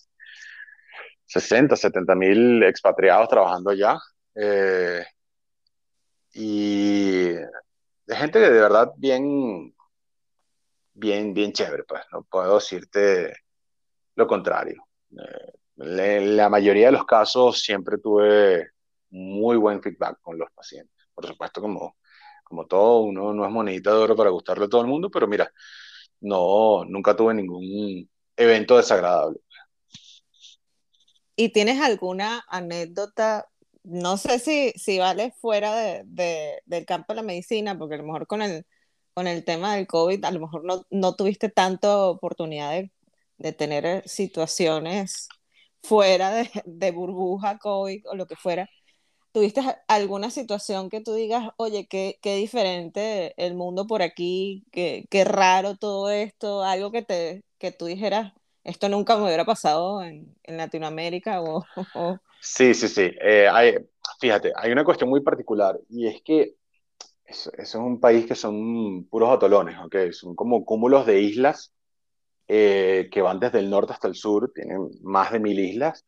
60, 1.27 1.77
70 1.77 2.15
mil 2.15 2.63
expatriados 2.63 3.29
trabajando 3.29 3.71
allá. 3.71 3.99
Eh, 4.35 5.05
y 6.33 7.29
de 7.29 8.17
gente 8.17 8.39
de 8.39 8.51
verdad 8.51 8.93
bien, 8.97 9.75
bien, 10.95 11.33
bien 11.33 11.53
chévere, 11.53 11.85
pues 11.85 12.03
no 12.13 12.25
puedo 12.25 12.57
decirte 12.57 13.35
lo 14.17 14.27
contrario. 14.27 14.85
Eh, 15.11 15.53
la 15.77 16.49
mayoría 16.49 16.87
de 16.87 16.93
los 16.93 17.05
casos 17.05 17.61
siempre 17.61 17.99
tuve 17.99 18.71
muy 19.11 19.57
buen 19.57 19.83
feedback 19.83 20.21
con 20.21 20.39
los 20.39 20.51
pacientes. 20.53 21.07
Por 21.15 21.27
supuesto, 21.27 21.61
como, 21.61 21.97
como 22.43 22.67
todo, 22.67 23.01
uno 23.01 23.33
no 23.33 23.45
es 23.45 23.51
monedita 23.51 23.91
de 23.91 23.97
oro 23.97 24.17
para 24.17 24.31
gustarle 24.31 24.67
a 24.67 24.69
todo 24.69 24.83
el 24.83 24.89
mundo, 24.89 25.11
pero 25.11 25.27
mira, 25.27 25.51
no, 26.25 26.85
nunca 26.87 27.15
tuve 27.15 27.35
ningún 27.35 28.09
evento 28.37 28.77
desagradable. 28.77 29.41
¿Y 31.37 31.51
tienes 31.51 31.81
alguna 31.81 32.45
anécdota? 32.49 33.49
No 33.83 34.17
sé 34.17 34.39
si, 34.39 34.73
si 34.77 34.99
vale 34.99 35.33
fuera 35.41 35.77
de, 35.77 36.03
de, 36.07 36.63
del 36.65 36.87
campo 36.87 37.13
de 37.13 37.17
la 37.17 37.23
medicina, 37.23 37.77
porque 37.77 37.97
a 37.97 37.99
lo 37.99 38.05
mejor 38.05 38.27
con 38.27 38.41
el, 38.41 38.67
con 39.13 39.27
el 39.27 39.45
tema 39.45 39.77
del 39.77 39.87
COVID, 39.87 40.25
a 40.25 40.31
lo 40.31 40.41
mejor 40.41 40.65
no, 40.65 40.87
no 40.91 41.15
tuviste 41.15 41.51
tanta 41.51 41.99
oportunidad 42.07 42.71
de, 42.73 42.91
de 43.39 43.53
tener 43.53 44.09
situaciones 44.09 45.29
fuera 45.83 46.31
de, 46.31 46.51
de 46.65 46.91
burbuja 46.93 47.59
COVID 47.59 48.09
o 48.09 48.15
lo 48.15 48.27
que 48.27 48.37
fuera, 48.37 48.69
¿Tuviste 49.35 49.63
alguna 49.89 50.31
situación 50.31 50.89
que 50.89 51.01
tú 51.01 51.13
digas, 51.13 51.51
oye, 51.57 51.89
qué, 51.89 52.21
qué 52.23 52.37
diferente 52.37 53.35
el 53.37 53.57
mundo 53.57 53.85
por 53.85 54.01
aquí, 54.01 54.65
qué, 54.71 55.07
qué, 55.11 55.25
raro 55.25 55.75
todo 55.75 56.09
esto, 56.09 56.63
algo 56.63 56.93
que, 56.93 57.03
te, 57.03 57.43
que 57.59 57.73
tú 57.73 57.87
dijeras, 57.87 58.33
esto 58.63 58.89
nunca 58.89 59.17
me 59.17 59.25
hubiera 59.25 59.45
pasado 59.45 60.05
en, 60.05 60.33
en 60.45 60.57
Latinoamérica? 60.57 61.43
O, 61.43 61.65
o... 61.97 62.19
Sí, 62.41 62.75
sí, 62.75 62.87
sí. 62.87 63.11
Eh, 63.21 63.49
hay, 63.51 63.75
fíjate, 64.21 64.53
hay 64.55 64.71
una 64.71 64.85
cuestión 64.85 65.11
muy 65.11 65.21
particular 65.21 65.81
y 65.89 66.07
es 66.07 66.23
que 66.23 66.55
eso, 67.25 67.51
es 67.59 67.75
un 67.75 67.99
país 67.99 68.27
que 68.27 68.37
son 68.37 69.07
puros 69.07 69.33
atolones, 69.33 69.77
¿ok? 69.85 70.13
Son 70.13 70.37
como 70.37 70.65
cúmulos 70.65 71.07
de 71.07 71.21
islas 71.21 71.73
eh, 72.47 73.09
que 73.11 73.21
van 73.21 73.41
desde 73.41 73.59
el 73.59 73.69
norte 73.69 73.95
hasta 73.95 74.07
el 74.07 74.15
sur, 74.15 74.53
tienen 74.55 74.91
más 75.03 75.33
de 75.33 75.41
mil 75.41 75.59
islas 75.59 76.05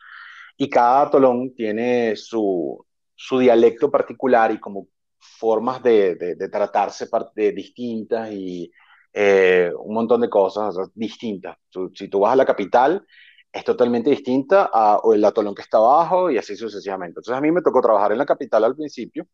y 0.56 0.70
cada 0.70 1.02
atolón 1.02 1.56
tiene 1.56 2.14
su, 2.14 2.86
su 3.16 3.38
dialecto 3.38 3.90
particular 3.90 4.52
y 4.52 4.60
como 4.60 4.88
formas 5.18 5.82
de, 5.82 6.14
de, 6.14 6.48
tratarse 6.48 7.08
de 7.34 7.52
distintas 7.52 8.30
y 8.30 8.70
eh, 9.12 9.72
un 9.78 9.94
montón 9.94 10.20
de 10.20 10.30
cosas 10.30 10.76
distintas. 10.94 11.56
si 11.94 12.08
tú 12.08 12.20
vas 12.20 12.34
a 12.34 12.36
la 12.36 12.46
capital, 12.46 13.04
es 13.52 13.64
totalmente 13.64 14.10
distinta 14.10 14.70
a 14.72 15.00
el 15.14 15.24
atolón 15.24 15.54
que 15.54 15.62
está 15.62 15.78
abajo 15.78 16.30
y 16.30 16.38
así 16.38 16.56
sucesivamente. 16.56 17.20
Entonces 17.20 17.34
a 17.34 17.40
mí 17.40 17.50
me 17.50 17.62
tocó 17.62 17.80
trabajar 17.80 18.12
en 18.12 18.18
la 18.18 18.26
capital 18.26 18.64
al 18.64 18.76
principio. 18.76 19.26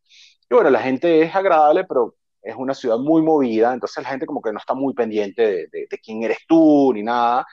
Y 0.48 0.54
bueno, 0.54 0.70
la 0.70 0.80
gente 0.80 1.22
es 1.22 1.34
agradable, 1.34 1.84
pero 1.84 2.16
es 2.42 2.54
una 2.56 2.74
ciudad 2.74 2.98
muy 2.98 3.22
movida, 3.22 3.72
entonces 3.72 4.02
la 4.02 4.10
gente 4.10 4.26
como 4.26 4.42
que 4.42 4.52
no 4.52 4.58
está 4.58 4.74
muy 4.74 4.94
pendiente 4.94 5.42
de, 5.42 5.86
de, 5.90 5.98
quién 5.98 6.22
eres 6.22 6.38
tú 6.46 6.92
ni 6.94 7.02
nada. 7.02 7.46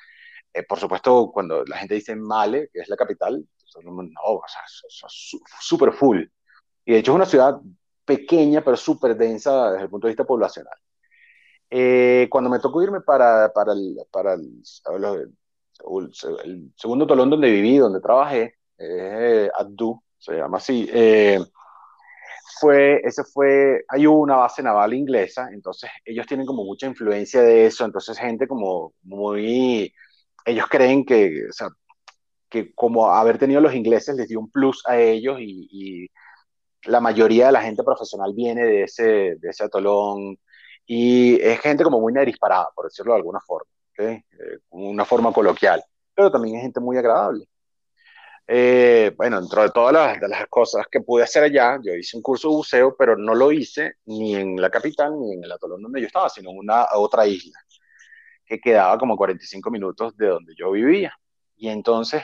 Eh, 0.53 0.63
por 0.63 0.79
supuesto, 0.79 1.31
cuando 1.31 1.63
la 1.65 1.77
gente 1.77 1.95
dice 1.95 2.15
Male, 2.15 2.69
que 2.73 2.81
es 2.81 2.89
la 2.89 2.95
capital, 2.95 3.43
no, 3.83 4.11
o 4.23 4.43
sea, 4.47 5.07
súper 5.59 5.93
full. 5.93 6.23
Y 6.85 6.93
de 6.93 6.99
hecho 6.99 7.11
es 7.11 7.15
una 7.15 7.25
ciudad 7.25 7.59
pequeña, 8.05 8.61
pero 8.63 8.75
súper 8.75 9.15
densa 9.15 9.71
desde 9.71 9.83
el 9.83 9.89
punto 9.89 10.07
de 10.07 10.11
vista 10.11 10.25
poblacional. 10.25 10.73
Eh, 11.69 12.27
cuando 12.31 12.49
me 12.49 12.59
tocó 12.59 12.81
irme 12.81 13.01
para, 13.01 13.51
para, 13.53 13.73
el, 13.73 13.95
para 14.11 14.33
el, 14.33 14.63
el, 16.43 16.73
segundo 16.75 17.05
tolón 17.05 17.29
donde 17.29 17.51
viví, 17.51 17.77
donde 17.77 18.01
trabajé, 18.01 18.55
eh, 18.79 19.49
Abdu, 19.55 20.01
se 20.17 20.33
llama 20.33 20.57
así, 20.57 20.89
eh, 20.91 21.39
fue, 22.59 23.01
ese 23.03 23.23
fue, 23.23 23.85
hay 23.87 24.07
una 24.07 24.37
base 24.37 24.63
naval 24.63 24.93
inglesa, 24.93 25.49
entonces 25.53 25.89
ellos 26.03 26.25
tienen 26.25 26.45
como 26.45 26.63
mucha 26.63 26.87
influencia 26.87 27.41
de 27.41 27.67
eso, 27.67 27.85
entonces 27.85 28.17
gente 28.17 28.47
como 28.47 28.93
muy, 29.03 29.93
ellos 30.45 30.65
creen 30.69 31.05
que, 31.05 31.45
o 31.49 31.53
sea, 31.53 31.69
que 32.49 32.73
como 32.73 33.13
haber 33.13 33.37
tenido 33.37 33.61
los 33.61 33.75
ingleses 33.75 34.15
les 34.15 34.27
dio 34.27 34.39
un 34.39 34.51
plus 34.51 34.83
a 34.87 34.97
ellos 34.97 35.39
y, 35.39 35.67
y 35.71 36.09
la 36.83 36.99
mayoría 36.99 37.47
de 37.47 37.51
la 37.51 37.61
gente 37.61 37.83
profesional 37.83 38.33
viene 38.33 38.63
de 38.63 38.83
ese, 38.83 39.35
de 39.35 39.49
ese 39.49 39.63
atolón 39.63 40.37
y 40.85 41.39
es 41.41 41.59
gente 41.59 41.83
como 41.83 41.99
muy 41.99 42.13
disparada, 42.25 42.69
por 42.75 42.85
decirlo 42.85 43.13
de 43.13 43.19
alguna 43.19 43.39
forma, 43.41 43.69
¿okay? 43.91 44.15
Eh, 44.15 44.59
una 44.69 45.05
forma 45.05 45.31
coloquial, 45.31 45.83
pero 46.15 46.31
también 46.31 46.55
es 46.55 46.61
gente 46.63 46.79
muy 46.79 46.97
agradable. 46.97 47.45
Eh, 48.51 49.13
bueno, 49.15 49.39
dentro 49.39 49.61
de 49.61 49.69
todas 49.69 49.93
las, 49.93 50.19
de 50.19 50.27
las, 50.27 50.47
cosas 50.47 50.87
que 50.89 51.01
pude 51.01 51.23
hacer 51.23 51.43
allá, 51.43 51.77
yo 51.83 51.93
hice 51.93 52.17
un 52.17 52.23
curso 52.23 52.49
de 52.49 52.55
buceo, 52.55 52.95
pero 52.97 53.15
no 53.15 53.35
lo 53.35 53.51
hice 53.51 53.93
ni 54.05 54.35
en 54.35 54.59
la 54.59 54.71
capital 54.71 55.19
ni 55.19 55.33
en 55.33 55.43
el 55.43 55.51
atolón 55.51 55.83
donde 55.83 56.01
yo 56.01 56.07
estaba, 56.07 56.29
sino 56.29 56.49
en 56.49 56.57
una 56.57 56.87
otra 56.95 57.27
isla 57.27 57.59
que 58.43 58.59
quedaba 58.59 58.97
como 58.97 59.15
45 59.15 59.69
minutos 59.69 60.17
de 60.17 60.27
donde 60.29 60.55
yo 60.57 60.71
vivía. 60.71 61.13
Y 61.55 61.69
entonces 61.69 62.23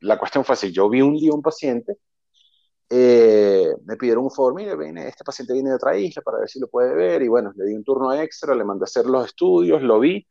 la 0.00 0.18
cuestión 0.18 0.44
fue 0.44 0.54
así, 0.54 0.72
yo 0.72 0.88
vi 0.88 1.02
un 1.02 1.16
día 1.16 1.32
un 1.32 1.42
paciente 1.42 1.98
eh, 2.88 3.74
me 3.84 3.96
pidieron 3.96 4.24
un 4.24 4.30
favor, 4.30 4.54
mire, 4.54 4.72
este 5.08 5.24
paciente 5.24 5.52
viene 5.52 5.70
de 5.70 5.76
otra 5.76 5.96
isla 5.98 6.22
para 6.22 6.38
ver 6.38 6.48
si 6.48 6.60
lo 6.60 6.68
puede 6.68 6.94
ver, 6.94 7.22
y 7.22 7.28
bueno, 7.28 7.52
le 7.56 7.66
di 7.66 7.74
un 7.74 7.82
turno 7.84 8.12
extra, 8.14 8.54
le 8.54 8.64
mandé 8.64 8.84
a 8.84 8.86
hacer 8.86 9.06
los 9.06 9.26
estudios, 9.26 9.82
lo 9.82 9.98
vi, 9.98 10.26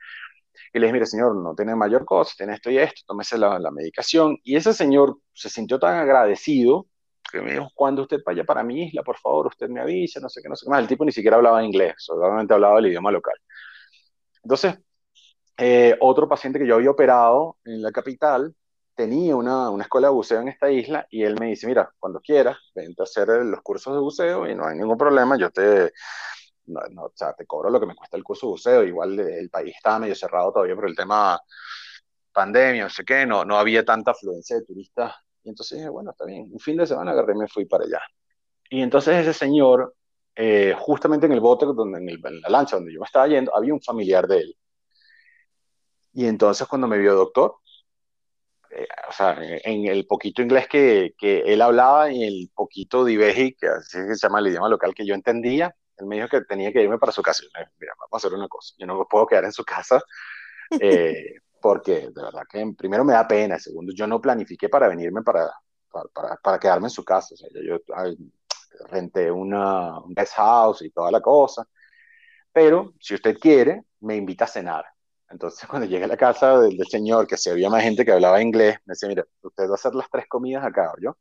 y 0.73 0.79
le 0.79 0.85
dije, 0.85 0.93
mire, 0.93 1.05
señor, 1.05 1.35
no 1.35 1.53
tiene 1.55 1.75
mayor 1.75 2.05
cosa, 2.05 2.33
tiene 2.37 2.53
esto 2.53 2.71
y 2.71 2.77
esto, 2.77 3.01
tómese 3.05 3.37
la, 3.37 3.59
la 3.59 3.71
medicación, 3.71 4.37
y 4.43 4.55
ese 4.55 4.73
señor 4.73 5.17
se 5.33 5.49
sintió 5.49 5.79
tan 5.79 5.95
agradecido, 5.95 6.87
que 7.31 7.41
me 7.41 7.53
dijo, 7.53 7.69
cuando 7.75 8.03
usted 8.03 8.19
vaya 8.25 8.45
para 8.45 8.63
mi 8.63 8.85
isla, 8.85 9.03
por 9.03 9.17
favor, 9.17 9.47
usted 9.47 9.67
me 9.67 9.81
avisa, 9.81 10.19
no 10.21 10.29
sé 10.29 10.41
qué, 10.41 10.47
no 10.47 10.55
sé 10.55 10.65
qué 10.65 10.69
más, 10.69 10.79
el 10.81 10.87
tipo 10.87 11.03
ni 11.03 11.11
siquiera 11.11 11.37
hablaba 11.37 11.63
inglés, 11.63 11.95
solamente 11.97 12.53
hablaba 12.53 12.79
el 12.79 12.87
idioma 12.87 13.11
local. 13.11 13.35
Entonces, 14.43 14.75
eh, 15.57 15.97
otro 15.99 16.29
paciente 16.29 16.59
que 16.59 16.67
yo 16.67 16.75
había 16.75 16.91
operado 16.91 17.57
en 17.65 17.81
la 17.81 17.91
capital, 17.91 18.53
tenía 18.95 19.35
una, 19.35 19.69
una, 19.69 19.83
escuela 19.83 20.07
de 20.07 20.13
buceo 20.13 20.41
en 20.41 20.47
esta 20.47 20.71
isla 20.71 21.05
y 21.09 21.23
él 21.23 21.37
me 21.39 21.47
dice, 21.47 21.67
mira, 21.67 21.93
cuando 21.99 22.19
quieras, 22.21 22.57
vente 22.73 23.01
a 23.01 23.03
hacer 23.03 23.27
los 23.27 23.61
cursos 23.61 23.93
de 23.93 23.99
buceo 23.99 24.49
y 24.49 24.55
no 24.55 24.65
hay 24.65 24.77
ningún 24.77 24.97
problema, 24.97 25.37
yo 25.37 25.51
te, 25.51 25.91
no, 26.67 27.03
o 27.03 27.11
sea, 27.13 27.33
te 27.33 27.45
cobro 27.45 27.69
lo 27.69 27.79
que 27.79 27.85
me 27.85 27.95
cuesta 27.95 28.17
el 28.17 28.23
curso 28.23 28.47
de 28.47 28.51
buceo, 28.51 28.83
igual 28.83 29.19
el 29.19 29.49
país 29.49 29.75
estaba 29.75 29.99
medio 29.99 30.15
cerrado 30.15 30.51
todavía 30.53 30.75
por 30.75 30.87
el 30.87 30.95
tema 30.95 31.39
pandemia, 32.31 32.83
no 32.83 32.89
sé 32.89 33.03
qué, 33.05 33.25
no, 33.25 33.45
no 33.45 33.57
había 33.57 33.85
tanta 33.85 34.11
afluencia 34.11 34.57
de 34.57 34.65
turistas, 34.65 35.13
y 35.43 35.49
entonces 35.49 35.77
dije, 35.77 35.89
bueno, 35.89 36.11
está 36.11 36.25
bien, 36.25 36.49
un 36.51 36.59
fin 36.59 36.77
de 36.77 36.87
semana 36.87 37.11
agarré 37.11 37.33
y 37.33 37.37
me 37.37 37.47
fui 37.47 37.65
para 37.65 37.85
allá. 37.85 38.01
Y 38.69 38.81
entonces 38.81 39.15
ese 39.15 39.33
señor, 39.33 39.95
eh, 40.35 40.75
justamente 40.77 41.27
en 41.27 41.33
el 41.33 41.39
bote, 41.39 41.65
donde, 41.65 41.99
en, 41.99 42.09
en 42.09 42.41
la 42.41 42.49
lancha 42.49 42.77
donde 42.77 42.93
yo 42.93 42.99
me 42.99 43.05
estaba 43.05 43.27
yendo, 43.27 43.55
había 43.55 43.73
un 43.73 43.81
familiar 43.81 44.27
de 44.27 44.39
él. 44.39 44.57
Y 46.13 46.25
entonces 46.25 46.67
cuando 46.67 46.87
me 46.87 46.97
vio 46.97 47.13
doctor, 47.13 47.57
eh, 48.75 48.87
o 49.07 49.11
sea, 49.13 49.37
en 49.39 49.85
el 49.87 50.05
poquito 50.05 50.41
inglés 50.41 50.67
que, 50.67 51.13
que 51.17 51.39
él 51.41 51.61
hablaba 51.61 52.11
y 52.11 52.23
el 52.23 52.51
poquito 52.53 53.05
diveji, 53.05 53.55
que 53.55 53.67
así 53.67 53.97
se 53.97 54.15
llama 54.15 54.39
el 54.39 54.47
idioma 54.47 54.69
local 54.69 54.93
que 54.93 55.05
yo 55.05 55.15
entendía, 55.15 55.73
él 55.97 56.05
me 56.07 56.17
dijo 56.17 56.27
que 56.27 56.41
tenía 56.41 56.73
que 56.73 56.83
irme 56.83 56.97
para 56.97 57.11
su 57.11 57.21
casa. 57.21 57.43
Mira, 57.79 57.93
vamos 57.99 58.11
a 58.13 58.17
hacer 58.17 58.33
una 58.33 58.47
cosa, 58.47 58.75
yo 58.77 58.85
no 58.85 59.07
puedo 59.09 59.25
quedar 59.27 59.45
en 59.45 59.53
su 59.53 59.63
casa 59.63 60.01
eh, 60.79 61.35
porque 61.61 62.09
de 62.09 62.21
verdad 62.21 62.43
que 62.49 62.65
primero 62.77 63.05
me 63.05 63.13
da 63.13 63.27
pena, 63.27 63.57
segundo 63.59 63.93
yo 63.95 64.07
no 64.07 64.21
planifiqué 64.21 64.69
para 64.69 64.87
venirme 64.87 65.21
para, 65.23 65.51
para, 66.13 66.35
para, 66.37 66.59
quedarme 66.59 66.87
en 66.87 66.91
su 66.91 67.03
casa. 67.03 67.33
O 67.33 67.37
sea, 67.37 67.49
yo, 67.53 67.79
renté 68.89 69.31
una, 69.31 69.99
un 69.99 70.13
guest 70.13 70.33
house 70.33 70.81
y 70.81 70.91
toda 70.91 71.09
la 71.11 71.21
cosa, 71.21 71.65
pero 72.51 72.93
si 72.99 73.15
usted 73.15 73.37
quiere, 73.37 73.83
me 74.01 74.15
invita 74.15 74.45
a 74.45 74.49
cenar. 74.49 74.85
Entonces, 75.29 75.67
cuando 75.69 75.87
llegué 75.87 76.05
a 76.05 76.07
la 76.07 76.17
casa 76.17 76.59
del, 76.59 76.77
señor, 76.87 77.27
que 77.27 77.37
se 77.37 77.51
había 77.51 77.69
más 77.69 77.83
gente 77.83 78.05
que 78.05 78.11
hablaba 78.11 78.41
inglés, 78.41 78.77
me 78.85 78.93
decía, 78.93 79.09
mire, 79.09 79.25
usted 79.41 79.67
va 79.67 79.71
a 79.71 79.75
hacer 79.75 79.95
las 79.95 80.09
tres 80.09 80.25
comidas 80.27 80.63
acá, 80.65 80.93
¿yo? 81.01 81.17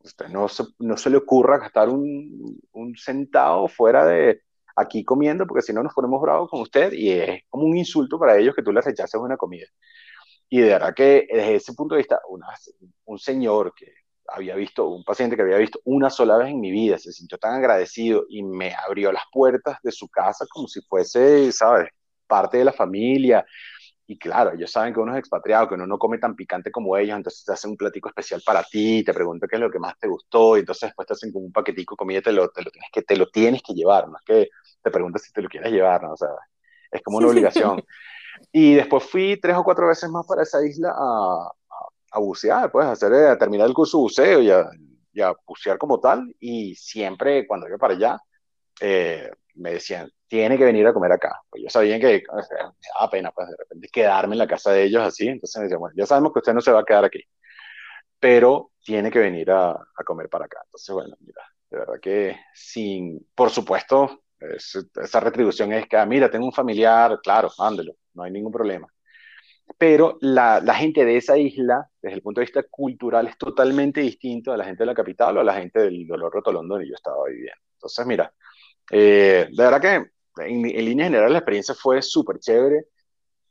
Usted 0.00 0.28
no 0.28 0.48
se, 0.48 0.64
no 0.78 0.96
se 0.96 1.10
le 1.10 1.16
ocurra 1.18 1.58
gastar 1.58 1.88
un, 1.88 2.60
un 2.72 2.96
centavo 2.96 3.68
fuera 3.68 4.06
de 4.06 4.42
aquí 4.76 5.04
comiendo, 5.04 5.46
porque 5.46 5.62
si 5.62 5.72
no 5.72 5.82
nos 5.82 5.92
ponemos 5.94 6.20
bravos 6.22 6.48
con 6.50 6.60
usted 6.60 6.92
y 6.92 7.10
es 7.10 7.42
como 7.48 7.64
un 7.64 7.76
insulto 7.76 8.18
para 8.18 8.36
ellos 8.38 8.54
que 8.54 8.62
tú 8.62 8.72
le 8.72 8.80
rechaces 8.80 9.20
una 9.20 9.36
comida. 9.36 9.66
Y 10.48 10.60
de 10.60 10.68
verdad 10.70 10.94
que 10.94 11.26
desde 11.30 11.56
ese 11.56 11.74
punto 11.74 11.94
de 11.94 12.00
vista, 12.00 12.20
una, 12.28 12.46
un 13.06 13.18
señor 13.18 13.74
que 13.74 13.92
había 14.28 14.54
visto, 14.54 14.88
un 14.88 15.04
paciente 15.04 15.36
que 15.36 15.42
había 15.42 15.56
visto 15.58 15.80
una 15.84 16.10
sola 16.10 16.36
vez 16.36 16.48
en 16.50 16.60
mi 16.60 16.70
vida, 16.70 16.98
se 16.98 17.12
sintió 17.12 17.38
tan 17.38 17.54
agradecido 17.54 18.24
y 18.28 18.42
me 18.42 18.74
abrió 18.74 19.12
las 19.12 19.24
puertas 19.32 19.78
de 19.82 19.92
su 19.92 20.08
casa 20.08 20.46
como 20.50 20.68
si 20.68 20.80
fuese, 20.82 21.50
¿sabes? 21.52 21.88
Parte 22.28 22.58
de 22.58 22.64
la 22.64 22.72
familia. 22.72 23.44
Y 24.10 24.18
claro, 24.18 24.52
ellos 24.54 24.72
saben 24.72 24.94
que 24.94 25.00
uno 25.00 25.12
es 25.12 25.18
expatriado, 25.18 25.68
que 25.68 25.74
uno 25.74 25.86
no 25.86 25.98
come 25.98 26.16
tan 26.18 26.34
picante 26.34 26.70
como 26.70 26.96
ellos, 26.96 27.16
entonces 27.16 27.44
te 27.44 27.52
hacen 27.52 27.72
un 27.72 27.76
platico 27.76 28.08
especial 28.08 28.40
para 28.44 28.62
ti, 28.62 29.04
te 29.04 29.12
preguntan 29.12 29.48
qué 29.48 29.56
es 29.56 29.60
lo 29.60 29.70
que 29.70 29.78
más 29.78 29.98
te 29.98 30.08
gustó, 30.08 30.56
y 30.56 30.60
entonces 30.60 30.88
después 30.88 31.06
te 31.06 31.12
hacen 31.12 31.30
como 31.30 31.44
un 31.44 31.52
paquetico 31.52 31.94
de 31.94 31.98
comida, 31.98 32.22
te 32.22 32.32
lo, 32.32 32.48
te 32.48 32.62
lo, 32.62 32.70
tienes, 32.70 32.90
que, 32.90 33.02
te 33.02 33.16
lo 33.16 33.28
tienes 33.28 33.62
que 33.62 33.74
llevar, 33.74 34.08
no 34.08 34.16
es 34.16 34.24
que 34.24 34.48
te 34.82 34.90
preguntas 34.90 35.22
si 35.22 35.32
te 35.32 35.42
lo 35.42 35.48
quieres 35.50 35.70
llevar, 35.70 36.02
¿no? 36.02 36.12
o 36.12 36.16
sea, 36.16 36.30
es 36.90 37.02
como 37.02 37.18
una 37.18 37.28
obligación. 37.28 37.82
y 38.52 38.76
después 38.76 39.04
fui 39.04 39.38
tres 39.38 39.56
o 39.56 39.64
cuatro 39.64 39.86
veces 39.86 40.08
más 40.08 40.26
para 40.26 40.42
esa 40.42 40.64
isla 40.64 40.94
a, 40.96 41.52
a, 42.12 42.18
bucear, 42.18 42.72
pues, 42.72 42.86
a, 42.86 42.92
hacer, 42.92 43.12
a 43.12 43.36
terminar 43.36 43.66
el 43.66 43.74
curso 43.74 43.98
de 43.98 44.02
buceo 44.02 44.40
y 44.40 44.50
a, 44.50 44.70
y 45.12 45.20
a 45.20 45.34
bucear 45.46 45.76
como 45.76 46.00
tal, 46.00 46.34
y 46.40 46.74
siempre 46.76 47.46
cuando 47.46 47.68
iba 47.68 47.76
para 47.76 47.92
allá, 47.92 48.18
eh, 48.80 49.30
me 49.58 49.72
decían, 49.72 50.10
tiene 50.26 50.58
que 50.58 50.64
venir 50.64 50.86
a 50.86 50.92
comer 50.92 51.12
acá. 51.12 51.40
Pues 51.50 51.62
yo 51.62 51.70
sabía 51.70 51.98
que 52.00 52.22
me 52.32 52.42
daba 52.94 53.10
pena, 53.10 53.30
pues 53.32 53.48
de 53.48 53.56
repente 53.56 53.88
quedarme 53.92 54.34
en 54.34 54.38
la 54.38 54.46
casa 54.46 54.72
de 54.72 54.84
ellos 54.84 55.02
así. 55.02 55.28
Entonces 55.28 55.58
me 55.58 55.64
decían, 55.64 55.80
bueno, 55.80 55.94
ya 55.96 56.06
sabemos 56.06 56.32
que 56.32 56.40
usted 56.40 56.54
no 56.54 56.60
se 56.60 56.72
va 56.72 56.80
a 56.80 56.84
quedar 56.84 57.04
aquí, 57.04 57.22
pero 58.20 58.72
tiene 58.84 59.10
que 59.10 59.18
venir 59.18 59.50
a, 59.50 59.70
a 59.72 60.04
comer 60.04 60.28
para 60.28 60.46
acá. 60.46 60.60
Entonces, 60.64 60.94
bueno, 60.94 61.16
mira, 61.20 61.42
de 61.70 61.78
verdad 61.78 62.00
que 62.00 62.36
sin, 62.54 63.26
por 63.34 63.50
supuesto, 63.50 64.22
esa 64.40 65.20
retribución 65.20 65.72
es 65.72 65.86
que, 65.86 65.96
ah, 65.96 66.06
mira, 66.06 66.30
tengo 66.30 66.46
un 66.46 66.52
familiar, 66.52 67.18
claro, 67.22 67.50
mándelo, 67.58 67.94
no 68.14 68.22
hay 68.22 68.30
ningún 68.30 68.52
problema. 68.52 68.88
Pero 69.76 70.16
la, 70.22 70.60
la, 70.60 70.74
gente 70.74 71.04
de 71.04 71.16
esa 71.18 71.36
isla, 71.36 71.86
desde 72.00 72.16
el 72.16 72.22
punto 72.22 72.40
de 72.40 72.46
vista 72.46 72.62
cultural, 72.70 73.28
es 73.28 73.36
totalmente 73.36 74.00
distinto 74.00 74.52
a 74.52 74.56
la 74.56 74.64
gente 74.64 74.82
de 74.82 74.86
la 74.86 74.94
capital 74.94 75.36
o 75.36 75.40
a 75.40 75.44
la 75.44 75.54
gente 75.54 75.80
del 75.80 76.06
Dolor 76.06 76.32
Rotolondo 76.32 76.74
donde 76.74 76.88
yo 76.88 76.94
estaba 76.94 77.26
viviendo. 77.26 77.60
Entonces, 77.74 78.06
mira, 78.06 78.32
eh, 78.90 79.48
de 79.50 79.62
verdad 79.62 79.80
que 79.80 79.94
en, 80.44 80.64
en 80.66 80.84
línea 80.84 81.06
general 81.06 81.32
la 81.32 81.38
experiencia 81.38 81.74
fue 81.74 82.02
súper 82.02 82.38
chévere. 82.38 82.86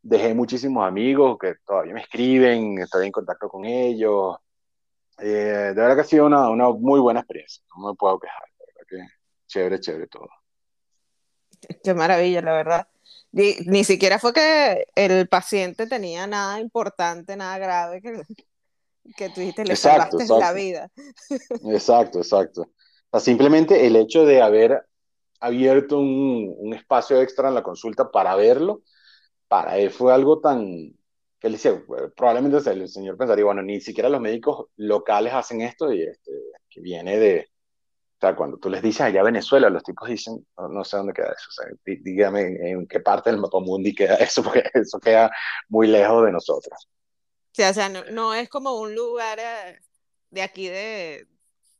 Dejé 0.01 0.33
muchísimos 0.33 0.87
amigos 0.87 1.37
que 1.39 1.55
todavía 1.65 1.93
me 1.93 2.01
escriben, 2.01 2.79
estoy 2.79 3.07
en 3.07 3.11
contacto 3.11 3.49
con 3.49 3.65
ellos. 3.65 4.37
Eh, 5.19 5.25
de 5.25 5.73
verdad 5.73 5.95
que 5.95 6.01
ha 6.01 6.05
sido 6.05 6.27
una, 6.27 6.49
una, 6.49 6.69
muy 6.69 6.99
buena 6.99 7.21
experiencia, 7.21 7.63
no 7.75 7.89
me 7.89 7.95
puedo 7.95 8.19
quejar. 8.19 8.43
De 8.59 8.65
verdad 8.67 8.87
que 8.89 9.13
chévere, 9.47 9.79
chévere 9.79 10.07
todo. 10.07 10.29
Qué 11.83 11.93
maravilla, 11.93 12.41
la 12.41 12.53
verdad. 12.53 12.87
Ni, 13.31 13.55
ni, 13.65 13.83
siquiera 13.83 14.19
fue 14.19 14.31
que 14.31 14.87
el 14.95 15.27
paciente 15.27 15.87
tenía 15.87 16.27
nada 16.27 16.59
importante, 16.59 17.35
nada 17.35 17.57
grave 17.57 18.01
que, 18.01 18.21
que 19.15 19.29
tú 19.29 19.41
dijiste, 19.41 19.65
le 19.65 19.73
exacto, 19.73 20.19
salvaste 20.19 20.23
exacto. 20.23 20.39
la 20.39 20.53
vida. 20.53 20.91
Exacto, 21.73 22.19
exacto. 22.19 22.61
O 22.61 23.19
sea, 23.19 23.19
simplemente 23.19 23.87
el 23.87 23.95
hecho 23.95 24.25
de 24.25 24.41
haber 24.41 24.85
abierto 25.39 25.99
un, 25.99 26.53
un, 26.57 26.73
espacio 26.73 27.21
extra 27.21 27.49
en 27.49 27.55
la 27.55 27.63
consulta 27.63 28.11
para 28.11 28.35
verlo, 28.35 28.81
para 29.47 29.77
él 29.77 29.91
fue 29.91 30.13
algo 30.13 30.39
tan, 30.39 30.93
que 31.39 31.47
él 31.47 31.53
decía, 31.53 31.81
probablemente 32.15 32.69
el 32.71 32.89
señor 32.89 33.17
pensaría, 33.17 33.45
bueno, 33.45 33.61
ni 33.61 33.79
siquiera 33.79 34.09
los 34.09 34.21
médicos 34.21 34.67
locales 34.77 35.33
hacen 35.33 35.61
esto 35.61 35.91
y 35.91 36.01
este, 36.01 36.31
que 36.69 36.81
viene 36.81 37.17
de, 37.17 37.49
O 38.17 38.19
sea, 38.19 38.35
cuando 38.35 38.57
tú 38.57 38.69
les 38.69 38.81
dices 38.81 39.01
allá 39.01 39.21
Venezuela, 39.23 39.69
los 39.69 39.83
tipos 39.83 40.09
dicen, 40.09 40.45
no, 40.57 40.83
sé 40.83 40.97
dónde 40.97 41.13
queda 41.13 41.27
eso. 41.37 41.49
O 41.49 41.51
sea, 41.51 41.65
dígame 41.85 42.71
en, 42.71 42.87
qué 42.87 42.99
parte 42.99 43.29
del 43.29 43.39
mapa 43.39 43.59
mundi 43.59 43.93
queda 43.93 44.15
eso, 44.15 44.43
porque 44.43 44.63
eso 44.73 44.99
queda 44.99 45.31
muy 45.69 45.87
lejos 45.87 46.25
de 46.25 46.31
nosotros. 46.31 46.89
Sí, 47.51 47.63
o 47.63 47.73
sea, 47.73 47.89
no, 47.89 48.33
es 48.33 48.49
como 48.49 48.79
un 48.79 48.95
lugar 48.95 49.39
eh, 49.39 49.79
de 50.31 50.41
aquí 50.41 50.67
de, 50.67 51.27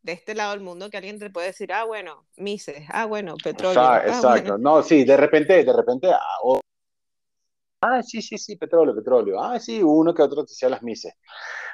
de 0.08 0.14
este 0.14 0.34
lado 0.34 0.52
del 0.52 0.62
mundo 0.62 0.90
que 0.90 0.96
alguien 0.96 1.20
te 1.20 1.30
puede 1.30 1.48
decir, 1.48 1.74
ah, 1.74 1.84
bueno, 1.84 2.26
Mises, 2.38 2.88
ah, 2.94 3.06
bueno, 3.06 3.36
petróleo. 3.44 3.82
Ah, 3.82 4.02
exacto, 4.08 4.58
no, 4.58 4.82
sí, 4.82 5.04
de 5.04 5.18
repente, 5.18 5.66
de 5.66 5.74
repente, 5.74 6.10
ah, 6.10 6.60
ah, 7.82 8.02
sí, 8.02 8.22
sí, 8.22 8.38
sí, 8.38 8.56
petróleo, 8.56 8.96
petróleo, 8.96 9.38
ah, 9.44 9.60
sí, 9.60 9.84
uno 9.84 10.14
que 10.14 10.22
otro 10.22 10.46
te 10.46 10.54
decía 10.54 10.70
las 10.70 10.82
Mises, 10.82 11.14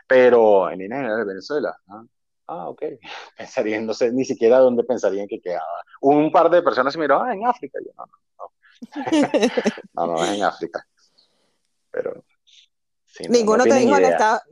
pero 0.08 0.68
en 0.72 0.80
línea 0.80 1.16
de 1.16 1.26
Venezuela, 1.26 1.78
¿ah? 1.90 2.04
ah, 2.48 2.70
ok, 2.70 2.82
pensarían, 3.38 3.86
no 3.86 3.94
sé 3.94 4.12
ni 4.12 4.26
siquiera 4.26 4.58
dónde 4.58 4.84
pensarían 4.84 5.28
que 5.28 5.40
quedaba. 5.40 5.84
Un 6.02 6.32
par 6.32 6.50
de 6.50 6.64
personas 6.64 6.92
se 6.92 7.00
miró, 7.00 7.22
ah, 7.22 7.36
en 7.36 7.46
África, 7.46 7.78
yo 7.86 7.92
no, 7.96 8.06
no, 8.40 10.08
no, 10.08 10.08
no, 10.08 10.24
es 10.24 10.32
en 10.32 10.44
África, 10.44 10.84
pero 11.92 12.24
ninguno, 13.30 13.64
te 13.64 13.76
dijo 13.76 13.96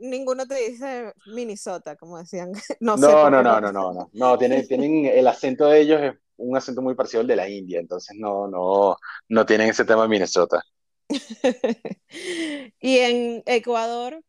ninguno 0.00 0.46
te 0.46 0.54
dice 0.54 1.12
Minnesota, 1.26 1.96
como 1.96 2.18
decían. 2.18 2.52
No, 2.80 2.96
no, 2.96 3.30
no, 3.30 3.42
no, 3.42 3.60
no, 3.60 3.92
no, 3.92 4.10
no, 4.12 4.38
tienen, 4.38 4.66
tienen 4.66 5.06
el 5.06 5.26
acento 5.26 5.66
de 5.66 5.80
ellos 5.80 6.00
es 6.02 6.14
un 6.36 6.56
acento 6.56 6.82
muy 6.82 6.94
parecido 6.94 7.20
al 7.20 7.26
de 7.26 7.36
la 7.36 7.48
India, 7.48 7.80
entonces 7.80 8.16
no, 8.18 8.48
no, 8.48 8.96
no 9.28 9.46
tienen 9.46 9.70
ese 9.70 9.84
tema 9.84 10.02
de 10.02 10.08
Minnesota. 10.08 10.62
y 12.80 12.98
en 12.98 13.42
Ecuador, 13.46 14.22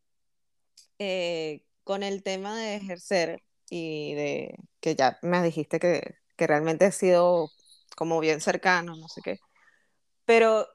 eh, 0.98 1.62
con 1.82 2.02
el 2.02 2.22
tema 2.22 2.56
de 2.56 2.76
ejercer 2.76 3.42
y 3.70 4.14
de 4.14 4.56
que 4.80 4.94
ya 4.94 5.18
me 5.22 5.42
dijiste 5.42 5.78
que, 5.78 6.16
que 6.36 6.46
realmente 6.46 6.84
ha 6.84 6.92
sido 6.92 7.50
como 7.96 8.20
bien 8.20 8.40
cercano, 8.40 8.96
no 8.96 9.08
sé 9.08 9.20
qué, 9.22 9.38
pero 10.24 10.66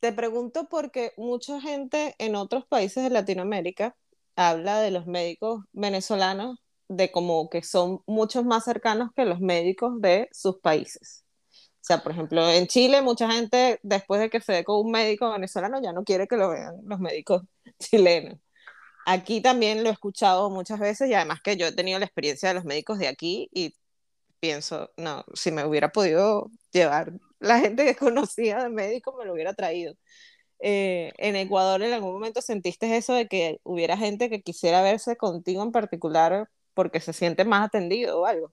te 0.00 0.12
pregunto 0.12 0.68
porque 0.68 1.12
mucha 1.16 1.60
gente 1.60 2.14
en 2.18 2.36
otros 2.36 2.64
países 2.66 3.04
de 3.04 3.10
Latinoamérica 3.10 3.96
habla 4.36 4.80
de 4.80 4.90
los 4.90 5.06
médicos 5.06 5.64
venezolanos 5.72 6.58
de 6.88 7.10
como 7.10 7.50
que 7.50 7.62
son 7.62 8.02
muchos 8.06 8.44
más 8.44 8.64
cercanos 8.64 9.10
que 9.14 9.24
los 9.24 9.40
médicos 9.40 10.00
de 10.00 10.28
sus 10.32 10.58
países. 10.60 11.24
O 11.50 11.84
sea, 11.88 12.02
por 12.02 12.12
ejemplo, 12.12 12.48
en 12.48 12.66
Chile 12.66 13.02
mucha 13.02 13.30
gente 13.30 13.80
después 13.82 14.20
de 14.20 14.30
que 14.30 14.40
se 14.40 14.52
ve 14.52 14.64
con 14.64 14.84
un 14.84 14.92
médico 14.92 15.30
venezolano 15.30 15.80
ya 15.82 15.92
no 15.92 16.04
quiere 16.04 16.28
que 16.28 16.36
lo 16.36 16.50
vean 16.50 16.76
los 16.84 17.00
médicos 17.00 17.42
chilenos. 17.78 18.38
Aquí 19.06 19.40
también 19.40 19.82
lo 19.82 19.90
he 19.90 19.92
escuchado 19.92 20.50
muchas 20.50 20.78
veces 20.78 21.08
y 21.08 21.14
además 21.14 21.40
que 21.42 21.56
yo 21.56 21.66
he 21.66 21.72
tenido 21.72 21.98
la 21.98 22.04
experiencia 22.04 22.50
de 22.50 22.54
los 22.54 22.64
médicos 22.64 22.98
de 22.98 23.08
aquí 23.08 23.48
y 23.52 23.74
pienso, 24.40 24.90
no, 24.96 25.24
si 25.34 25.50
me 25.50 25.64
hubiera 25.64 25.90
podido 25.90 26.50
llevar 26.72 27.12
la 27.40 27.58
gente 27.58 27.84
que 27.84 27.94
conocía 27.96 28.62
de 28.62 28.68
médico 28.68 29.14
me 29.16 29.24
lo 29.24 29.32
hubiera 29.32 29.54
traído. 29.54 29.94
Eh, 30.60 31.12
en 31.18 31.36
Ecuador 31.36 31.80
en 31.82 31.92
algún 31.92 32.12
momento 32.12 32.42
sentiste 32.42 32.96
eso 32.96 33.14
de 33.14 33.28
que 33.28 33.60
hubiera 33.62 33.96
gente 33.96 34.28
que 34.28 34.42
quisiera 34.42 34.82
verse 34.82 35.16
contigo 35.16 35.62
en 35.62 35.70
particular 35.70 36.48
porque 36.74 36.98
se 36.98 37.12
siente 37.12 37.44
más 37.44 37.66
atendido 37.66 38.20
o 38.20 38.26
algo. 38.26 38.52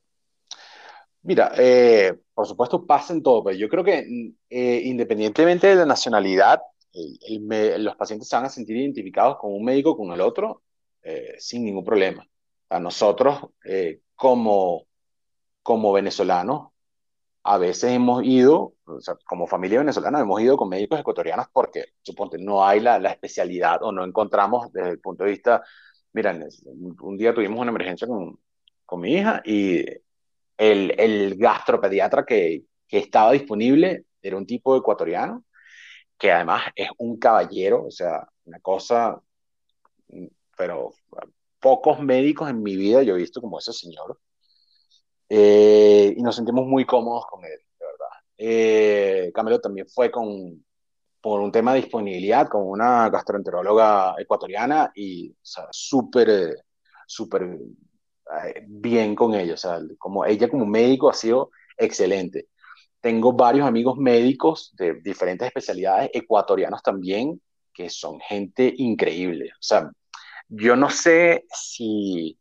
Mira, 1.24 1.52
eh, 1.58 2.14
por 2.36 2.46
supuesto 2.46 2.86
pasa 2.86 3.12
en 3.12 3.24
todo, 3.24 3.44
pero 3.44 3.58
yo 3.58 3.68
creo 3.68 3.84
que 3.84 4.34
eh, 4.50 4.82
independientemente 4.84 5.68
de 5.68 5.76
la 5.76 5.86
nacionalidad, 5.86 6.62
los 7.78 7.96
pacientes 7.96 8.30
se 8.30 8.36
van 8.36 8.46
a 8.46 8.50
sentir 8.50 8.78
identificados 8.78 9.38
con 9.38 9.52
un 9.52 9.64
médico 9.64 9.98
con 9.98 10.12
el 10.12 10.22
otro 10.22 10.62
sin 11.38 11.66
ningún 11.66 11.84
problema. 11.84 12.28
A 12.70 12.80
nosotros, 12.80 13.40
como, 14.16 14.88
como 15.62 15.92
venezolanos, 15.92 16.70
a 17.48 17.60
veces 17.60 17.92
hemos 17.92 18.24
ido, 18.24 18.74
o 18.86 19.00
sea, 19.00 19.16
como 19.26 19.46
familia 19.46 19.78
venezolana, 19.80 20.20
hemos 20.20 20.42
ido 20.42 20.58
con 20.58 20.68
médicos 20.68 21.00
ecuatorianos 21.00 21.48
porque, 21.54 21.86
suponte, 22.02 22.40
no 22.40 22.66
hay 22.66 22.80
la, 22.80 22.98
la 22.98 23.12
especialidad 23.12 23.84
o 23.84 23.92
no 23.92 24.04
encontramos 24.04 24.74
desde 24.74 24.90
el 24.90 25.00
punto 25.00 25.24
de 25.24 25.30
vista, 25.32 25.64
miren, 26.14 26.48
un 27.02 27.18
día 27.18 27.36
tuvimos 27.36 27.60
una 27.60 27.70
emergencia 27.70 28.08
con, 28.08 28.40
con 28.84 29.00
mi 29.02 29.14
hija 29.14 29.44
y 29.46 29.86
el, 30.58 30.96
el 30.98 31.36
gastropediatra 31.38 32.26
que, 32.26 32.64
que 32.88 32.98
estaba 32.98 33.32
disponible 33.34 34.06
era 34.24 34.38
un 34.38 34.48
tipo 34.48 34.76
ecuatoriano 34.76 35.44
que 36.18 36.32
además 36.32 36.64
es 36.76 36.90
un 36.98 37.20
caballero, 37.20 37.86
o 37.86 37.92
sea, 37.92 38.28
una 38.46 38.60
cosa, 38.60 39.22
pero 40.58 40.94
pocos 41.60 42.00
médicos 42.00 42.50
en 42.50 42.64
mi 42.64 42.76
vida 42.76 43.04
yo 43.04 43.16
he 43.16 43.20
visto 43.20 43.42
como 43.42 43.60
ese 43.60 43.74
señor. 43.74 44.20
Eh, 45.30 46.14
y 46.18 46.22
nos 46.22 46.36
sentimos 46.36 46.66
muy 46.68 46.86
cómodos 46.86 47.26
con 47.28 47.44
él, 47.46 47.60
de 47.80 47.86
verdad. 47.86 48.10
Eh, 48.38 49.32
Camilo 49.34 49.60
también 49.60 49.88
fue 49.88 50.12
con, 50.12 50.64
por 51.22 51.42
un 51.42 51.52
tema 51.52 51.74
de 51.74 51.82
disponibilidad 51.82 52.48
con 52.48 52.70
una 52.70 53.10
gastroenteróloga 53.10 54.16
ecuatoriana 54.20 54.92
y 54.94 55.36
súper, 55.42 56.30
eh, 56.30 56.56
súper 57.08 57.44
eh, 57.44 58.64
bien 58.68 59.16
con 59.16 59.34
ella. 59.34 59.56
O 59.56 59.58
sea, 59.58 59.80
como 59.98 60.26
ella 60.26 60.48
como 60.50 60.66
médico 60.68 61.10
ha 61.10 61.14
sido 61.14 61.50
excelente. 61.78 62.50
Tengo 63.02 63.34
varios 63.34 63.68
amigos 63.68 63.98
médicos 63.98 64.72
de 64.78 65.02
diferentes 65.02 65.48
especialidades, 65.48 66.12
ecuatorianos 66.14 66.84
también, 66.84 67.42
que 67.74 67.90
son 67.90 68.20
gente 68.20 68.74
increíble. 68.78 69.52
O 69.54 69.62
sea, 69.62 69.92
yo 70.48 70.76
no 70.76 70.90
sé 70.90 71.46
si, 71.52 72.38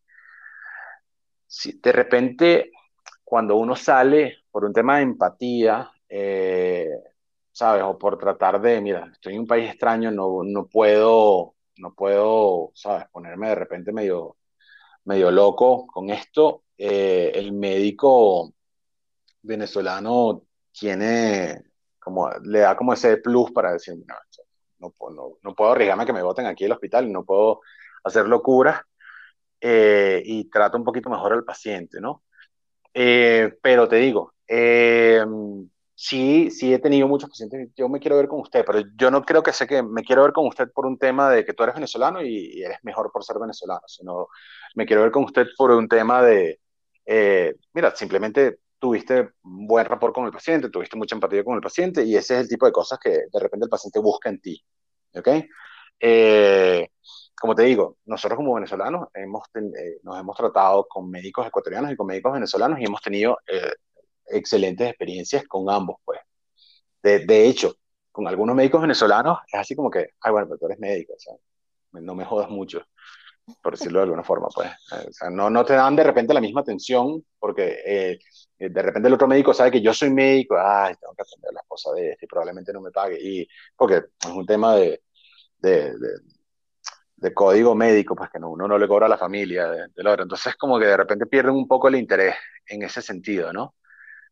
si 1.46 1.72
de 1.80 1.92
repente 1.92 2.70
cuando 3.24 3.56
uno 3.56 3.74
sale 3.74 4.44
por 4.50 4.64
un 4.64 4.72
tema 4.72 4.98
de 4.98 5.02
empatía, 5.02 5.90
eh, 6.08 6.90
¿sabes? 7.50 7.82
O 7.84 7.98
por 7.98 8.18
tratar 8.18 8.60
de, 8.60 8.80
mira, 8.80 9.10
estoy 9.12 9.34
en 9.34 9.40
un 9.40 9.46
país 9.46 9.70
extraño, 9.70 10.10
no, 10.10 10.42
no 10.44 10.66
puedo, 10.66 11.54
no 11.78 11.94
puedo, 11.94 12.70
¿sabes? 12.74 13.06
Ponerme 13.10 13.48
de 13.48 13.54
repente 13.54 13.92
medio, 13.92 14.36
medio 15.04 15.30
loco 15.30 15.86
con 15.86 16.10
esto. 16.10 16.64
Eh, 16.76 17.32
el 17.34 17.52
médico 17.52 18.52
venezolano 19.42 20.42
tiene, 20.72 21.62
como, 21.98 22.30
le 22.42 22.60
da 22.60 22.76
como 22.76 22.92
ese 22.92 23.18
plus 23.18 23.52
para 23.52 23.72
decir, 23.72 23.94
no, 24.78 24.90
no, 25.10 25.38
no 25.42 25.54
puedo 25.54 25.72
arriesgarme 25.72 26.02
a 26.02 26.06
que 26.06 26.12
me 26.12 26.22
voten 26.22 26.46
aquí 26.46 26.64
el 26.64 26.72
hospital, 26.72 27.10
no 27.10 27.24
puedo 27.24 27.60
hacer 28.04 28.26
locuras. 28.28 28.80
Eh, 29.66 30.22
y 30.26 30.50
trato 30.50 30.76
un 30.76 30.84
poquito 30.84 31.08
mejor 31.08 31.32
al 31.32 31.44
paciente, 31.44 31.98
¿no? 31.98 32.24
Eh, 32.94 33.52
pero 33.60 33.88
te 33.88 33.96
digo, 33.96 34.34
eh, 34.46 35.24
sí, 35.94 36.50
sí 36.50 36.72
he 36.72 36.78
tenido 36.78 37.08
muchos 37.08 37.28
pacientes, 37.28 37.70
yo 37.76 37.88
me 37.88 37.98
quiero 37.98 38.16
ver 38.16 38.28
con 38.28 38.40
usted, 38.40 38.64
pero 38.64 38.80
yo 38.96 39.10
no 39.10 39.22
creo 39.22 39.42
que 39.42 39.52
sé 39.52 39.66
que 39.66 39.82
me 39.82 40.04
quiero 40.04 40.22
ver 40.22 40.32
con 40.32 40.46
usted 40.46 40.70
por 40.72 40.86
un 40.86 40.96
tema 40.98 41.28
de 41.30 41.44
que 41.44 41.54
tú 41.54 41.64
eres 41.64 41.74
venezolano 41.74 42.22
y, 42.22 42.62
eres 42.62 42.78
mejor 42.82 43.10
por 43.12 43.24
ser 43.24 43.38
venezolano, 43.40 43.82
sino 43.88 44.28
me 44.76 44.86
quiero 44.86 45.02
ver 45.02 45.10
con 45.10 45.24
usted 45.24 45.46
por 45.56 45.72
un 45.72 45.88
tema 45.88 46.22
de, 46.22 46.60
eh, 47.06 47.54
mira, 47.72 47.94
simplemente 47.96 48.58
tuviste 48.78 49.30
buen 49.42 49.86
rapport 49.86 50.14
con 50.14 50.26
el 50.26 50.32
paciente, 50.32 50.70
tuviste 50.70 50.96
mucha 50.96 51.16
empatía 51.16 51.42
con 51.44 51.56
el 51.56 51.60
paciente 51.62 52.04
y 52.04 52.16
ese 52.16 52.34
es 52.34 52.40
el 52.42 52.48
tipo 52.48 52.66
de 52.66 52.72
cosas 52.72 52.98
que 53.00 53.10
de 53.10 53.40
repente 53.40 53.64
el 53.64 53.70
paciente 53.70 53.98
busca 53.98 54.28
en 54.28 54.40
ti, 54.40 54.62
¿ok? 55.14 55.28
Como 57.44 57.54
te 57.54 57.64
digo, 57.64 57.98
nosotros 58.06 58.38
como 58.38 58.54
venezolanos 58.54 59.08
hemos 59.12 59.42
eh, 59.54 60.00
nos 60.02 60.18
hemos 60.18 60.34
tratado 60.34 60.86
con 60.88 61.10
médicos 61.10 61.46
ecuatorianos 61.46 61.92
y 61.92 61.96
con 61.96 62.06
médicos 62.06 62.32
venezolanos 62.32 62.80
y 62.80 62.84
hemos 62.84 63.02
tenido 63.02 63.36
eh, 63.46 63.70
excelentes 64.28 64.88
experiencias 64.88 65.44
con 65.46 65.68
ambos, 65.68 65.96
pues. 66.06 66.20
De, 67.02 67.26
de, 67.26 67.46
hecho, 67.46 67.74
con 68.10 68.26
algunos 68.26 68.56
médicos 68.56 68.80
venezolanos 68.80 69.40
es 69.46 69.60
así 69.60 69.76
como 69.76 69.90
que, 69.90 70.12
ay, 70.22 70.32
bueno, 70.32 70.46
pero 70.46 70.58
tú 70.58 70.64
eres 70.64 70.78
médico, 70.78 71.12
o 71.12 71.18
sea, 71.18 71.34
no 71.92 72.14
me 72.14 72.24
jodas 72.24 72.48
mucho, 72.48 72.82
por 73.62 73.74
decirlo 73.74 73.98
de 73.98 74.04
alguna 74.04 74.24
forma, 74.24 74.48
pues. 74.48 74.70
O 75.06 75.12
sea, 75.12 75.28
no, 75.28 75.50
no 75.50 75.66
te 75.66 75.74
dan 75.74 75.96
de 75.96 76.04
repente 76.04 76.32
la 76.32 76.40
misma 76.40 76.62
atención 76.62 77.26
porque 77.38 77.76
eh, 77.84 78.18
de 78.58 78.82
repente 78.82 79.08
el 79.08 79.14
otro 79.14 79.28
médico 79.28 79.52
sabe 79.52 79.70
que 79.70 79.82
yo 79.82 79.92
soy 79.92 80.08
médico, 80.08 80.56
ay, 80.58 80.94
tengo 80.98 81.12
que 81.14 81.24
atender 81.24 81.50
a 81.50 81.52
la 81.52 81.60
esposa 81.60 81.92
de 81.92 82.12
este 82.12 82.24
y 82.24 82.28
probablemente 82.28 82.72
no 82.72 82.80
me 82.80 82.90
pague, 82.90 83.18
y 83.20 83.46
porque 83.76 83.96
es 83.96 84.30
un 84.30 84.46
tema 84.46 84.76
de, 84.76 85.02
de, 85.58 85.90
de 85.98 86.33
de 87.16 87.32
código 87.34 87.74
médico, 87.74 88.16
pues 88.16 88.30
que 88.30 88.38
no, 88.38 88.50
uno 88.50 88.68
no 88.68 88.78
le 88.78 88.88
cobra 88.88 89.06
a 89.06 89.08
la 89.08 89.18
familia 89.18 89.68
del 89.68 90.06
otro. 90.06 90.24
Entonces, 90.24 90.56
como 90.56 90.78
que 90.78 90.86
de 90.86 90.96
repente 90.96 91.26
pierden 91.26 91.54
un 91.54 91.68
poco 91.68 91.88
el 91.88 91.96
interés 91.96 92.34
en 92.66 92.82
ese 92.82 93.02
sentido, 93.02 93.52
¿no? 93.52 93.74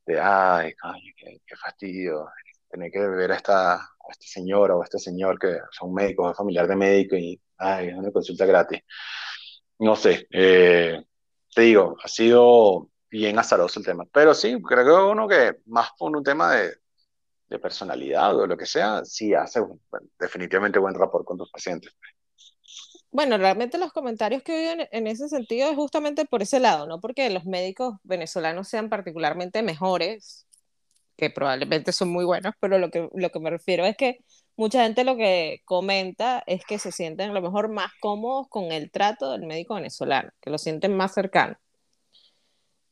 De, 0.06 0.20
ay, 0.20 0.74
qué, 1.16 1.56
fastidio 1.56 2.28
tener 2.68 2.90
que 2.90 3.00
ver 3.00 3.32
a 3.32 3.36
esta, 3.36 3.74
a 3.74 4.10
esta 4.10 4.26
señora 4.26 4.74
o 4.76 4.82
a 4.82 4.84
este 4.84 4.98
señor 4.98 5.38
que 5.38 5.58
son 5.70 5.94
médicos, 5.94 6.32
es 6.32 6.36
familiar 6.36 6.66
de 6.66 6.76
médico 6.76 7.16
y, 7.16 7.40
ay, 7.58 7.88
es 7.88 7.94
una 7.94 8.10
consulta 8.10 8.46
gratis. 8.46 8.80
No 9.78 9.96
sé, 9.96 10.26
eh, 10.30 11.04
te 11.54 11.62
digo, 11.62 11.96
ha 12.02 12.08
sido 12.08 12.90
bien 13.10 13.38
azaroso 13.38 13.78
el 13.80 13.86
tema. 13.86 14.04
Pero 14.12 14.34
sí, 14.34 14.60
creo 14.62 14.84
que 14.84 15.12
uno 15.12 15.28
que 15.28 15.58
más 15.66 15.90
por 15.98 16.16
un 16.16 16.24
tema 16.24 16.52
de, 16.54 16.76
de 17.48 17.58
personalidad 17.58 18.36
o 18.36 18.46
lo 18.46 18.56
que 18.56 18.66
sea, 18.66 19.04
sí 19.04 19.34
hace 19.34 19.60
definitivamente 20.18 20.78
buen 20.78 20.94
rapport 20.94 21.24
con 21.24 21.38
tus 21.38 21.50
pacientes. 21.50 21.92
Bueno, 23.12 23.36
realmente 23.36 23.78
los 23.78 23.92
comentarios 23.92 24.42
que 24.42 24.52
oigo 24.52 24.82
en, 24.82 24.88
en 24.90 25.06
ese 25.06 25.28
sentido 25.28 25.68
es 25.70 25.76
justamente 25.76 26.24
por 26.24 26.42
ese 26.42 26.60
lado, 26.60 26.86
no 26.86 26.98
porque 26.98 27.28
los 27.30 27.44
médicos 27.44 27.96
venezolanos 28.04 28.68
sean 28.68 28.88
particularmente 28.88 29.62
mejores, 29.62 30.46
que 31.16 31.30
probablemente 31.30 31.92
son 31.92 32.08
muy 32.10 32.24
buenos, 32.24 32.54
pero 32.58 32.78
lo 32.78 32.90
que, 32.90 33.08
lo 33.14 33.30
que 33.30 33.40
me 33.40 33.50
refiero 33.50 33.84
es 33.84 33.96
que 33.96 34.24
mucha 34.56 34.82
gente 34.84 35.04
lo 35.04 35.16
que 35.16 35.60
comenta 35.66 36.42
es 36.46 36.64
que 36.64 36.78
se 36.78 36.90
sienten 36.90 37.30
a 37.30 37.34
lo 37.34 37.42
mejor 37.42 37.68
más 37.68 37.92
cómodos 38.00 38.48
con 38.48 38.72
el 38.72 38.90
trato 38.90 39.30
del 39.32 39.42
médico 39.46 39.74
venezolano, 39.74 40.30
que 40.40 40.50
lo 40.50 40.58
sienten 40.58 40.96
más 40.96 41.12
cercano. 41.14 41.56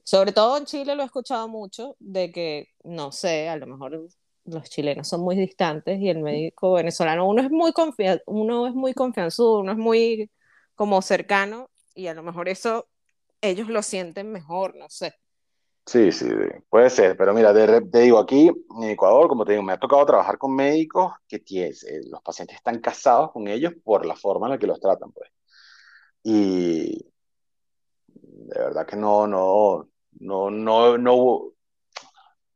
Sobre 0.05 0.33
todo 0.33 0.59
en 0.59 0.66
Chile 0.66 0.97
lo 0.97 1.03
he 1.03 1.07
escuchado 1.07 1.49
mucho, 1.49 1.97
de 1.99 2.31
que, 2.31 2.68
no 2.85 3.11
sé, 3.11 3.49
a 3.49 3.57
lo 3.57 3.66
mejor 3.66 4.09
los 4.45 4.68
chilenos 4.70 5.09
son 5.09 5.22
muy 5.22 5.36
distantes 5.36 6.01
y 6.01 6.09
el 6.09 6.20
médico 6.20 6.72
venezolano, 6.74 7.28
uno 7.28 7.43
es 7.43 7.51
muy, 7.51 7.72
confia 7.72 8.20
uno 8.26 8.66
es 8.66 8.74
muy 8.74 8.95
confianzudo, 8.95 9.61
uno 9.61 9.72
es 9.72 9.78
muy 9.78 10.30
como 10.74 11.03
cercano 11.03 11.70
y 11.95 12.07
a 12.07 12.14
lo 12.14 12.22
mejor 12.22 12.49
eso 12.49 12.88
ellos 13.41 13.68
lo 13.68 13.82
sienten 13.82 14.32
mejor, 14.32 14.76
no 14.76 14.88
sé. 14.88 15.14
Sí, 15.86 16.12
sí, 16.12 16.26
puede 16.68 16.88
ser, 16.88 17.16
pero 17.16 17.34
mira, 17.34 17.53
te, 17.53 18.01
digo, 18.01 18.18
aquí 18.18 18.49
en 18.49 18.82
Ecuador, 18.84 19.28
como 19.28 19.45
te 19.45 19.53
digo, 19.53 19.64
me 19.64 19.72
ha 19.72 19.80
tocado 19.80 20.07
trabajar 20.07 20.38
con 20.38 20.55
médicos 20.55 21.12
que 21.26 21.41
tienen, 21.41 21.72
eh, 21.72 22.01
los 22.09 22.22
pacientes 22.22 22.57
están 22.57 22.80
casados 22.80 23.32
con 23.32 23.49
ellos 23.49 23.72
por 23.82 24.07
la 24.07 24.14
forma 24.14 24.47
en 24.47 24.53
la 24.53 24.59
que 24.59 24.66
los 24.66 24.78
tratan, 24.78 25.11
pues. 25.11 25.30
Y 26.22 27.11
de 28.07 28.59
verdad 28.59 28.86
que 28.86 28.97
no, 28.97 29.26
no, 29.26 29.88
no, 30.20 30.51
no, 30.51 30.99
no, 30.99 31.53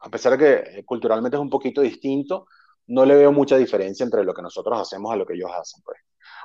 a 0.05 0.11
pesar 0.11 0.37
de 0.37 0.39
que 0.39 0.79
eh, 0.79 0.85
culturalmente 0.85 1.37
es 1.37 1.41
un 1.41 1.49
poquito 1.49 1.81
distinto, 1.81 2.47
no 2.89 3.07
le 3.07 3.15
veo 3.15 3.33
mucha 3.33 3.57
diferencia 3.57 4.05
entre 4.05 4.23
lo 4.23 4.35
que 4.35 4.43
nosotros 4.43 4.79
hacemos 4.79 5.11
a 5.11 5.17
lo 5.17 5.25
que 5.25 5.35
ellos 5.35 5.51
hacen, 5.59 5.83
pues. 5.83 5.99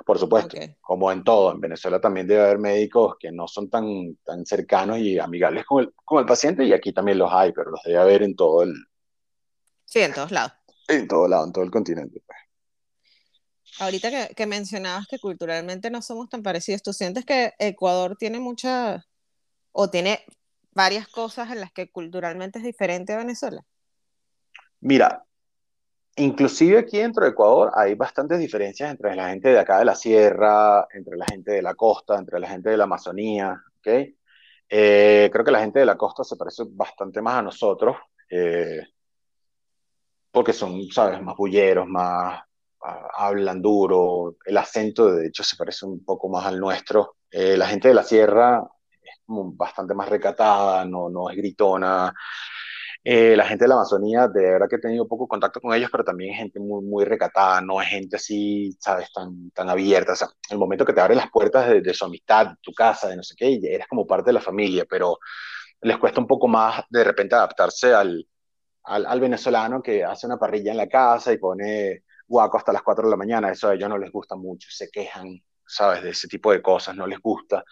Por 0.04 0.18
supuesto, 0.18 0.56
como 0.80 1.12
en 1.12 1.22
todo, 1.22 1.52
en 1.52 1.60
Venezuela 1.60 2.00
también 2.00 2.26
debe 2.26 2.40
haber 2.40 2.58
médicos 2.58 3.16
que 3.20 3.30
no 3.30 3.46
son 3.46 3.68
tan, 3.68 4.16
tan 4.24 4.46
cercanos 4.46 4.98
y 4.98 5.18
amigables 5.18 5.66
con 5.66 5.84
el, 5.84 5.92
con 6.06 6.20
el 6.20 6.26
paciente, 6.26 6.64
y 6.64 6.72
aquí 6.72 6.92
también 6.94 7.18
los 7.18 7.30
hay, 7.30 7.52
pero 7.52 7.70
los 7.70 7.82
debe 7.84 7.98
haber 7.98 8.22
en 8.22 8.34
todo 8.34 8.62
el... 8.62 8.72
Sí, 9.84 10.00
en 10.00 10.14
todos 10.14 10.30
lados. 10.30 10.52
En 10.88 11.06
todo 11.06 11.28
lado, 11.28 11.44
en 11.44 11.52
todo 11.52 11.64
el 11.64 11.70
continente. 11.70 12.22
Pues. 12.26 12.38
Ahorita 13.78 14.10
que, 14.10 14.34
que, 14.34 14.46
mencionabas 14.46 15.06
que 15.06 15.18
culturalmente 15.18 15.90
no 15.90 16.00
somos 16.00 16.30
tan 16.30 16.42
parecidos, 16.42 16.82
¿tú 16.82 16.94
sientes 16.94 17.26
que 17.26 17.52
Ecuador 17.58 18.16
tiene 18.18 18.40
mucha, 18.40 19.06
o 19.72 19.90
tiene 19.90 20.24
varias 20.72 21.08
cosas 21.08 21.50
en 21.50 21.60
las 21.60 21.72
que 21.72 21.90
culturalmente 21.90 22.58
es 22.58 22.64
diferente 22.64 23.12
a 23.12 23.18
Venezuela? 23.18 23.62
Mira, 24.80 25.24
inclusive 26.16 26.78
aquí 26.78 26.98
dentro 26.98 27.24
de 27.24 27.30
Ecuador 27.30 27.72
hay 27.74 27.94
bastantes 27.94 28.38
diferencias 28.38 28.90
entre 28.90 29.14
la 29.14 29.28
gente 29.28 29.50
de 29.50 29.58
acá 29.58 29.78
de 29.78 29.84
la 29.84 29.94
sierra, 29.94 30.86
entre 30.92 31.16
la 31.16 31.26
gente 31.26 31.52
de 31.52 31.62
la 31.62 31.74
costa, 31.74 32.18
entre 32.18 32.40
la 32.40 32.48
gente 32.48 32.70
de 32.70 32.76
la 32.76 32.84
Amazonía, 32.84 33.62
¿ok? 33.78 33.88
Eh, 34.68 35.28
creo 35.32 35.44
que 35.44 35.50
la 35.50 35.60
gente 35.60 35.80
de 35.80 35.86
la 35.86 35.96
costa 35.96 36.22
se 36.22 36.36
parece 36.36 36.62
bastante 36.68 37.20
más 37.20 37.34
a 37.34 37.42
nosotros, 37.42 37.96
eh, 38.30 38.80
porque 40.30 40.52
son, 40.52 40.84
sabes, 40.90 41.20
más 41.20 41.36
bulleros, 41.36 41.88
más 41.88 42.42
hablan 43.16 43.60
duro, 43.60 44.36
el 44.44 44.56
acento 44.56 45.12
de 45.12 45.26
hecho 45.26 45.42
se 45.42 45.56
parece 45.56 45.84
un 45.86 46.04
poco 46.04 46.28
más 46.28 46.46
al 46.46 46.58
nuestro. 46.58 47.16
Eh, 47.30 47.56
la 47.56 47.66
gente 47.66 47.88
de 47.88 47.94
la 47.94 48.02
sierra 48.02 48.66
bastante 49.56 49.94
más 49.94 50.08
recatada, 50.08 50.84
no, 50.84 51.08
no 51.08 51.30
es 51.30 51.36
gritona. 51.36 52.12
Eh, 53.02 53.34
la 53.34 53.46
gente 53.46 53.64
de 53.64 53.68
la 53.68 53.76
Amazonía, 53.76 54.28
de 54.28 54.42
verdad 54.42 54.68
que 54.68 54.76
he 54.76 54.78
tenido 54.80 55.08
poco 55.08 55.26
contacto 55.26 55.60
con 55.60 55.74
ellos, 55.74 55.88
pero 55.90 56.04
también 56.04 56.32
es 56.34 56.38
gente 56.38 56.60
muy, 56.60 56.84
muy 56.84 57.04
recatada, 57.04 57.60
no 57.62 57.80
es 57.80 57.88
gente 57.88 58.16
así, 58.16 58.76
sabes, 58.78 59.10
tan, 59.12 59.50
tan 59.52 59.70
abierta. 59.70 60.12
O 60.12 60.16
sea, 60.16 60.28
el 60.50 60.58
momento 60.58 60.84
que 60.84 60.92
te 60.92 61.00
abre 61.00 61.14
las 61.14 61.30
puertas 61.30 61.68
de, 61.82 61.94
su 61.94 62.04
amistad, 62.04 62.48
de 62.48 62.56
tu 62.60 62.72
casa, 62.74 63.08
de 63.08 63.16
no 63.16 63.22
sé 63.22 63.34
qué, 63.36 63.58
eres 63.62 63.86
como 63.88 64.06
parte 64.06 64.28
de 64.28 64.34
la 64.34 64.40
familia, 64.40 64.84
pero 64.88 65.18
les 65.82 65.96
cuesta 65.98 66.20
un 66.20 66.26
poco 66.26 66.46
más 66.48 66.84
de 66.90 67.04
repente 67.04 67.34
adaptarse 67.34 67.94
al, 67.94 68.26
al, 68.84 69.06
al 69.06 69.20
venezolano 69.20 69.82
que 69.82 70.04
hace 70.04 70.26
una 70.26 70.38
parrilla 70.38 70.72
en 70.72 70.76
la 70.76 70.88
casa 70.88 71.32
y 71.32 71.38
pone 71.38 72.04
guaco 72.28 72.58
hasta 72.58 72.72
las 72.72 72.82
4 72.82 73.04
de 73.06 73.10
la 73.10 73.16
mañana. 73.16 73.50
Eso 73.50 73.68
a 73.68 73.74
ellos 73.74 73.88
no 73.88 73.98
les 73.98 74.12
gusta 74.12 74.36
mucho, 74.36 74.68
se 74.70 74.90
quejan, 74.90 75.42
sabes, 75.66 76.02
de 76.02 76.10
ese 76.10 76.28
tipo 76.28 76.52
de 76.52 76.62
cosas, 76.62 76.94
no 76.96 77.06
les 77.06 77.20
gusta. 77.20 77.64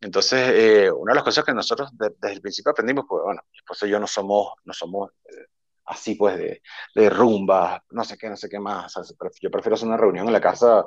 Entonces, 0.00 0.40
eh, 0.54 0.90
una 0.90 1.12
de 1.12 1.16
las 1.16 1.24
cosas 1.24 1.44
que 1.44 1.52
nosotros 1.52 1.90
desde 1.92 2.34
el 2.34 2.40
principio 2.40 2.72
aprendimos, 2.72 3.04
pues 3.08 3.22
bueno, 3.22 3.42
mi 3.52 3.58
esposa 3.58 3.86
y 3.86 3.90
yo 3.90 4.00
no 4.00 4.06
somos, 4.06 4.54
no 4.64 4.72
somos 4.72 5.10
eh, 5.26 5.46
así 5.86 6.14
pues 6.14 6.38
de, 6.38 6.62
de, 6.94 7.10
rumba, 7.10 7.84
no 7.90 8.04
sé 8.04 8.16
qué, 8.16 8.28
no 8.30 8.36
sé 8.36 8.48
qué 8.48 8.58
más. 8.58 8.94
yo 9.40 9.50
prefiero 9.50 9.74
hacer 9.74 9.88
una 9.88 9.96
reunión 9.98 10.26
en 10.26 10.32
la 10.32 10.40
casa, 10.40 10.86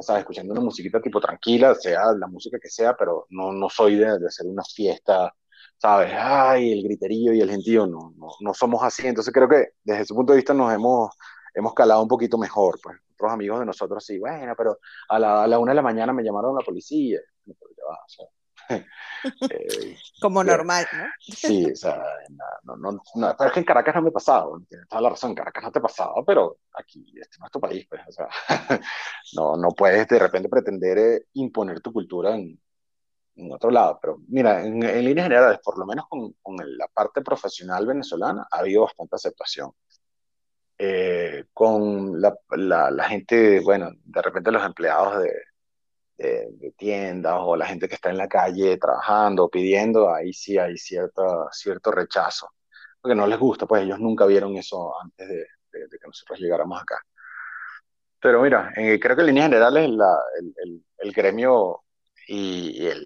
¿sabes? 0.00 0.20
escuchando 0.20 0.52
una 0.52 0.62
musiquita 0.62 1.00
tipo 1.00 1.20
tranquila, 1.20 1.74
sea 1.74 2.12
la 2.18 2.26
música 2.26 2.58
que 2.60 2.70
sea, 2.70 2.96
pero 2.96 3.26
no, 3.30 3.52
no 3.52 3.68
soy 3.68 3.96
de, 3.96 4.18
de 4.18 4.26
hacer 4.26 4.46
una 4.46 4.62
fiesta, 4.64 5.34
¿sabes? 5.78 6.12
Ay, 6.16 6.72
el 6.72 6.82
griterío 6.84 7.32
y 7.34 7.40
el 7.40 7.50
gentío, 7.50 7.86
no, 7.86 8.12
no, 8.16 8.28
no 8.40 8.54
somos 8.54 8.82
así. 8.82 9.06
Entonces 9.06 9.32
creo 9.32 9.48
que 9.48 9.68
desde 9.82 10.02
ese 10.02 10.14
punto 10.14 10.32
de 10.32 10.38
vista 10.38 10.54
nos 10.54 10.72
hemos, 10.72 11.10
hemos 11.54 11.74
calado 11.74 12.02
un 12.02 12.08
poquito 12.08 12.38
mejor, 12.38 12.78
pues. 12.82 12.96
Otros 13.14 13.32
amigos 13.32 13.60
de 13.60 13.66
nosotros 13.66 14.04
sí, 14.04 14.18
bueno, 14.18 14.54
pero 14.56 14.78
a 15.08 15.18
la, 15.20 15.44
a 15.44 15.46
la 15.46 15.58
una 15.58 15.70
de 15.70 15.76
la 15.76 15.82
mañana 15.82 16.12
me 16.12 16.24
llamaron 16.24 16.54
la 16.56 16.64
policía. 16.64 17.20
O 17.46 18.08
sea, 18.08 18.26
eh, 18.68 19.96
Como 20.20 20.44
normal, 20.44 20.86
¿no? 20.92 21.04
Sí, 21.20 21.66
o 21.70 21.76
sea, 21.76 22.02
no, 22.64 22.76
no, 22.76 23.02
no, 23.14 23.36
pero 23.36 23.48
es 23.48 23.52
que 23.52 23.60
en 23.60 23.66
Caracas 23.66 23.94
no 23.94 24.02
me 24.02 24.08
ha 24.08 24.12
pasado, 24.12 24.60
tienes 24.68 24.88
toda 24.88 25.02
la 25.02 25.10
razón, 25.10 25.30
en 25.30 25.36
Caracas 25.36 25.64
no 25.64 25.72
te 25.72 25.78
ha 25.78 25.82
pasado, 25.82 26.24
pero 26.26 26.58
aquí, 26.74 27.14
este 27.20 27.38
no 27.38 27.46
es 27.46 27.52
tu 27.52 27.60
país, 27.60 27.86
pues, 27.88 28.02
o 28.08 28.12
sea, 28.12 28.28
no, 29.34 29.56
no 29.56 29.70
puedes 29.70 30.06
de 30.08 30.18
repente 30.18 30.48
pretender 30.48 30.98
eh, 30.98 31.26
imponer 31.34 31.80
tu 31.80 31.92
cultura 31.92 32.34
en, 32.34 32.60
en, 33.36 33.52
otro 33.52 33.70
lado, 33.70 33.98
pero 34.00 34.18
mira, 34.28 34.64
en, 34.64 34.82
en 34.82 35.04
líneas 35.04 35.26
generales, 35.26 35.60
por 35.62 35.78
lo 35.78 35.86
menos 35.86 36.06
con, 36.08 36.34
con, 36.42 36.56
la 36.76 36.88
parte 36.88 37.22
profesional 37.22 37.86
venezolana, 37.86 38.46
ha 38.50 38.58
habido 38.58 38.82
bastante 38.82 39.16
aceptación. 39.16 39.72
Eh, 40.76 41.44
con 41.52 42.20
la, 42.20 42.36
la, 42.50 42.90
la 42.90 43.04
gente, 43.04 43.60
bueno, 43.60 43.90
de 44.04 44.22
repente 44.22 44.50
los 44.50 44.64
empleados 44.64 45.22
de, 45.22 45.32
de, 46.16 46.74
tiendas 46.76 47.34
o 47.38 47.56
la 47.56 47.66
gente 47.66 47.88
que 47.88 47.94
está 47.94 48.10
en 48.10 48.18
la 48.18 48.28
calle 48.28 48.76
trabajando, 48.78 49.48
pidiendo, 49.48 50.12
ahí 50.12 50.32
sí 50.32 50.58
hay 50.58 50.76
cierta, 50.76 51.22
cierto 51.52 51.90
rechazo, 51.90 52.50
porque 53.00 53.14
no 53.14 53.26
les 53.26 53.38
gusta, 53.38 53.66
pues 53.66 53.82
ellos 53.82 53.98
nunca 54.00 54.26
vieron 54.26 54.56
eso 54.56 54.92
antes 55.00 55.28
de, 55.28 55.46
de, 55.72 55.88
que 55.98 56.06
nosotros 56.06 56.38
llegáramos 56.38 56.80
acá. 56.80 57.00
Pero 58.20 58.42
mira, 58.42 58.72
creo 58.74 59.16
que 59.16 59.20
en 59.20 59.26
líneas 59.26 59.46
generales 59.46 59.84
el, 59.84 59.98
el, 60.62 60.84
el, 60.98 61.12
gremio 61.12 61.82
y, 62.26 62.86
el, 62.86 63.04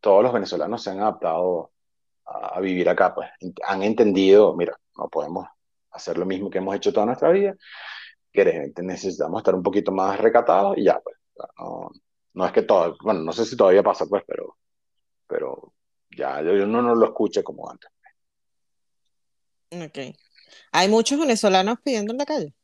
todos 0.00 0.22
los 0.22 0.32
venezolanos 0.32 0.82
se 0.82 0.90
han 0.90 1.00
adaptado 1.00 1.72
a, 2.26 2.56
a, 2.56 2.60
vivir 2.60 2.88
acá, 2.88 3.14
pues 3.14 3.28
han 3.66 3.82
entendido, 3.82 4.54
mira, 4.54 4.78
no 4.96 5.08
podemos 5.08 5.46
hacer 5.90 6.18
lo 6.18 6.26
mismo 6.26 6.50
que 6.50 6.58
hemos 6.58 6.76
hecho 6.76 6.92
toda 6.92 7.06
nuestra 7.06 7.30
vida, 7.30 7.56
que 8.32 8.72
necesitamos 8.82 9.40
estar 9.40 9.54
un 9.54 9.62
poquito 9.62 9.90
más 9.90 10.20
recatados 10.20 10.78
y 10.78 10.84
ya, 10.84 11.00
pues, 11.00 11.16
no, 11.58 11.90
no 12.38 12.46
es 12.46 12.52
que 12.52 12.62
todo, 12.62 12.96
bueno, 13.02 13.20
no 13.22 13.32
sé 13.32 13.44
si 13.44 13.56
todavía 13.56 13.82
pasa, 13.82 14.06
pues, 14.06 14.22
pero, 14.24 14.58
pero 15.26 15.72
ya 16.16 16.38
uno 16.38 16.80
no 16.80 16.94
lo 16.94 17.06
escucha 17.06 17.42
como 17.42 17.68
antes. 17.68 17.90
Ok. 19.72 20.16
¿Hay 20.70 20.88
muchos 20.88 21.18
venezolanos 21.18 21.80
pidiendo 21.82 22.12
en 22.12 22.18
la 22.18 22.24
calle? 22.24 22.54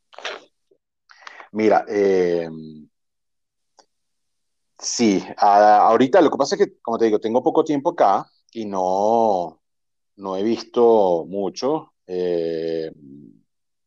Mira, 1.51 1.85
eh, 1.89 2.47
sí, 4.79 5.21
ahorita 5.35 6.21
lo 6.21 6.31
que 6.31 6.37
pasa 6.37 6.55
es 6.55 6.65
que, 6.65 6.79
como 6.81 6.97
te 6.97 7.05
digo, 7.05 7.19
tengo 7.19 7.43
poco 7.43 7.65
tiempo 7.65 7.89
acá 7.89 8.25
y 8.53 8.63
no, 8.63 9.61
no 10.15 10.37
he 10.37 10.43
visto 10.43 11.25
mucho. 11.27 11.95
Eh, 12.07 12.89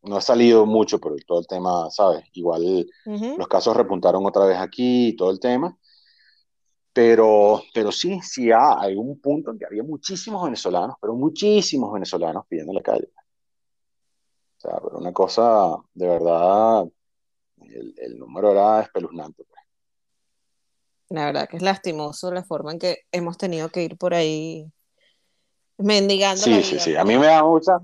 no 0.02 0.16
ha 0.16 0.20
salido 0.20 0.66
mucho 0.66 0.98
por 0.98 1.14
todo 1.24 1.40
el 1.40 1.46
tema, 1.46 1.90
¿sabes? 1.90 2.24
Igual 2.32 2.62
uh 3.06 3.10
-huh. 3.10 3.36
los 3.36 3.48
casos 3.48 3.76
repuntaron 3.76 4.24
otra 4.24 4.44
vez 4.46 4.58
aquí 4.58 5.08
y 5.08 5.16
todo 5.16 5.30
el 5.30 5.40
tema. 5.40 5.76
Pero, 6.92 7.62
pero 7.72 7.92
sí, 7.92 8.20
sí 8.22 8.50
hay 8.52 8.96
un 8.96 9.20
punto 9.20 9.52
en 9.52 9.58
que 9.58 9.66
había 9.66 9.82
muchísimos 9.82 10.42
venezolanos, 10.42 10.96
pero 11.00 11.14
muchísimos 11.14 11.92
venezolanos 11.92 12.44
pidiendo 12.48 12.72
en 12.72 12.76
la 12.76 12.82
calle. 12.82 13.12
O 14.56 14.60
sea, 14.60 14.80
pero 14.82 14.98
una 14.98 15.12
cosa, 15.12 15.76
de 15.94 16.08
verdad, 16.08 16.84
el, 17.60 17.94
el 17.98 18.18
número 18.18 18.50
era 18.50 18.80
espeluznante. 18.80 19.44
Pues. 19.44 19.62
La 21.10 21.26
verdad 21.26 21.48
que 21.48 21.56
es 21.56 21.62
lastimoso 21.62 22.32
la 22.32 22.42
forma 22.42 22.72
en 22.72 22.78
que 22.78 22.98
hemos 23.12 23.38
tenido 23.38 23.68
que 23.68 23.84
ir 23.84 23.96
por 23.96 24.14
ahí 24.14 24.72
mendigando. 25.76 26.42
Sí, 26.42 26.50
la 26.50 26.56
vida, 26.56 26.66
sí, 26.66 26.78
sí. 26.80 26.96
A 26.96 27.04
mí 27.04 27.16
me 27.16 27.26
da 27.26 27.44
mucha, 27.44 27.78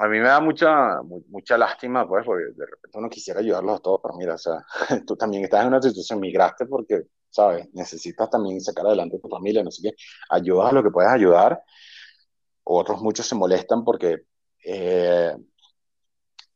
a 0.00 0.08
mí 0.08 0.18
me 0.18 0.28
da 0.28 0.40
mucha, 0.40 1.02
mucha 1.28 1.58
lástima, 1.58 2.06
pues, 2.08 2.24
porque 2.24 2.44
de 2.56 2.66
repente 2.66 2.98
uno 2.98 3.10
quisiera 3.10 3.40
ayudarlos 3.40 3.78
a 3.78 3.82
todos, 3.82 4.00
pero 4.02 4.14
mira, 4.16 4.34
o 4.34 4.38
sea, 4.38 4.64
tú 5.06 5.16
también 5.16 5.44
estás 5.44 5.62
en 5.62 5.68
una 5.68 5.82
situación, 5.82 6.20
migraste 6.20 6.66
porque 6.66 7.06
¿sabes? 7.30 7.68
Necesitas 7.72 8.28
también 8.28 8.60
sacar 8.60 8.86
adelante 8.86 9.16
a 9.16 9.20
tu 9.20 9.28
familia, 9.28 9.62
no 9.62 9.70
sé 9.70 9.82
qué. 9.82 9.96
Ayudas 10.30 10.70
a 10.70 10.74
lo 10.74 10.82
que 10.82 10.90
puedes 10.90 11.10
ayudar. 11.10 11.62
Otros 12.64 13.00
muchos 13.02 13.26
se 13.26 13.34
molestan 13.34 13.84
porque 13.84 14.22
eh, 14.64 15.34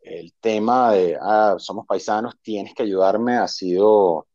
el 0.01 0.35
tema 0.41 0.93
de, 0.93 1.17
ah, 1.21 1.57
somos 1.59 1.87
paisanos, 1.87 2.37
tienes 2.43 2.75
que 2.75 2.83
ayudarme, 2.83 3.37
ha 3.37 3.49
sido, 3.49 4.27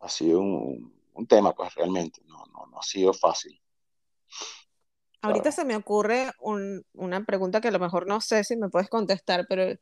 ha 0.00 0.08
sido 0.08 0.40
un, 0.40 0.94
un 1.14 1.26
tema, 1.26 1.52
pues 1.54 1.74
realmente, 1.74 2.22
no, 2.26 2.44
no, 2.52 2.66
no 2.66 2.78
ha 2.78 2.82
sido 2.82 3.12
fácil. 3.12 3.61
Ahorita 5.22 5.52
se 5.52 5.64
me 5.64 5.76
ocurre 5.76 6.32
un, 6.40 6.84
una 6.94 7.24
pregunta 7.24 7.60
que 7.60 7.68
a 7.68 7.72
lo 7.72 7.78
mejor 7.78 8.06
no 8.06 8.20
sé 8.20 8.44
si 8.44 8.56
me 8.56 8.68
puedes 8.68 8.88
contestar, 8.88 9.46
pero 9.48 9.78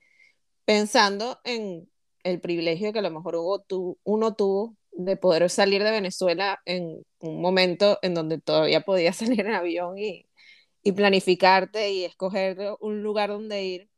pensando 0.67 1.41
en 1.45 1.91
el 2.25 2.41
privilegio 2.41 2.93
que 2.93 2.99
a 3.01 3.03
lo 3.03 3.11
mejor 3.11 3.37
hubo, 3.37 3.61
tú, 3.61 3.99
uno 4.05 4.35
tuvo 4.35 4.77
de 4.93 5.17
poder 5.17 5.49
salir 5.51 5.83
de 5.83 5.91
Venezuela 5.91 6.61
en 6.67 7.03
un 7.21 7.41
momento 7.41 7.99
en 8.03 8.15
donde 8.15 8.39
todavía 8.41 8.83
podías 8.83 9.17
salir 9.17 9.41
en 9.41 9.55
avión 9.55 9.99
y, 9.99 10.27
y 10.83 10.93
planificarte 10.93 11.91
y 11.91 12.05
escoger 12.05 12.59
un 12.81 13.03
lugar 13.03 13.31
donde 13.31 13.65
ir. 13.65 13.91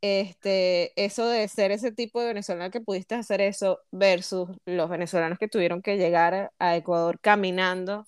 Este, 0.00 0.92
eso 1.02 1.26
de 1.28 1.48
ser 1.48 1.72
ese 1.72 1.90
tipo 1.92 2.20
de 2.20 2.28
venezolano 2.28 2.70
que 2.70 2.80
pudiste 2.80 3.16
hacer 3.16 3.40
eso 3.40 3.80
versus 3.90 4.48
los 4.64 4.88
venezolanos 4.88 5.38
que 5.38 5.48
tuvieron 5.48 5.82
que 5.82 5.96
llegar 5.96 6.52
a 6.58 6.76
Ecuador 6.76 7.18
caminando, 7.20 8.06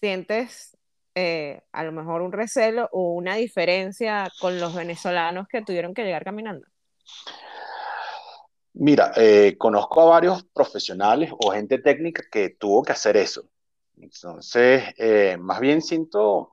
¿sientes 0.00 0.75
eh, 1.18 1.62
a 1.72 1.82
lo 1.82 1.92
mejor 1.92 2.20
un 2.20 2.30
recelo 2.30 2.90
o 2.92 3.12
una 3.14 3.36
diferencia 3.36 4.30
con 4.38 4.60
los 4.60 4.74
venezolanos 4.74 5.48
que 5.48 5.62
tuvieron 5.62 5.94
que 5.94 6.04
llegar 6.04 6.24
caminando? 6.24 6.66
Mira, 8.74 9.12
eh, 9.16 9.56
conozco 9.56 10.02
a 10.02 10.10
varios 10.10 10.44
profesionales 10.52 11.32
o 11.32 11.50
gente 11.50 11.78
técnica 11.78 12.22
que 12.30 12.50
tuvo 12.50 12.82
que 12.82 12.92
hacer 12.92 13.16
eso. 13.16 13.48
Entonces, 13.98 14.84
eh, 14.98 15.38
más 15.40 15.58
bien 15.60 15.80
siento 15.80 16.52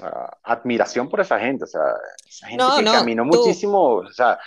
uh, 0.00 0.28
admiración 0.42 1.10
por 1.10 1.20
esa 1.20 1.38
gente, 1.38 1.64
o 1.64 1.66
sea, 1.66 1.82
esa 2.26 2.46
gente 2.46 2.64
No, 2.64 2.76
que 2.78 2.82
no, 2.82 2.92
caminó 2.92 3.24
tú. 3.24 3.36
muchísimo, 3.36 3.96
o 3.96 4.10
sea, 4.10 4.38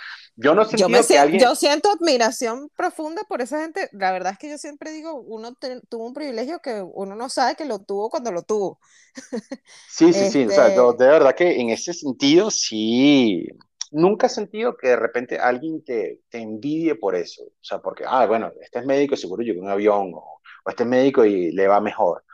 yo 0.42 0.54
no 0.54 0.64
Yo, 0.72 0.88
me 0.88 1.02
que 1.06 1.18
sien- 1.18 1.18
alguien, 1.18 1.40
yo 1.40 1.54
siento 1.56 1.90
admiración 1.90 2.70
profunda 2.76 3.22
por 3.24 3.40
esa 3.42 3.60
gente. 3.62 3.88
La 3.92 4.12
verdad 4.12 4.32
es 4.32 4.38
que 4.38 4.48
yo 4.50 4.58
siempre 4.58 4.92
digo, 4.92 5.14
uno 5.20 5.54
te- 5.54 5.80
tuvo 5.88 6.06
un 6.06 6.14
privilegio 6.14 6.60
que 6.60 6.82
uno 6.82 7.16
no 7.16 7.28
sabe 7.28 7.56
que 7.56 7.64
lo 7.64 7.80
tuvo 7.80 8.08
cuando 8.10 8.30
lo 8.32 8.42
tuvo. 8.42 8.78
sí, 9.86 10.12
sí, 10.12 10.26
sí, 10.26 10.46
o 10.46 10.50
sea, 10.50 10.72
yo 10.72 10.92
Este, 10.92 10.98
de 10.98 11.06
verdad 11.06 11.34
que 11.34 11.60
en 11.60 11.70
ese 11.70 11.92
sentido 11.92 12.50
sí, 12.50 13.46
nunca 13.90 14.26
he 14.26 14.30
sentido 14.30 14.76
que 14.76 14.88
de 14.88 14.96
repente 14.96 15.38
alguien 15.38 15.82
te, 15.84 16.22
te 16.28 16.38
envidie 16.38 16.94
por 16.94 17.14
eso, 17.16 17.42
o 17.44 17.52
sea, 17.60 17.80
porque, 17.80 18.04
ah, 18.06 18.26
bueno, 18.26 18.52
este 18.60 18.78
es 18.80 18.86
médico, 18.86 19.16
seguro 19.16 19.42
llegó 19.42 19.60
en 19.60 19.66
un 19.66 19.72
avión, 19.72 20.12
o, 20.14 20.40
o 20.64 20.70
este 20.70 20.84
es 20.84 20.88
médico 20.88 21.24
y 21.24 21.52
le 21.52 21.66
va 21.68 21.80
mejor. 21.80 22.24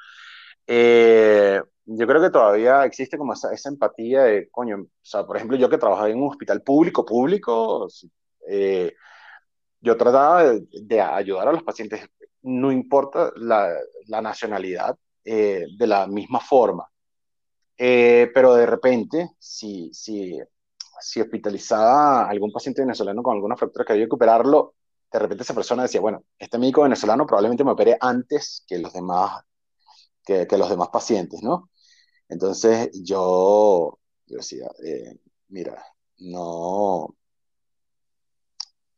Eh, 0.66 1.60
yo 1.86 2.06
creo 2.06 2.20
que 2.22 2.30
todavía 2.30 2.84
existe 2.84 3.18
como 3.18 3.32
esa, 3.34 3.52
esa 3.52 3.68
empatía 3.68 4.24
de, 4.24 4.48
coño, 4.50 4.76
o 4.82 4.88
sea, 5.02 5.26
por 5.26 5.36
ejemplo, 5.36 5.56
yo 5.56 5.68
que 5.70 5.78
trabajaba 5.78 6.10
en 6.10 6.20
un 6.22 6.30
hospital 6.30 6.62
público, 6.62 7.04
público, 7.04 7.88
eh, 8.48 8.92
yo 9.80 9.96
trataba 9.96 10.44
de, 10.44 10.66
de 10.82 11.00
ayudar 11.00 11.48
a 11.48 11.52
los 11.52 11.62
pacientes, 11.62 12.08
no 12.42 12.72
importa 12.72 13.32
la, 13.36 13.68
la 14.08 14.20
nacionalidad, 14.22 14.96
eh, 15.24 15.66
de 15.76 15.86
la 15.88 16.06
misma 16.06 16.40
forma. 16.40 16.88
Eh, 17.78 18.30
pero 18.34 18.54
de 18.54 18.66
repente, 18.66 19.30
si, 19.38 19.90
si, 19.92 20.38
si 21.00 21.20
hospitalizaba 21.20 22.22
a 22.22 22.30
algún 22.30 22.52
paciente 22.52 22.82
venezolano 22.82 23.22
con 23.22 23.34
alguna 23.34 23.56
fractura 23.56 23.84
que 23.84 23.92
había 23.92 24.06
que 24.06 24.14
operarlo, 24.14 24.74
de 25.12 25.18
repente 25.18 25.42
esa 25.42 25.54
persona 25.54 25.82
decía, 25.82 26.00
bueno, 26.00 26.24
este 26.38 26.58
médico 26.58 26.82
venezolano 26.82 27.26
probablemente 27.26 27.64
me 27.64 27.72
opere 27.72 27.96
antes 28.00 28.64
que 28.66 28.78
los 28.78 28.92
demás, 28.92 29.42
que, 30.24 30.46
que 30.46 30.58
los 30.58 30.70
demás 30.70 30.88
pacientes, 30.88 31.42
¿no? 31.42 31.70
Entonces 32.28 32.90
yo, 33.04 33.98
yo 34.26 34.36
decía, 34.36 34.68
eh, 34.84 35.18
mira, 35.48 35.82
no, 36.18 37.14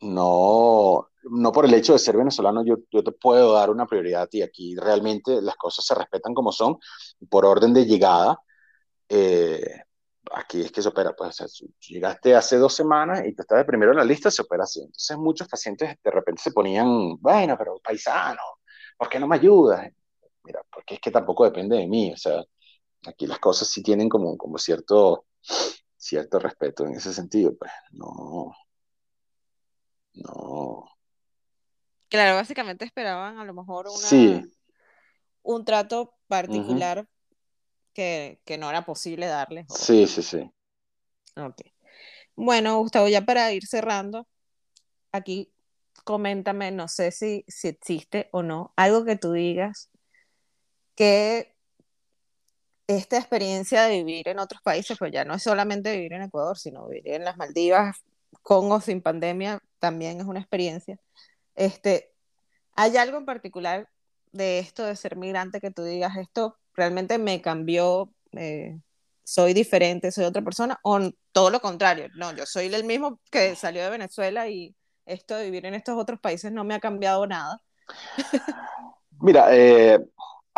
no, 0.01 1.09
no 1.25 1.53
por 1.53 1.65
el 1.65 1.75
hecho 1.75 1.93
de 1.93 1.99
ser 1.99 2.17
venezolano 2.17 2.65
yo, 2.65 2.77
yo 2.91 3.03
te 3.03 3.13
puedo 3.13 3.53
dar 3.55 3.71
una 3.71 3.87
prioridad 3.87 4.29
ti. 4.29 4.43
Aquí 4.43 4.77
realmente 4.77 5.43
las 5.43 5.57
cosas 5.57 5.85
se 5.85 5.95
respetan 5.95 6.35
como 6.35 6.53
son, 6.53 6.79
por 7.29 7.45
orden 7.45 7.75
de 7.75 7.87
llegada. 7.87 8.39
Eh, 9.09 9.83
aquí 10.33 10.63
es 10.63 10.73
que 10.73 10.83
se 10.83 10.89
opera, 10.89 11.15
pues, 11.17 11.41
o 11.41 11.47
sea, 11.49 11.67
llegaste 11.89 12.35
hace 12.35 12.57
dos 12.59 12.75
semanas 12.75 13.23
y 13.27 13.35
tú 13.35 13.43
estás 13.43 13.65
primero 13.65 13.93
en 13.93 13.99
la 13.99 14.05
lista, 14.05 14.31
se 14.31 14.43
opera 14.43 14.65
así. 14.65 14.81
Entonces 14.81 15.17
muchos 15.19 15.49
pacientes 15.49 15.97
de 16.03 16.11
repente 16.11 16.43
se 16.43 16.53
ponían, 16.53 17.17
bueno, 17.21 17.57
pero 17.59 17.79
paisano, 17.83 18.41
¿por 18.97 19.09
qué 19.09 19.19
no 19.19 19.27
me 19.27 19.37
ayudas? 19.37 19.89
Mira, 20.45 20.61
porque 20.73 20.95
es 20.95 21.01
que 21.01 21.11
tampoco 21.11 21.45
depende 21.45 21.77
de 21.77 21.87
mí, 21.87 22.13
o 22.13 22.17
sea, 22.17 22.43
aquí 23.09 23.27
las 23.27 23.39
cosas 23.39 23.69
sí 23.69 23.83
tienen 23.83 24.09
como, 24.09 24.37
como 24.37 24.59
cierto, 24.59 25.27
cierto 25.97 26.39
respeto 26.39 26.87
en 26.87 26.95
ese 26.95 27.13
sentido, 27.13 27.57
pues, 27.59 27.71
no, 27.93 28.53
no, 30.15 30.89
claro, 32.09 32.37
básicamente 32.37 32.85
esperaban 32.85 33.39
a 33.39 33.45
lo 33.45 33.55
mejor 33.55 33.87
sí, 33.89 34.43
un 35.43 35.65
trato 35.65 36.15
particular 36.27 37.07
que, 37.95 38.41
que 38.45 38.59
no 38.59 38.69
era 38.71 38.85
posible 38.85 39.27
darles. 39.27 39.67
o- 39.69 39.75
Sí, 39.77 40.07
sí, 40.07 40.23
sí. 40.23 40.51
ok. 41.37 41.61
Bueno, 42.37 42.79
Gustavo, 42.79 43.09
ya 43.09 43.23
para 43.25 43.53
ir 43.53 43.67
cerrando, 43.67 44.27
aquí 45.13 45.53
coméntame, 46.05 46.71
no 46.71 46.89
sé 46.89 47.11
si, 47.13 47.45
si 47.49 47.69
existe 47.69 48.29
o 48.33 48.43
no, 48.43 48.73
algo 48.77 49.05
que 49.05 49.17
tú 49.17 49.33
digas 49.33 49.91
que 50.95 51.55
esta 52.89 53.19
experiencia 53.19 53.83
de 53.85 54.03
vivir 54.03 54.29
en 54.29 54.39
otros 54.39 54.63
países, 54.63 54.99
pues 54.99 55.13
ya 55.13 55.25
no 55.25 55.35
es 55.35 55.43
solamente 55.43 55.95
vivir 55.95 56.15
en 56.15 56.23
Ecuador, 56.23 56.59
sino 56.59 56.89
vivir 56.89 57.13
en 57.13 57.25
las 57.25 57.37
Maldivas, 57.37 57.99
con 58.43 58.73
o 58.73 58.81
sin 58.81 59.03
pandemia, 59.03 59.61
también 59.79 60.21
es 60.21 60.27
una 60.27 60.41
experiencia. 60.41 60.99
Este, 61.55 62.11
¿hay 62.75 62.97
algo 62.97 63.19
en 63.19 63.27
particular 63.27 63.89
de 64.33 64.59
esto 64.59 64.85
de 64.85 64.97
ser 64.97 65.17
migrante 65.17 65.61
que 65.61 65.71
tú 65.71 65.85
digas, 65.85 66.17
esto 66.17 66.57
realmente 66.75 67.19
me 67.19 67.43
cambió, 67.43 68.11
eh, 68.33 68.79
soy 69.23 69.53
diferente, 69.53 70.11
soy 70.11 70.25
otra 70.25 70.43
persona? 70.43 70.81
O 70.83 70.99
todo 71.33 71.51
lo 71.51 71.61
contrario, 71.61 72.09
no, 72.17 72.35
yo 72.35 72.47
soy 72.47 72.73
el 72.75 72.85
mismo 72.85 73.21
que 73.31 73.55
salió 73.55 73.83
de 73.85 73.91
Venezuela 73.91 74.49
y 74.49 74.75
esto 75.05 75.37
de 75.37 75.45
vivir 75.45 75.67
en 75.67 75.75
estos 75.75 75.99
otros 75.99 76.21
países 76.21 76.53
no 76.53 76.65
me 76.65 76.75
ha 76.75 76.81
cambiado 76.81 77.27
nada. 77.27 77.61
Mira, 79.21 79.49
eh, 79.55 79.99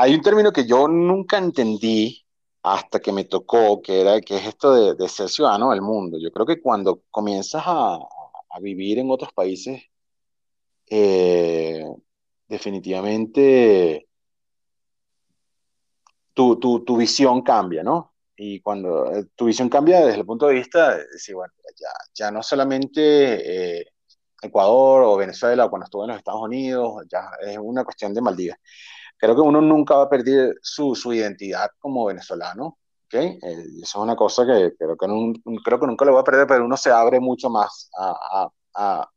hay 0.01 0.15
un 0.15 0.23
término 0.23 0.51
que 0.51 0.67
yo 0.67 0.89
nunca 0.89 1.37
entendí 1.37 2.25
hasta 2.63 3.01
que 3.01 3.13
me 3.13 3.25
tocó, 3.25 3.83
que 3.83 4.01
era 4.01 4.21
que 4.23 4.37
es 4.37 4.47
esto 4.47 4.75
de, 4.75 4.95
de 4.95 5.09
ser 5.09 5.29
ciudadano 5.29 5.71
del 5.71 5.83
mundo. 5.83 6.19
Yo 6.19 6.31
creo 6.33 6.47
que 6.47 6.61
cuando 6.61 7.03
comienzas 7.11 7.63
a, 7.67 7.97
a 8.51 8.61
vivir 8.61 8.99
en 8.99 9.11
otros 9.11 9.31
países, 9.35 9.83
eh, 10.87 11.85
definitivamente 12.49 14.09
tu, 16.33 16.59
tu, 16.59 16.81
tu 16.83 16.97
visión 16.97 17.43
cambia, 17.43 17.83
¿no? 17.83 18.15
Y 18.37 18.61
cuando 18.61 19.13
eh, 19.13 19.27
tu 19.37 19.47
visión 19.47 19.69
cambia 19.69 20.01
desde 20.01 20.21
el 20.21 20.27
punto 20.27 20.47
de 20.47 20.55
vista 20.55 20.97
de 20.97 21.35
bueno, 21.35 21.53
ya, 21.79 21.89
ya 22.15 22.31
no 22.31 22.43
solamente 22.43 23.81
eh, 23.81 23.87
Ecuador 24.41 25.03
o 25.03 25.17
Venezuela 25.19 25.67
o 25.67 25.71
cuando 25.71 25.85
estuve 25.85 26.05
en 26.05 26.09
los 26.09 26.19
Estados 26.19 26.41
Unidos, 26.41 27.05
ya 27.11 27.31
es 27.47 27.59
una 27.59 27.85
cuestión 27.85 28.15
de 28.15 28.23
Maldivas. 28.23 28.59
Creo 29.21 29.35
que 29.35 29.41
uno 29.43 29.61
nunca 29.61 29.97
va 29.97 30.05
a 30.05 30.09
perder 30.11 30.55
su, 30.62 30.95
su 30.95 31.12
identidad 31.12 31.71
como 31.79 32.07
venezolano, 32.07 32.79
¿ok? 33.07 33.14
Eh, 33.14 33.39
eso 33.43 33.83
es 33.83 33.95
una 33.97 34.16
cosa 34.16 34.47
que 34.47 34.75
creo 34.79 34.97
que, 34.97 35.07
creo 35.64 35.81
que 35.81 35.87
nunca 35.87 36.05
lo 36.07 36.14
va 36.14 36.21
a 36.21 36.25
perder, 36.25 36.47
pero 36.47 36.64
uno 36.64 36.77
se 36.77 36.91
abre 36.91 37.21
mucho 37.21 37.51
más 37.51 37.91
a, 37.99 38.11
a, 38.33 38.49
a, 38.75 39.11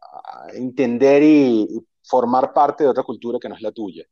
a 0.00 0.46
entender 0.54 1.22
y, 1.22 1.62
y 1.62 1.86
formar 2.02 2.52
parte 2.52 2.84
de 2.84 2.90
otra 2.90 3.02
cultura 3.02 3.38
que 3.40 3.48
no 3.48 3.54
es 3.56 3.62
la 3.62 3.72
tuya. 3.72 4.04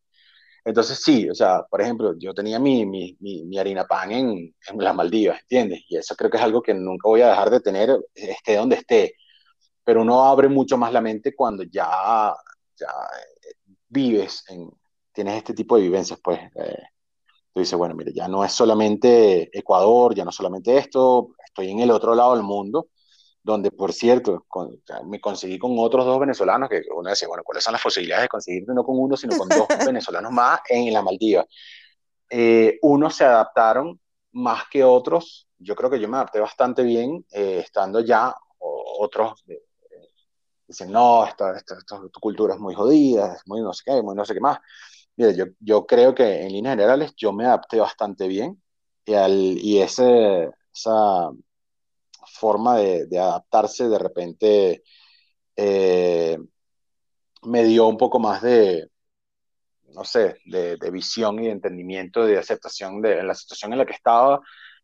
Entonces 0.64 1.00
sí, 1.02 1.28
o 1.30 1.34
sea, 1.34 1.64
por 1.70 1.80
ejemplo, 1.82 2.14
yo 2.18 2.34
tenía 2.34 2.58
mi, 2.58 2.86
mi, 2.86 3.16
mi, 3.20 3.44
mi 3.44 3.58
harina 3.58 3.86
pan 3.86 4.12
en, 4.12 4.28
en 4.68 4.78
las 4.78 4.94
Maldivas, 4.94 5.40
¿entiendes? 5.42 5.82
Y 5.88 5.96
eso 5.96 6.14
creo 6.16 6.30
que 6.30 6.38
es 6.38 6.42
algo 6.42 6.62
que 6.62 6.74
nunca 6.74 7.08
voy 7.08 7.22
a 7.22 7.28
dejar 7.30 7.50
de 7.50 7.60
tener, 7.60 7.90
esté 8.14 8.56
donde 8.56 8.76
esté. 8.76 9.14
Pero 9.84 10.02
uno 10.02 10.24
abre 10.24 10.48
mucho 10.48 10.78
más 10.78 10.92
la 10.92 11.00
mente 11.00 11.34
cuando 11.34 11.64
ya, 11.64 12.34
ya 12.76 12.88
vives, 13.92 14.44
en, 14.48 14.70
tienes 15.12 15.36
este 15.36 15.54
tipo 15.54 15.76
de 15.76 15.82
vivencias, 15.82 16.18
pues. 16.22 16.40
Eh, 16.56 16.82
tú 17.52 17.60
dices, 17.60 17.78
bueno, 17.78 17.94
mire, 17.94 18.12
ya 18.12 18.28
no 18.28 18.44
es 18.44 18.52
solamente 18.52 19.50
Ecuador, 19.56 20.14
ya 20.14 20.24
no 20.24 20.30
es 20.30 20.36
solamente 20.36 20.76
esto, 20.78 21.34
estoy 21.44 21.70
en 21.70 21.80
el 21.80 21.90
otro 21.90 22.14
lado 22.14 22.34
del 22.34 22.42
mundo, 22.42 22.88
donde, 23.42 23.70
por 23.70 23.92
cierto, 23.92 24.44
con, 24.48 24.82
me 25.06 25.20
conseguí 25.20 25.58
con 25.58 25.72
otros 25.78 26.06
dos 26.06 26.18
venezolanos, 26.18 26.68
que 26.70 26.82
uno 26.96 27.10
decía, 27.10 27.28
bueno, 27.28 27.42
¿cuáles 27.44 27.62
son 27.64 27.72
las 27.72 27.82
posibilidades 27.82 28.24
de 28.24 28.28
conseguirte 28.28 28.72
no 28.72 28.84
con 28.84 28.98
uno, 28.98 29.16
sino 29.16 29.36
con 29.36 29.48
dos 29.48 29.66
venezolanos 29.86 30.32
más 30.32 30.60
en 30.68 30.92
la 30.92 31.02
Maldiva? 31.02 31.44
Eh, 32.30 32.78
unos 32.82 33.16
se 33.16 33.24
adaptaron 33.24 34.00
más 34.32 34.64
que 34.70 34.82
otros, 34.82 35.48
yo 35.58 35.76
creo 35.76 35.90
que 35.90 36.00
yo 36.00 36.08
me 36.08 36.16
adapté 36.16 36.40
bastante 36.40 36.82
bien 36.82 37.24
eh, 37.32 37.60
estando 37.64 38.00
o, 38.58 38.96
otros 39.00 39.44
eh, 39.48 39.60
dicen, 40.72 40.92
no, 40.92 41.24
esta, 41.26 41.56
esta, 41.56 41.78
esta, 41.78 41.96
esta 41.96 42.20
cultura 42.20 42.54
es 42.54 42.60
muy 42.60 42.74
jodida, 42.74 43.34
es 43.34 43.42
muy 43.46 43.60
no 43.60 43.72
sé 43.72 43.82
qué, 43.86 44.02
muy 44.02 44.14
no 44.14 44.24
sé 44.24 44.34
qué 44.34 44.40
más. 44.40 44.58
Mira, 45.16 45.32
yo, 45.32 45.46
yo 45.60 45.86
creo 45.86 46.14
que 46.14 46.42
en 46.42 46.52
líneas 46.52 46.74
generales 46.74 47.14
yo 47.16 47.32
me 47.32 47.44
adapté 47.46 47.78
bastante 47.80 48.28
bien 48.28 48.62
y, 49.04 49.14
al, 49.14 49.32
y 49.32 49.80
ese, 49.80 50.50
esa 50.74 51.30
forma 52.26 52.76
de, 52.78 53.06
de 53.06 53.18
adaptarse 53.18 53.88
de 53.88 53.98
repente 53.98 54.82
eh, 55.56 56.38
me 57.42 57.64
dio 57.64 57.86
un 57.88 57.96
poco 57.96 58.18
más 58.18 58.42
de, 58.42 58.88
no 59.94 60.04
sé, 60.04 60.38
de, 60.46 60.76
de 60.76 60.90
visión 60.90 61.38
y 61.40 61.46
de 61.46 61.52
entendimiento, 61.52 62.24
de 62.24 62.38
aceptación 62.38 63.00
de 63.02 63.22
la 63.22 63.34
situación 63.34 63.72
en 63.72 63.78
la 63.78 63.86
que 63.86 63.92
estaba. 63.92 64.40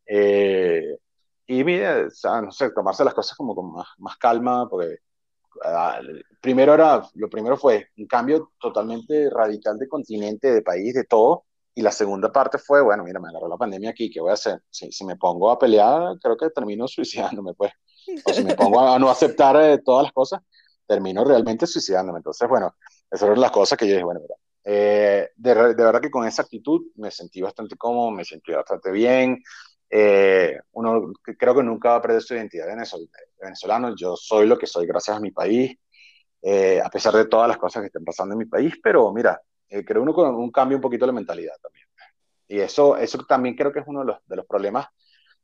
Eh, 0.07 0.97
y 1.47 1.65
mira, 1.65 2.07
o 2.09 2.11
sea, 2.11 2.43
no 2.43 2.53
sé, 2.53 2.71
tomarse 2.71 3.05
las 3.05 3.15
cosas 3.15 3.37
como 3.37 3.55
con 3.55 3.73
más, 3.73 3.87
más 3.99 4.17
calma, 4.19 4.69
porque 4.69 4.99
primero 6.41 6.75
era, 6.75 7.03
lo 7.15 7.29
primero 7.29 7.57
fue 7.57 7.89
un 7.97 8.07
cambio 8.07 8.53
totalmente 8.61 9.31
radical 9.31 9.79
de 9.79 9.89
continente, 9.89 10.53
de 10.53 10.63
país, 10.63 10.95
de 10.95 11.05
todo. 11.05 11.45
Y 11.75 11.83
la 11.83 11.93
segunda 11.93 12.33
parte 12.33 12.59
fue, 12.59 12.83
bueno, 12.83 13.05
mira, 13.05 13.21
me 13.21 13.29
agarró 13.29 13.49
la 13.49 13.57
pandemia 13.57 13.91
aquí, 13.91 14.11
¿qué 14.11 14.21
voy 14.21 14.31
a 14.31 14.35
hacer? 14.35 14.61
Si, 14.69 14.91
si 14.91 15.05
me 15.05 15.17
pongo 15.17 15.51
a 15.51 15.59
pelear, 15.59 16.19
creo 16.21 16.37
que 16.37 16.51
termino 16.51 16.89
suicidándome, 16.89 17.55
pues. 17.55 17.73
O 18.25 18.33
si 18.33 18.43
me 18.43 18.55
pongo 18.55 18.81
a, 18.81 18.99
no 18.99 19.11
aceptar 19.11 19.57
eh, 19.57 19.79
todas 19.85 20.05
las 20.05 20.13
cosas, 20.13 20.41
termino 20.87 21.25
realmente 21.25 21.67
suicidándome. 21.67 22.19
Entonces, 22.19 22.49
bueno, 22.49 22.75
esas 23.11 23.29
eran 23.29 23.41
las 23.41 23.51
cosas 23.51 23.79
que 23.79 23.87
yo 23.87 23.93
dije, 23.93 24.05
bueno, 24.05 24.21
mira, 24.21 24.35
eh, 24.65 25.31
de, 25.37 25.55
de, 25.55 25.85
verdad 25.85 26.01
que 26.01 26.11
con 26.11 26.27
esa 26.27 26.43
actitud 26.43 26.81
me 26.97 27.11
sentí 27.11 27.41
bastante 27.41 27.77
cómodo, 27.77 28.11
me 28.11 28.25
sentí 28.25 28.53
bastante 28.53 28.91
bien. 28.91 29.43
Eh, 29.91 30.59
uno 30.73 31.13
creo 31.23 31.55
que 31.55 31.63
nunca 31.63 31.91
va 31.91 31.97
a 31.97 32.03
perder 32.03 32.23
su 32.23 32.35
identidad 32.35 32.67
venezolano. 33.41 33.95
Yo 33.97 34.17
soy 34.17 34.47
lo 34.47 34.59
que 34.59 34.67
soy 34.67 34.87
gracias 34.87 35.17
a 35.17 35.21
mi 35.21 35.31
país, 35.31 35.77
eh, 36.43 36.81
a 36.85 36.91
pesar 36.91 37.15
de 37.15 37.27
todas 37.27 37.49
las 37.49 37.59
cosas 37.59 37.83
que 37.83 37.87
estén 37.87 38.05
pasando 38.05 38.35
en 38.35 38.39
mi 38.39 38.47
país, 38.47 38.75
pero 38.83 39.13
mira, 39.13 39.41
eh, 39.69 39.85
creo 39.85 40.03
uno 40.03 40.15
con 40.15 40.35
un 40.35 40.51
cambio 40.51 40.77
un 40.79 40.83
poquito 40.83 41.05
de 41.05 41.09
la 41.09 41.15
mentalidad 41.15 41.55
también. 41.63 41.87
Y 42.49 42.61
eso, 42.61 42.97
eso 42.97 43.19
también 43.27 43.55
creo 43.57 43.73
que 43.73 43.81
es 43.81 43.87
uno 43.87 44.01
de 44.01 44.07
los, 44.07 44.19
de 44.27 44.37
los 44.37 44.47
problemas 44.47 44.87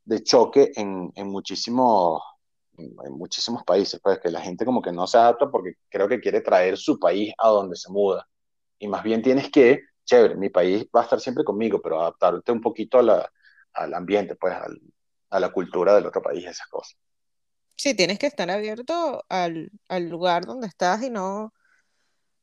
de 0.05 0.23
choque 0.23 0.73
en, 0.77 1.13
en 1.15 1.29
muchísimos 1.29 2.23
en 2.77 3.13
muchísimos 3.13 3.63
países, 3.65 4.01
pues 4.03 4.19
que 4.21 4.31
la 4.31 4.41
gente 4.41 4.65
como 4.65 4.83
que 4.83 4.93
no 4.93 5.07
se 5.07 5.19
adapta 5.19 5.51
porque 5.51 5.75
creo 5.89 6.09
que 6.09 6.21
quiere 6.21 6.41
traer 6.41 6.77
su 6.77 6.99
país 6.99 7.33
a 7.39 7.49
donde 7.49 7.77
se 7.77 7.91
muda. 7.91 8.27
Y 8.79 8.89
más 8.89 9.03
bien 9.03 9.23
tienes 9.23 9.51
que, 9.51 9.81
chévere, 10.05 10.37
mi 10.37 10.51
país 10.51 10.87
va 10.95 11.01
a 11.01 11.05
estar 11.05 11.21
siempre 11.21 11.45
conmigo, 11.45 11.81
pero 11.81 12.01
adaptarte 12.01 12.53
un 12.53 12.61
poquito 12.61 12.99
a 12.99 13.03
la, 13.03 13.33
al 13.75 13.95
ambiente, 13.95 14.37
pues 14.37 14.55
al, 14.55 14.81
a 15.31 15.41
la 15.41 15.53
cultura 15.53 15.95
del 15.95 16.07
otro 16.07 16.23
país, 16.23 16.47
esas 16.47 16.69
cosas. 16.69 16.97
Sí, 17.77 17.95
tienes 17.95 18.19
que 18.19 18.27
estar 18.27 18.51
abierto 18.51 19.25
al, 19.29 19.71
al 19.89 20.09
lugar 20.09 20.47
donde 20.47 20.67
estás 20.69 21.03
y 21.03 21.11
no, 21.11 21.53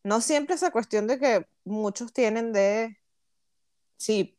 no 0.04 0.22
siempre 0.22 0.56
esa 0.56 0.72
cuestión 0.72 1.08
de 1.08 1.20
que 1.20 1.48
muchos 1.66 2.14
tienen 2.14 2.54
de, 2.54 2.98
sí, 3.98 4.38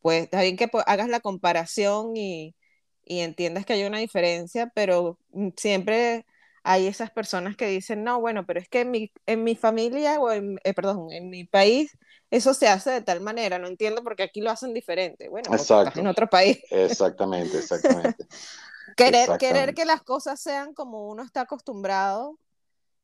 pues 0.00 0.24
está 0.24 0.40
que 0.42 0.70
hagas 0.86 1.08
la 1.08 1.20
comparación 1.20 2.16
y, 2.16 2.56
y 3.04 3.20
entiendas 3.20 3.66
que 3.66 3.74
hay 3.74 3.84
una 3.84 3.98
diferencia, 3.98 4.72
pero 4.74 5.18
siempre 5.56 6.26
hay 6.62 6.86
esas 6.86 7.10
personas 7.10 7.56
que 7.56 7.66
dicen, 7.66 8.04
no, 8.04 8.20
bueno, 8.20 8.44
pero 8.46 8.60
es 8.60 8.68
que 8.68 8.80
en 8.80 8.90
mi, 8.90 9.12
en 9.26 9.44
mi 9.44 9.56
familia 9.56 10.20
o 10.20 10.30
en, 10.30 10.58
eh, 10.64 10.74
perdón, 10.74 11.10
en 11.10 11.30
mi 11.30 11.44
país 11.44 11.96
eso 12.30 12.54
se 12.54 12.68
hace 12.68 12.90
de 12.90 13.02
tal 13.02 13.20
manera, 13.20 13.58
no 13.58 13.66
entiendo 13.66 14.02
por 14.02 14.14
qué 14.14 14.22
aquí 14.24 14.40
lo 14.40 14.50
hacen 14.50 14.72
diferente. 14.72 15.28
Bueno, 15.28 15.52
estás 15.54 15.96
en 15.96 16.06
otro 16.06 16.28
país. 16.28 16.60
Exactamente, 16.70 17.58
exactamente. 17.58 18.24
querer, 18.96 19.22
exactamente. 19.22 19.46
querer 19.46 19.74
que 19.74 19.84
las 19.84 20.02
cosas 20.02 20.40
sean 20.40 20.72
como 20.74 21.08
uno 21.08 21.24
está 21.24 21.42
acostumbrado 21.42 22.38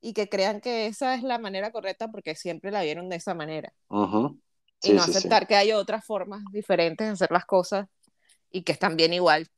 y 0.01 0.13
que 0.13 0.29
crean 0.29 0.61
que 0.61 0.87
esa 0.87 1.15
es 1.15 1.23
la 1.23 1.39
manera 1.39 1.73
correcta 1.73 2.09
porque 2.09 2.37
siempre 2.37 2.71
la 2.71 2.83
vieron 2.83 3.09
de 3.09 3.17
esa 3.17 3.35
manera. 3.35 3.73
Uh 3.89 4.07
-huh. 4.07 4.41
sí, 4.81 4.93
y 4.93 4.95
no 4.95 5.03
sí, 5.03 5.11
aceptar 5.11 5.43
sí. 5.43 5.47
que 5.49 5.57
hay 5.57 5.73
otras 5.73 6.05
formas 6.05 6.43
diferentes 6.53 7.07
de 7.07 7.13
hacer 7.13 7.33
las 7.33 7.47
cosas 7.47 7.89
y 8.51 8.63
que 8.63 8.73
están 8.73 8.97
bien 8.97 9.13
igual. 9.13 9.49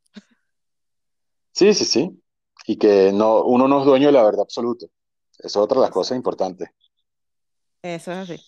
Sí, 1.51 1.73
sí, 1.73 1.85
sí. 1.85 2.21
Y 2.69 2.77
que 2.77 3.11
no, 3.11 3.45
uno 3.45 3.67
no 3.67 3.79
es 3.79 3.85
dueño 3.87 4.09
de 4.09 4.11
la 4.13 4.21
verdad 4.21 4.41
absoluta. 4.41 4.85
Eso 5.39 5.47
es 5.47 5.55
otra 5.57 5.79
de 5.79 5.85
las 5.85 5.89
cosas 5.89 6.15
importantes. 6.15 6.69
Eso 7.81 8.11
es 8.11 8.17
así. 8.29 8.39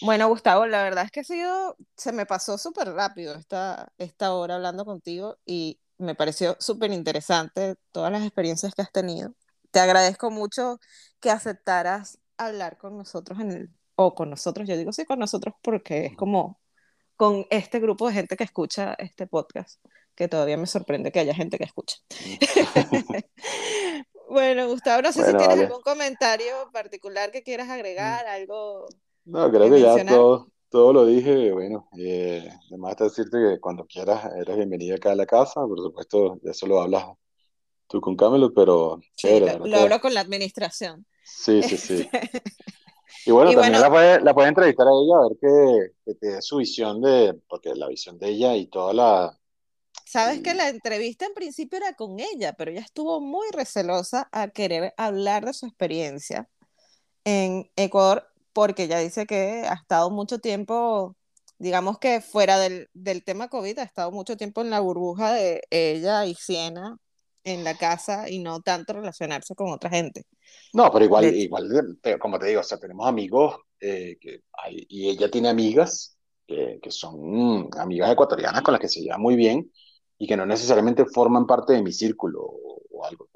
Bueno, 0.00 0.28
Gustavo, 0.28 0.64
la 0.66 0.84
verdad 0.84 1.04
es 1.04 1.10
que 1.10 1.20
ha 1.20 1.24
sido, 1.24 1.76
se 1.96 2.12
me 2.12 2.24
pasó 2.24 2.56
súper 2.56 2.92
rápido 2.92 3.34
esta, 3.34 3.92
esta 3.98 4.32
hora 4.32 4.54
hablando 4.54 4.84
contigo 4.84 5.38
y 5.44 5.80
me 5.96 6.14
pareció 6.14 6.56
súper 6.60 6.92
interesante 6.92 7.74
todas 7.90 8.12
las 8.12 8.22
experiencias 8.22 8.72
que 8.76 8.82
has 8.82 8.92
tenido. 8.92 9.34
Te 9.72 9.80
agradezco 9.80 10.30
mucho 10.30 10.78
que 11.18 11.32
aceptaras 11.32 12.20
hablar 12.36 12.78
con 12.78 12.96
nosotros 12.96 13.40
en 13.40 13.50
el, 13.50 13.70
o 13.96 14.14
con 14.14 14.30
nosotros, 14.30 14.68
yo 14.68 14.76
digo 14.76 14.92
sí 14.92 15.04
con 15.04 15.18
nosotros 15.18 15.56
porque 15.62 16.06
es 16.06 16.16
como 16.16 16.60
con 17.16 17.44
este 17.50 17.80
grupo 17.80 18.06
de 18.06 18.14
gente 18.14 18.36
que 18.36 18.44
escucha 18.44 18.94
este 18.98 19.26
podcast, 19.26 19.80
que 20.18 20.28
todavía 20.28 20.58
me 20.58 20.66
sorprende 20.66 21.12
que 21.12 21.20
haya 21.20 21.34
gente 21.34 21.58
que 21.58 21.64
escucha. 21.64 21.96
bueno, 24.28 24.68
Gustavo, 24.68 25.02
no 25.02 25.12
sé 25.12 25.22
Bueno, 25.22 25.32
si 25.32 25.36
tienes 25.36 25.58
vale. 25.58 25.64
algún 25.64 25.80
comentario 25.82 26.54
particular 26.72 27.30
que 27.30 27.42
quieras 27.42 27.68
agregar, 27.70 28.26
algo 28.26 28.86
No, 29.24 29.50
creo 29.50 29.70
que 29.70 29.80
que 29.80 29.80
ya 29.80 30.04
todo, 30.04 30.48
todo 30.70 30.92
lo 30.92 31.06
dije. 31.06 31.52
Bueno, 31.52 31.88
eh, 31.98 32.48
además 32.68 32.96
de 32.96 33.04
decirte 33.04 33.38
que 33.38 33.60
cuando 33.60 33.86
quieras 33.86 34.24
eres 34.40 34.56
bienvenida 34.56 34.96
acá 34.96 35.12
a 35.12 35.16
la 35.16 35.26
casa. 35.26 35.60
Por 35.66 35.78
supuesto, 35.80 36.38
de 36.42 36.50
eso 36.50 36.66
lo 36.66 36.80
hablas 36.80 37.04
tú 37.88 38.00
con 38.00 38.16
Camelot, 38.16 38.54
pero 38.54 39.00
Sí, 39.16 39.40
chévere, 39.40 39.40
la 39.40 39.58
lo, 39.62 39.78
hablo 39.78 40.00
con 40.00 40.14
la 40.14 40.20
administración. 40.20 41.06
sí, 41.22 41.62
sí, 41.62 41.76
sí. 41.78 42.10
Y 43.24 43.30
bueno, 43.32 43.50
Y 43.50 43.54
también 43.54 43.80
bueno, 43.80 43.80
la 43.80 43.90
puedes 43.90 44.22
la 44.22 44.34
puede 44.34 44.48
entrevistar 44.48 44.86
a 44.86 44.90
ella, 44.90 45.16
a 45.18 45.28
ver 45.28 45.38
que, 45.40 45.92
que 46.04 46.14
te 46.14 46.26
dé 46.28 46.42
su 46.42 46.56
visión 46.58 47.00
de, 47.02 47.34
porque 47.48 47.74
la 47.74 47.88
visión 47.88 48.18
de 48.18 48.28
ella 48.30 48.56
y 48.56 48.66
toda 48.68 48.94
la... 48.94 49.38
sabes 50.10 50.40
que 50.42 50.54
la 50.54 50.68
entrevista 50.68 51.26
en 51.26 51.34
principio 51.34 51.78
era 51.78 51.94
con 51.94 52.18
ella, 52.20 52.52
pero 52.54 52.70
ella 52.70 52.80
estuvo 52.80 53.20
muy 53.20 53.46
recelosa 53.52 54.28
a 54.32 54.48
querer 54.48 54.94
hablar 54.96 55.44
de 55.46 55.52
su 55.54 55.66
experiencia 55.66 56.48
en 57.24 57.70
Ecuador, 57.76 58.28
porque 58.52 58.84
ella 58.84 58.98
dice 59.00 59.26
que 59.26 59.64
ha 59.68 59.74
estado 59.74 60.10
mucho 60.10 60.38
tiempo, 60.40 61.16
digamos 61.58 61.98
que 61.98 62.20
fuera 62.20 62.58
del, 62.58 62.88
del 62.94 63.24
tema 63.24 63.48
COVID, 63.48 63.78
ha 63.80 63.82
estado 63.84 64.12
mucho 64.12 64.36
tiempo 64.36 64.62
en 64.62 64.70
la 64.70 64.80
burbuja 64.80 65.32
de 65.34 65.62
ella 65.70 66.26
y 66.26 66.34
Siena 66.34 66.96
en 67.44 67.64
la 67.64 67.76
casa 67.76 68.28
y 68.30 68.40
no 68.40 68.60
tanto 68.62 68.94
relacionarse 68.94 69.54
con 69.54 69.70
otra 69.70 69.90
gente. 69.90 70.24
No, 70.72 70.90
pero 70.92 71.04
De 71.06 71.06
igual, 71.06 71.30
hecho, 71.30 71.34
igual, 71.34 71.98
como 72.20 72.38
te 72.38 72.46
digo, 72.46 72.60
o 72.60 72.64
sea, 72.64 72.78
tenemos 72.78 73.06
amigos 73.08 73.56
eh, 73.80 74.16
que 74.20 74.42
hay- 74.52 74.86
y 74.88 75.08
ella 75.08 75.30
tiene 75.30 75.48
amigas 75.48 76.18
que, 76.46 76.78
que 76.82 76.90
son 76.90 77.14
mm, 77.20 77.70
amigas 77.78 78.12
ecuatorianas 78.12 78.62
con 78.62 78.72
las 78.72 78.80
que 78.80 78.88
se 78.88 79.00
lleva 79.00 79.18
muy 79.18 79.36
bien 79.36 79.70
y 80.18 80.26
que 80.26 80.36
no 80.36 80.46
necesariamente 80.46 81.04
forman 81.06 81.46
parte 81.46 81.74
de 81.74 81.82
mi 81.82 81.92
círculo 81.92 82.42
o, 82.42 82.82
o 82.90 83.04
algo. 83.06 83.28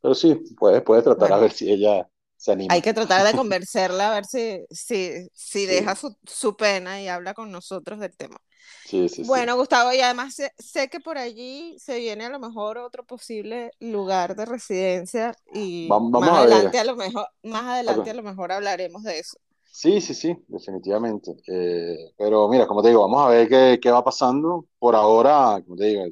Pero 0.00 0.14
sí, 0.14 0.34
puedes, 0.58 0.82
puedes 0.82 1.04
tratar 1.04 1.32
a 1.32 1.38
bueno, 1.38 1.40
ver 1.40 1.52
si 1.52 1.70
ella 1.70 2.08
se 2.36 2.52
hay 2.68 2.82
anima. 2.82 2.82
que 2.82 2.94
tratar 2.94 3.26
de 3.26 3.34
convencerla 3.34 4.08
a 4.10 4.14
ver 4.14 4.24
si, 4.26 4.64
si, 4.70 5.28
si 5.34 5.66
deja 5.66 5.94
Sí, 5.94 5.96
su, 5.96 6.16
su 6.24 6.56
pena 6.56 7.00
y 7.02 7.08
habla 7.08 7.34
con 7.34 7.50
nosotros 7.50 7.98
del 8.00 8.16
tema. 8.16 8.36
sí, 8.84 9.08
sí, 9.08 9.24
sí. 9.24 9.40
Bueno, 9.40 9.56
Gustavo, 9.56 9.92
y 9.94 10.00
además 10.00 10.34
sé, 10.36 10.52
sé 10.58 10.88
que 10.90 11.00
por 11.00 11.18
allí 11.18 11.76
se 11.78 11.98
viene 11.98 12.26
a 12.26 12.30
lo 12.30 12.40
mejor 12.40 12.78
otro 12.78 13.04
posible 13.06 13.72
lugar 13.80 14.36
de 14.36 14.46
residencia 14.46 15.34
y 15.54 15.92
Vamos, 15.92 16.10
más 16.12 16.32
vamos 16.32 16.38
a 16.38 16.44
ver. 16.46 16.70
adelante 16.72 16.78
a 16.80 16.84
lo 16.84 16.96
mejor, 16.96 17.26
más 17.44 17.64
adelante 17.64 18.10
a 18.10 18.14
lo 18.14 18.22
mejor 18.24 18.52
hablaremos 18.52 19.02
de 19.04 19.20
eso. 19.20 19.38
Sí, 19.72 20.00
sí, 20.00 20.14
sí, 20.14 20.36
definitivamente. 20.48 21.32
Eh, 21.46 22.12
pero 22.18 22.48
mira, 22.48 22.66
como 22.66 22.82
te 22.82 22.88
digo, 22.88 23.02
vamos 23.02 23.22
a 23.26 23.28
ver 23.30 23.48
qué, 23.48 23.78
qué 23.80 23.90
va 23.90 24.04
pasando. 24.04 24.66
Por 24.78 24.94
ahora, 24.96 25.62
como 25.64 25.76
te 25.76 25.84
digo, 25.86 26.02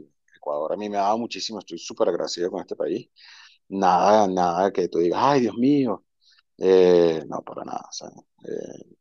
Ecuador 0.49 0.73
a 0.73 0.77
mí 0.77 0.89
me 0.89 0.97
ha 0.99 1.03
dado 1.03 1.19
muchísimo, 1.19 1.59
estoy 1.59 1.79
súper 1.79 2.09
agradecido 2.09 2.51
con 2.51 2.61
este 2.61 2.77
país. 2.77 3.11
Nada, 3.69 4.27
nada 4.29 4.73
que 4.73 4.89
tú 4.89 4.99
digas, 4.99 5.21
ay, 5.23 5.41
Dios 5.43 5.55
mío. 5.57 6.05
Eh, 6.59 7.23
no, 7.29 7.43
para 7.43 7.65
nada. 7.65 7.89
Eh, 8.45 8.97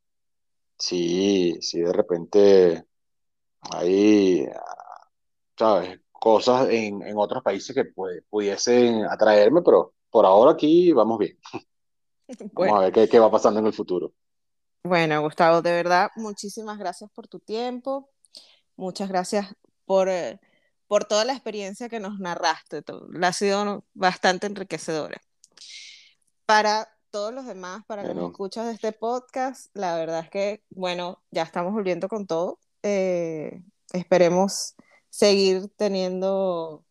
sí, 0.77 1.57
sí, 1.61 1.79
de 1.81 1.93
repente 1.93 2.85
hay, 3.61 4.47
¿sabes? 5.57 5.99
Cosas 6.11 6.69
en, 6.69 7.01
en 7.03 7.17
otros 7.17 7.43
países 7.43 7.75
que 7.75 7.85
pues, 7.85 8.21
pudiesen 8.29 9.05
atraerme, 9.05 9.61
pero 9.61 9.93
por 10.09 10.25
ahora 10.25 10.51
aquí 10.51 10.91
vamos 10.93 11.19
bien. 11.19 11.37
Vamos 12.51 12.77
a 12.79 12.81
ver 12.81 12.91
qué, 12.93 13.07
qué 13.07 13.19
va 13.19 13.31
pasando 13.31 13.59
en 13.61 13.67
el 13.67 13.73
futuro. 13.73 14.13
bueno, 14.83 15.21
Gustavo, 15.21 15.61
de 15.61 15.71
verdad, 15.71 16.09
muchísimas 16.15 16.77
gracias 16.77 17.09
por 17.11 17.27
tu 17.27 17.39
tiempo, 17.39 18.09
muchas 18.75 19.09
gracias 19.09 19.53
por, 19.85 20.09
eh, 20.09 20.39
por 20.87 21.05
toda 21.05 21.25
la 21.25 21.33
experiencia 21.33 21.89
que 21.89 21.99
nos 21.99 22.19
narraste, 22.19 22.81
todo. 22.81 23.07
Ha 23.21 23.33
sido 23.33 23.83
bastante 23.93 24.47
enriquecedora. 24.47 25.21
Para 26.45 26.89
todos 27.09 27.33
los 27.33 27.45
demás, 27.45 27.83
para 27.87 28.03
los 28.03 28.13
Bueno, 28.13 28.29
escuchas 28.29 28.67
de 28.67 28.73
este 28.73 28.91
podcast, 28.91 29.67
la 29.73 29.95
verdad 29.95 30.21
es 30.21 30.29
que, 30.29 30.63
bueno, 30.69 31.21
ya 31.31 31.43
estamos 31.43 31.73
volviendo 31.73 32.07
con 32.07 32.25
todo. 32.25 32.59
Eh, 32.83 33.61
esperemos 33.91 34.75
seguir 35.09 35.69
teniendo 35.75 36.85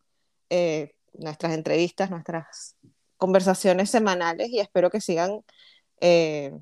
eh, 0.49 0.95
nuestras 1.13 1.53
entrevistas, 1.53 2.09
nuestras 2.09 2.75
conversaciones 3.17 3.89
semanales 3.89 4.49
y 4.49 4.59
espero 4.59 4.89
que 4.89 5.01
sigan 5.01 5.43
eh, 6.01 6.53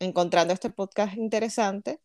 encontrando 0.00 0.52
este 0.52 0.70
podcast 0.70 1.16
interesante. 1.16 2.00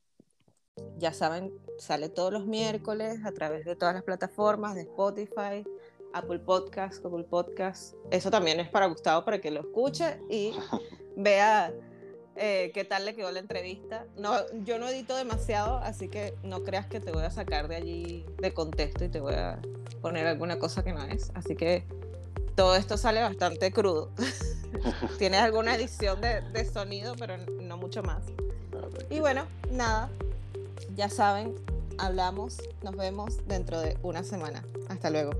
Ya 0.97 1.13
saben, 1.13 1.51
sale 1.81 2.09
todos 2.09 2.31
los 2.31 2.45
miércoles 2.45 3.19
a 3.25 3.31
través 3.31 3.65
de 3.65 3.75
todas 3.75 3.95
las 3.95 4.03
plataformas 4.03 4.75
de 4.75 4.81
Spotify, 4.81 5.65
Apple 6.13 6.37
Podcast, 6.39 7.01
Google 7.03 7.23
Podcast. 7.23 7.95
Eso 8.11 8.29
también 8.29 8.59
es 8.59 8.69
para 8.69 8.85
Gustavo 8.85 9.25
para 9.25 9.41
que 9.41 9.49
lo 9.49 9.61
escuche 9.61 10.19
y 10.29 10.53
vea 11.17 11.73
eh, 12.35 12.69
qué 12.75 12.83
tal 12.85 13.05
le 13.05 13.15
quedó 13.15 13.31
la 13.31 13.39
entrevista. 13.39 14.05
No, 14.15 14.35
yo 14.63 14.77
no 14.77 14.87
edito 14.89 15.15
demasiado, 15.15 15.77
así 15.77 16.07
que 16.07 16.35
no 16.43 16.63
creas 16.63 16.85
que 16.85 16.99
te 16.99 17.11
voy 17.11 17.23
a 17.23 17.31
sacar 17.31 17.67
de 17.67 17.77
allí 17.77 18.25
de 18.37 18.53
contexto 18.53 19.03
y 19.03 19.09
te 19.09 19.19
voy 19.19 19.33
a 19.33 19.59
poner 20.01 20.27
alguna 20.27 20.59
cosa 20.59 20.83
que 20.83 20.93
no 20.93 21.03
es. 21.05 21.31
Así 21.33 21.55
que 21.55 21.87
todo 22.53 22.75
esto 22.75 22.95
sale 22.95 23.21
bastante 23.21 23.71
crudo. 23.71 24.11
Tienes 25.17 25.41
alguna 25.41 25.73
edición 25.73 26.21
de, 26.21 26.41
de 26.41 26.63
sonido, 26.63 27.15
pero 27.17 27.37
no 27.37 27.77
mucho 27.77 28.03
más. 28.03 28.23
Y 29.09 29.19
bueno, 29.19 29.45
nada, 29.71 30.09
ya 30.95 31.09
saben, 31.09 31.55
hablamos, 31.97 32.57
nos 32.83 32.95
vemos 32.95 33.45
dentro 33.47 33.79
de 33.79 33.97
una 34.03 34.23
semana. 34.23 34.63
Hasta 34.89 35.09
luego. 35.09 35.31